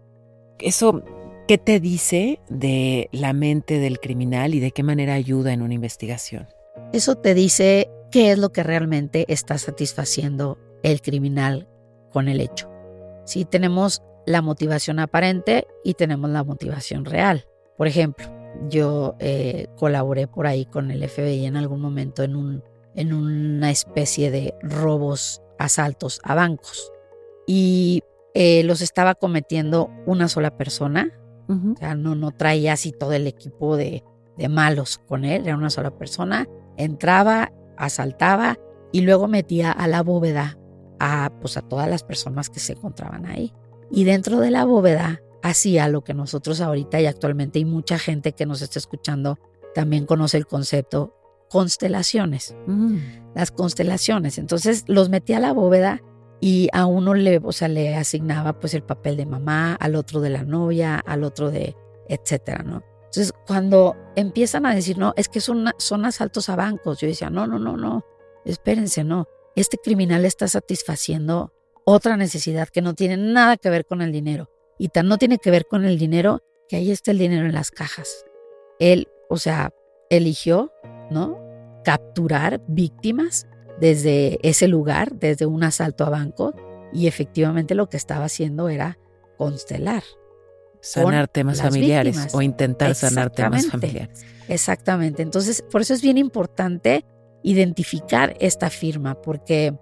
Eso, 0.58 1.04
¿qué 1.46 1.56
te 1.56 1.78
dice 1.78 2.40
de 2.48 3.08
la 3.12 3.32
mente 3.32 3.78
del 3.78 4.00
criminal 4.00 4.54
y 4.54 4.58
de 4.58 4.72
qué 4.72 4.82
manera 4.82 5.14
ayuda 5.14 5.52
en 5.52 5.62
una 5.62 5.74
investigación? 5.74 6.48
Eso 6.92 7.14
te 7.14 7.32
dice 7.32 7.92
qué 8.10 8.32
es 8.32 8.38
lo 8.38 8.50
que 8.50 8.64
realmente 8.64 9.24
está 9.28 9.56
satisfaciendo 9.56 10.58
el 10.82 11.00
criminal 11.00 11.68
con 12.10 12.26
el 12.26 12.40
hecho. 12.40 12.68
Si 13.24 13.44
tenemos 13.44 14.02
la 14.26 14.42
motivación 14.42 14.98
aparente 14.98 15.68
y 15.84 15.94
tenemos 15.94 16.28
la 16.28 16.42
motivación 16.42 17.04
real. 17.04 17.46
Por 17.76 17.86
ejemplo, 17.86 18.26
yo 18.68 19.14
eh, 19.20 19.68
colaboré 19.76 20.26
por 20.26 20.48
ahí 20.48 20.66
con 20.66 20.90
el 20.90 21.08
FBI 21.08 21.46
en 21.46 21.56
algún 21.56 21.80
momento 21.80 22.24
en 22.24 22.34
un 22.34 22.71
en 22.94 23.12
una 23.12 23.70
especie 23.70 24.30
de 24.30 24.54
robos, 24.62 25.42
asaltos 25.58 26.20
a 26.24 26.34
bancos. 26.34 26.92
Y 27.46 28.02
eh, 28.34 28.62
los 28.64 28.80
estaba 28.80 29.14
cometiendo 29.14 29.90
una 30.06 30.28
sola 30.28 30.56
persona. 30.56 31.18
O 31.48 31.76
sea, 31.76 31.94
no, 31.94 32.14
no 32.14 32.30
traía 32.30 32.72
así 32.72 32.92
todo 32.92 33.12
el 33.12 33.26
equipo 33.26 33.76
de, 33.76 34.02
de 34.38 34.48
malos 34.48 34.98
con 35.06 35.26
él, 35.26 35.46
era 35.46 35.56
una 35.56 35.68
sola 35.68 35.90
persona. 35.90 36.48
Entraba, 36.78 37.52
asaltaba 37.76 38.58
y 38.90 39.02
luego 39.02 39.28
metía 39.28 39.70
a 39.70 39.86
la 39.86 40.02
bóveda 40.02 40.58
a, 40.98 41.30
pues, 41.40 41.58
a 41.58 41.62
todas 41.62 41.90
las 41.90 42.04
personas 42.04 42.48
que 42.48 42.60
se 42.60 42.72
encontraban 42.72 43.26
ahí. 43.26 43.52
Y 43.90 44.04
dentro 44.04 44.40
de 44.40 44.50
la 44.50 44.64
bóveda 44.64 45.20
hacía 45.42 45.88
lo 45.88 46.04
que 46.04 46.14
nosotros 46.14 46.60
ahorita 46.60 47.00
y 47.00 47.06
actualmente 47.06 47.58
y 47.58 47.64
mucha 47.64 47.98
gente 47.98 48.32
que 48.32 48.46
nos 48.46 48.62
está 48.62 48.78
escuchando 48.78 49.38
también 49.74 50.06
conoce 50.06 50.38
el 50.38 50.46
concepto 50.46 51.14
constelaciones. 51.52 52.56
Mm. 52.66 52.96
Las 53.34 53.50
constelaciones. 53.50 54.38
Entonces 54.38 54.84
los 54.86 55.10
metí 55.10 55.34
a 55.34 55.40
la 55.40 55.52
bóveda 55.52 56.00
y 56.40 56.70
a 56.72 56.86
uno 56.86 57.12
le, 57.12 57.40
o 57.44 57.52
sea, 57.52 57.68
le 57.68 57.94
asignaba 57.94 58.58
pues 58.58 58.72
el 58.72 58.82
papel 58.82 59.18
de 59.18 59.26
mamá, 59.26 59.74
al 59.74 59.94
otro 59.94 60.22
de 60.22 60.30
la 60.30 60.44
novia, 60.44 60.96
al 60.98 61.24
otro 61.24 61.50
de 61.50 61.76
etcétera, 62.08 62.62
¿no? 62.62 62.82
Entonces, 63.04 63.32
cuando 63.46 63.94
empiezan 64.16 64.64
a 64.64 64.74
decir, 64.74 64.96
no, 64.96 65.12
es 65.16 65.28
que 65.28 65.40
son, 65.40 65.70
son 65.76 66.06
asaltos 66.06 66.48
a 66.48 66.56
bancos, 66.56 66.98
yo 66.98 67.06
decía, 67.06 67.28
no, 67.28 67.46
no, 67.46 67.58
no, 67.58 67.76
no, 67.76 68.04
espérense, 68.46 69.04
no. 69.04 69.28
Este 69.54 69.76
criminal 69.76 70.24
está 70.24 70.48
satisfaciendo 70.48 71.52
otra 71.84 72.16
necesidad 72.16 72.68
que 72.68 72.80
no 72.80 72.94
tiene 72.94 73.18
nada 73.18 73.58
que 73.58 73.68
ver 73.68 73.84
con 73.84 74.00
el 74.00 74.12
dinero. 74.12 74.48
Y 74.78 74.88
tan 74.88 75.08
no 75.08 75.18
tiene 75.18 75.36
que 75.36 75.50
ver 75.50 75.66
con 75.66 75.84
el 75.84 75.98
dinero 75.98 76.40
que 76.68 76.76
ahí 76.76 76.90
está 76.90 77.10
el 77.10 77.18
dinero 77.18 77.46
en 77.46 77.52
las 77.52 77.70
cajas. 77.70 78.24
Él, 78.78 79.08
o 79.28 79.36
sea, 79.36 79.74
eligió, 80.08 80.72
¿no? 81.10 81.41
Capturar 81.84 82.60
víctimas 82.68 83.46
desde 83.80 84.38
ese 84.48 84.68
lugar, 84.68 85.12
desde 85.14 85.46
un 85.46 85.64
asalto 85.64 86.04
a 86.04 86.10
banco, 86.10 86.54
y 86.92 87.06
efectivamente 87.06 87.74
lo 87.74 87.88
que 87.88 87.96
estaba 87.96 88.26
haciendo 88.26 88.68
era 88.68 88.98
constelar. 89.38 90.02
Sanar 90.80 91.28
temas 91.28 91.62
familiares 91.62 92.28
o 92.32 92.42
intentar 92.42 92.94
sanar 92.94 93.30
temas 93.30 93.66
familiares. 93.68 94.24
Exactamente. 94.48 95.22
Entonces, 95.22 95.62
por 95.70 95.80
eso 95.80 95.94
es 95.94 96.02
bien 96.02 96.18
importante 96.18 97.04
identificar 97.42 98.36
esta 98.40 98.68
firma, 98.68 99.14
porque, 99.20 99.74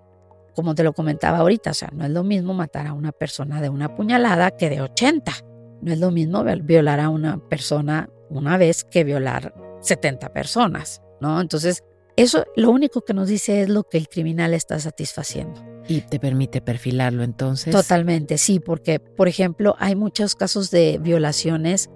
como 0.55 0.75
te 0.75 0.85
lo 0.85 0.93
comentaba 0.93 1.39
ahorita, 1.39 1.71
o 1.71 1.75
sea, 1.75 1.91
no 1.93 2.05
es 2.05 2.11
lo 2.11 2.23
mismo 2.23 2.55
matar 2.55 2.87
a 2.87 2.93
una 2.93 3.13
persona 3.13 3.61
de 3.61 3.71
una 3.71 3.95
puñalada 3.95 4.51
que 4.51 4.71
de 4.71 4.83
80. 4.83 5.33
No 5.83 5.93
es 5.93 5.99
lo 5.99 6.11
mismo 6.11 6.45
violar 6.63 7.01
a 7.01 7.09
una 7.09 7.39
persona 7.49 8.11
una 8.29 8.59
vez 8.59 8.85
que 8.85 9.03
violar 9.03 9.55
70 9.81 10.33
personas, 10.33 11.03
¿no? 11.21 11.41
Entonces, 11.41 11.83
eso 12.23 12.45
lo 12.57 12.71
único 12.71 13.03
que 13.03 13.15
nos 13.15 13.29
dice 13.29 13.63
es 13.63 13.69
lo 13.69 13.85
que 13.85 13.99
el 13.99 14.09
criminal 14.09 14.55
está 14.55 14.79
satisfaciendo. 14.79 15.63
Y 15.89 16.03
te 16.03 16.21
permite 16.21 16.61
perfilarlo 16.61 17.23
entonces. 17.23 17.75
Totalmente, 17.75 18.39
sí, 18.39 18.61
porque, 18.61 19.01
por 19.01 19.29
ejemplo, 19.29 19.75
hay 19.79 19.97
muchos 19.97 20.35
casos 20.35 20.71
de 20.71 20.99
violaciones 20.99 21.91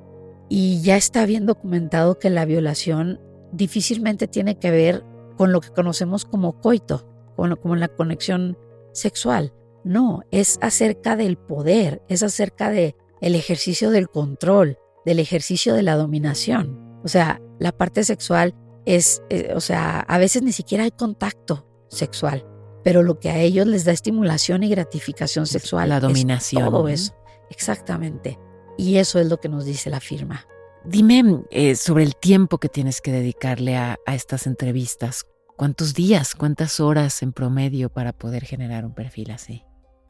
y 0.48 0.82
ya 0.82 0.96
está 0.96 1.26
bien 1.26 1.46
documentado 1.46 2.18
que 2.18 2.30
la 2.30 2.44
violación 2.44 3.20
difícilmente 3.52 4.26
tiene 4.26 4.58
que 4.58 4.70
ver 4.70 5.04
con 5.36 5.52
lo 5.52 5.60
que 5.60 5.70
conocemos 5.70 6.24
como 6.24 6.60
coito, 6.60 7.06
con, 7.36 7.54
como 7.56 7.76
la 7.76 7.88
conexión 7.88 8.58
sexual. 8.92 9.52
No, 9.84 10.22
es 10.30 10.58
acerca 10.62 11.16
del 11.16 11.36
poder, 11.36 12.02
es 12.08 12.22
acerca 12.22 12.70
de 12.70 12.96
el 13.20 13.34
ejercicio 13.34 13.90
del 13.90 14.08
control, 14.08 14.78
del 15.04 15.18
ejercicio 15.18 15.74
de 15.74 15.82
la 15.82 15.96
dominación. 15.96 16.98
O 17.04 17.08
sea, 17.08 17.40
la 17.58 17.72
parte 17.72 18.02
sexual 18.04 18.54
es, 18.86 19.22
eh, 19.30 19.52
o 19.54 19.60
sea, 19.60 20.00
a 20.00 20.18
veces 20.18 20.42
ni 20.42 20.52
siquiera 20.52 20.84
hay 20.84 20.90
contacto 20.90 21.66
sexual, 21.88 22.46
pero 22.82 23.02
lo 23.02 23.18
que 23.18 23.30
a 23.30 23.38
ellos 23.38 23.66
les 23.66 23.84
da 23.84 23.92
estimulación 23.92 24.62
y 24.62 24.68
gratificación 24.68 25.46
sexual. 25.46 25.88
La 25.88 26.00
dominación. 26.00 26.64
todo 26.64 26.88
eso, 26.88 27.14
exactamente. 27.50 28.38
Y 28.76 28.96
eso 28.96 29.18
es 29.18 29.28
lo 29.28 29.38
que 29.38 29.48
nos 29.48 29.64
dice 29.64 29.90
la 29.90 30.00
firma. 30.00 30.46
Dime 30.84 31.44
eh, 31.50 31.76
sobre 31.76 32.04
el 32.04 32.16
tiempo 32.16 32.58
que 32.58 32.68
tienes 32.68 33.00
que 33.00 33.12
dedicarle 33.12 33.76
a, 33.76 33.98
a 34.04 34.14
estas 34.14 34.46
entrevistas. 34.46 35.24
¿Cuántos 35.56 35.94
días, 35.94 36.34
cuántas 36.34 36.80
horas 36.80 37.22
en 37.22 37.32
promedio 37.32 37.88
para 37.88 38.12
poder 38.12 38.44
generar 38.44 38.84
un 38.84 38.92
perfil 38.92 39.30
así? 39.30 39.64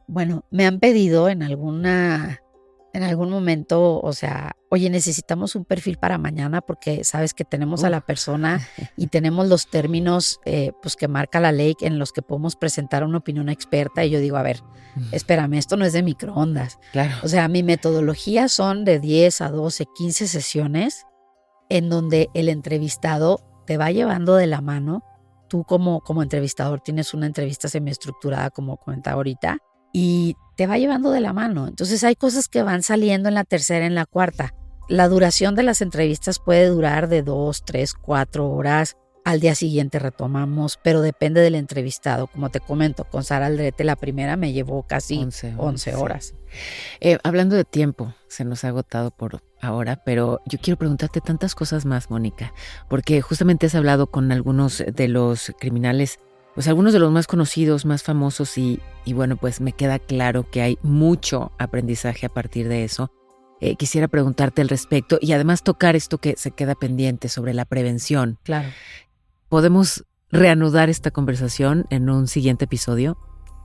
Bueno, 0.07 0.45
me 0.51 0.65
han 0.65 0.79
pedido 0.79 1.29
en 1.29 1.43
alguna 1.43 2.41
en 2.95 3.03
algún 3.03 3.29
momento, 3.29 3.99
o 3.99 4.13
sea, 4.13 4.55
oye, 4.69 4.89
necesitamos 4.89 5.57
un 5.57 5.65
perfil 5.65 5.97
para 5.97 6.17
mañana 6.17 6.61
porque 6.61 7.03
sabes 7.03 7.33
que 7.33 7.43
tenemos 7.43 7.83
a 7.83 7.89
la 7.89 7.99
persona 7.99 8.65
y 8.95 9.07
tenemos 9.07 9.49
los 9.49 9.69
términos 9.69 10.39
eh, 10.45 10.71
pues 10.81 10.95
que 10.95 11.09
marca 11.09 11.41
la 11.41 11.51
ley 11.51 11.75
en 11.81 11.99
los 11.99 12.13
que 12.13 12.21
podemos 12.21 12.55
presentar 12.55 13.03
una 13.03 13.17
opinión 13.17 13.49
experta 13.49 14.05
y 14.05 14.11
yo 14.11 14.21
digo, 14.21 14.37
a 14.37 14.43
ver, 14.43 14.61
espérame, 15.11 15.55
esto 15.55 15.75
no 15.75 15.83
es 15.83 15.91
de 15.91 16.03
microondas. 16.03 16.79
Claro. 16.93 17.13
O 17.21 17.27
sea, 17.27 17.49
mi 17.49 17.63
metodología 17.63 18.47
son 18.47 18.85
de 18.85 19.01
10 19.01 19.41
a 19.41 19.49
12, 19.49 19.87
15 19.93 20.27
sesiones 20.29 21.05
en 21.67 21.89
donde 21.89 22.29
el 22.33 22.47
entrevistado 22.47 23.41
te 23.67 23.75
va 23.75 23.91
llevando 23.91 24.35
de 24.35 24.47
la 24.47 24.61
mano. 24.61 25.03
Tú 25.49 25.65
como, 25.65 25.99
como 25.99 26.23
entrevistador 26.23 26.79
tienes 26.79 27.13
una 27.13 27.25
entrevista 27.25 27.67
semiestructurada, 27.67 28.51
como 28.51 28.77
comentaba 28.77 29.17
ahorita, 29.17 29.57
y 29.97 30.35
te 30.57 30.67
va 30.67 30.77
llevando 30.77 31.09
de 31.11 31.21
la 31.21 31.31
mano. 31.31 31.69
Entonces 31.69 32.03
hay 32.03 32.17
cosas 32.17 32.49
que 32.49 32.63
van 32.63 32.83
saliendo 32.83 33.29
en 33.29 33.35
la 33.35 33.45
tercera, 33.45 33.85
en 33.85 33.95
la 33.95 34.05
cuarta. 34.05 34.53
La 34.89 35.07
duración 35.07 35.55
de 35.55 35.63
las 35.63 35.79
entrevistas 35.81 36.37
puede 36.37 36.67
durar 36.67 37.07
de 37.07 37.23
dos, 37.23 37.63
tres, 37.63 37.93
cuatro 37.93 38.49
horas. 38.49 38.97
al 39.23 39.39
día 39.39 39.55
siguiente 39.55 39.97
retomamos, 39.97 40.77
pero 40.83 41.01
depende 41.01 41.39
del 41.39 41.55
entrevistado. 41.55 42.27
Como 42.27 42.49
te 42.49 42.59
comento, 42.59 43.05
con 43.05 43.23
Sara 43.23 43.45
Aldrete 43.45 43.85
la 43.85 43.95
primera 43.95 44.35
me 44.35 44.51
llevó 44.51 44.83
casi 44.83 45.17
11 45.57 45.95
horas. 45.95 46.35
Eh, 46.99 47.17
hablando 47.23 47.55
de 47.55 47.63
tiempo, 47.63 48.13
se 48.27 48.43
nos 48.43 48.65
ha 48.65 48.67
agotado 48.67 49.11
por 49.11 49.43
ahora, 49.61 50.03
pero 50.03 50.41
yo 50.45 50.59
quiero 50.59 50.77
preguntarte 50.77 51.21
tantas 51.21 51.55
cosas 51.55 51.85
más, 51.85 52.11
Mónica, 52.11 52.53
porque 52.89 53.21
justamente 53.21 53.67
has 53.67 53.75
hablado 53.75 54.11
con 54.11 54.33
algunos 54.33 54.83
de 54.85 55.07
los 55.07 55.53
criminales, 55.57 56.19
pues 56.55 56.67
algunos 56.67 56.93
de 56.93 56.99
los 56.99 57.11
más 57.11 57.27
conocidos, 57.27 57.85
más 57.85 58.01
famosos, 58.01 58.57
y, 58.57 58.79
y 59.05 59.13
bueno, 59.13 59.37
pues 59.37 59.61
me 59.61 59.73
queda 59.73 59.99
claro 59.99 60.49
que 60.49 60.63
hay 60.63 60.79
mucho 60.81 61.51
aprendizaje 61.59 62.25
a 62.25 62.29
partir 62.29 62.67
de 62.67 62.83
eso. 62.83 63.11
Eh, 63.61 63.75
quisiera 63.75 64.07
preguntarte 64.07 64.61
al 64.61 64.69
respecto 64.69 65.17
y 65.21 65.31
además 65.31 65.63
tocar 65.63 65.95
esto 65.95 66.17
que 66.17 66.35
se 66.37 66.51
queda 66.51 66.75
pendiente 66.75 67.29
sobre 67.29 67.53
la 67.53 67.65
prevención. 67.65 68.37
Claro 68.43 68.67
podemos 69.49 70.03
reanudar 70.31 70.89
esta 70.89 71.11
conversación 71.11 71.85
en 71.89 72.09
un 72.09 72.27
siguiente 72.27 72.65
episodio. 72.65 73.17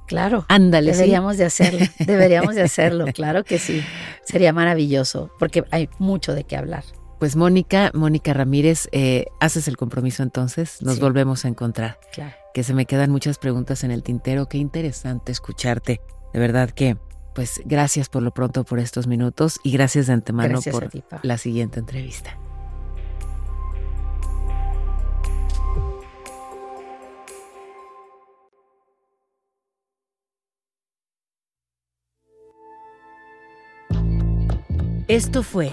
Claro. 0.06 0.44
Ándale. 0.48 0.92
Deberíamos 0.92 1.36
de 1.36 1.44
hacerlo. 1.44 1.86
Deberíamos 1.98 2.54
de 2.54 2.62
hacerlo. 2.62 3.06
Claro 3.14 3.44
que 3.44 3.58
sí. 3.58 3.82
Sería 4.24 4.52
maravilloso 4.52 5.30
porque 5.38 5.64
hay 5.70 5.88
mucho 5.98 6.34
de 6.34 6.44
qué 6.44 6.56
hablar. 6.56 6.84
Pues 7.20 7.36
Mónica, 7.36 7.90
Mónica 7.92 8.32
Ramírez, 8.32 8.88
eh, 8.92 9.26
haces 9.40 9.68
el 9.68 9.76
compromiso 9.76 10.22
entonces. 10.22 10.80
Nos 10.80 10.98
volvemos 11.00 11.44
a 11.44 11.48
encontrar. 11.48 12.00
Claro. 12.14 12.34
Que 12.54 12.64
se 12.64 12.72
me 12.72 12.86
quedan 12.86 13.10
muchas 13.10 13.36
preguntas 13.36 13.84
en 13.84 13.90
el 13.90 14.02
tintero. 14.02 14.48
Qué 14.48 14.56
interesante 14.56 15.30
escucharte. 15.30 16.00
De 16.32 16.40
verdad 16.40 16.70
que, 16.70 16.96
pues 17.34 17.60
gracias 17.66 18.08
por 18.08 18.22
lo 18.22 18.32
pronto 18.32 18.64
por 18.64 18.78
estos 18.78 19.06
minutos 19.06 19.60
y 19.62 19.70
gracias 19.70 20.06
de 20.06 20.14
antemano 20.14 20.62
por 20.62 20.88
la 21.22 21.36
siguiente 21.36 21.78
entrevista. 21.78 22.38
Esto 35.06 35.42
fue 35.42 35.72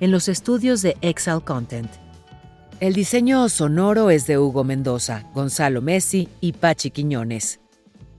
en 0.00 0.10
los 0.10 0.28
estudios 0.28 0.82
de 0.82 0.96
Exile 1.00 1.40
Content. 1.44 1.90
El 2.80 2.92
diseño 2.92 3.48
sonoro 3.48 4.10
es 4.10 4.26
de 4.26 4.38
Hugo 4.38 4.62
Mendoza, 4.62 5.24
Gonzalo 5.34 5.80
Messi 5.80 6.28
y 6.40 6.52
Pachi 6.52 6.90
Quiñones. 6.90 7.60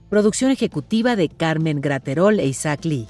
Producción 0.08 0.50
ejecutiva 0.50 1.14
de 1.14 1.28
Carmen 1.28 1.80
Graterol 1.80 2.40
e 2.40 2.46
Isaac 2.46 2.84
Lee. 2.84 3.06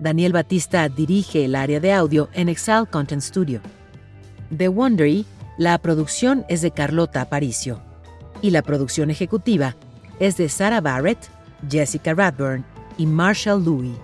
Daniel 0.00 0.32
Batista 0.32 0.88
dirige 0.88 1.44
el 1.44 1.54
área 1.54 1.78
de 1.78 1.92
audio 1.92 2.28
en 2.32 2.48
Exile 2.48 2.86
Content 2.90 3.22
Studio. 3.22 3.60
De 4.50 4.68
Wondery, 4.68 5.26
la 5.58 5.78
producción 5.78 6.44
es 6.48 6.62
de 6.62 6.72
Carlota 6.72 7.20
Aparicio. 7.20 7.80
Y 8.42 8.50
la 8.50 8.62
producción 8.62 9.10
ejecutiva 9.10 9.76
es 10.18 10.36
de 10.36 10.48
Sarah 10.48 10.80
Barrett, 10.80 11.18
Jessica 11.70 12.14
Radburn 12.14 12.64
y 12.98 13.06
Marshall 13.06 13.64
Louis. 13.64 13.94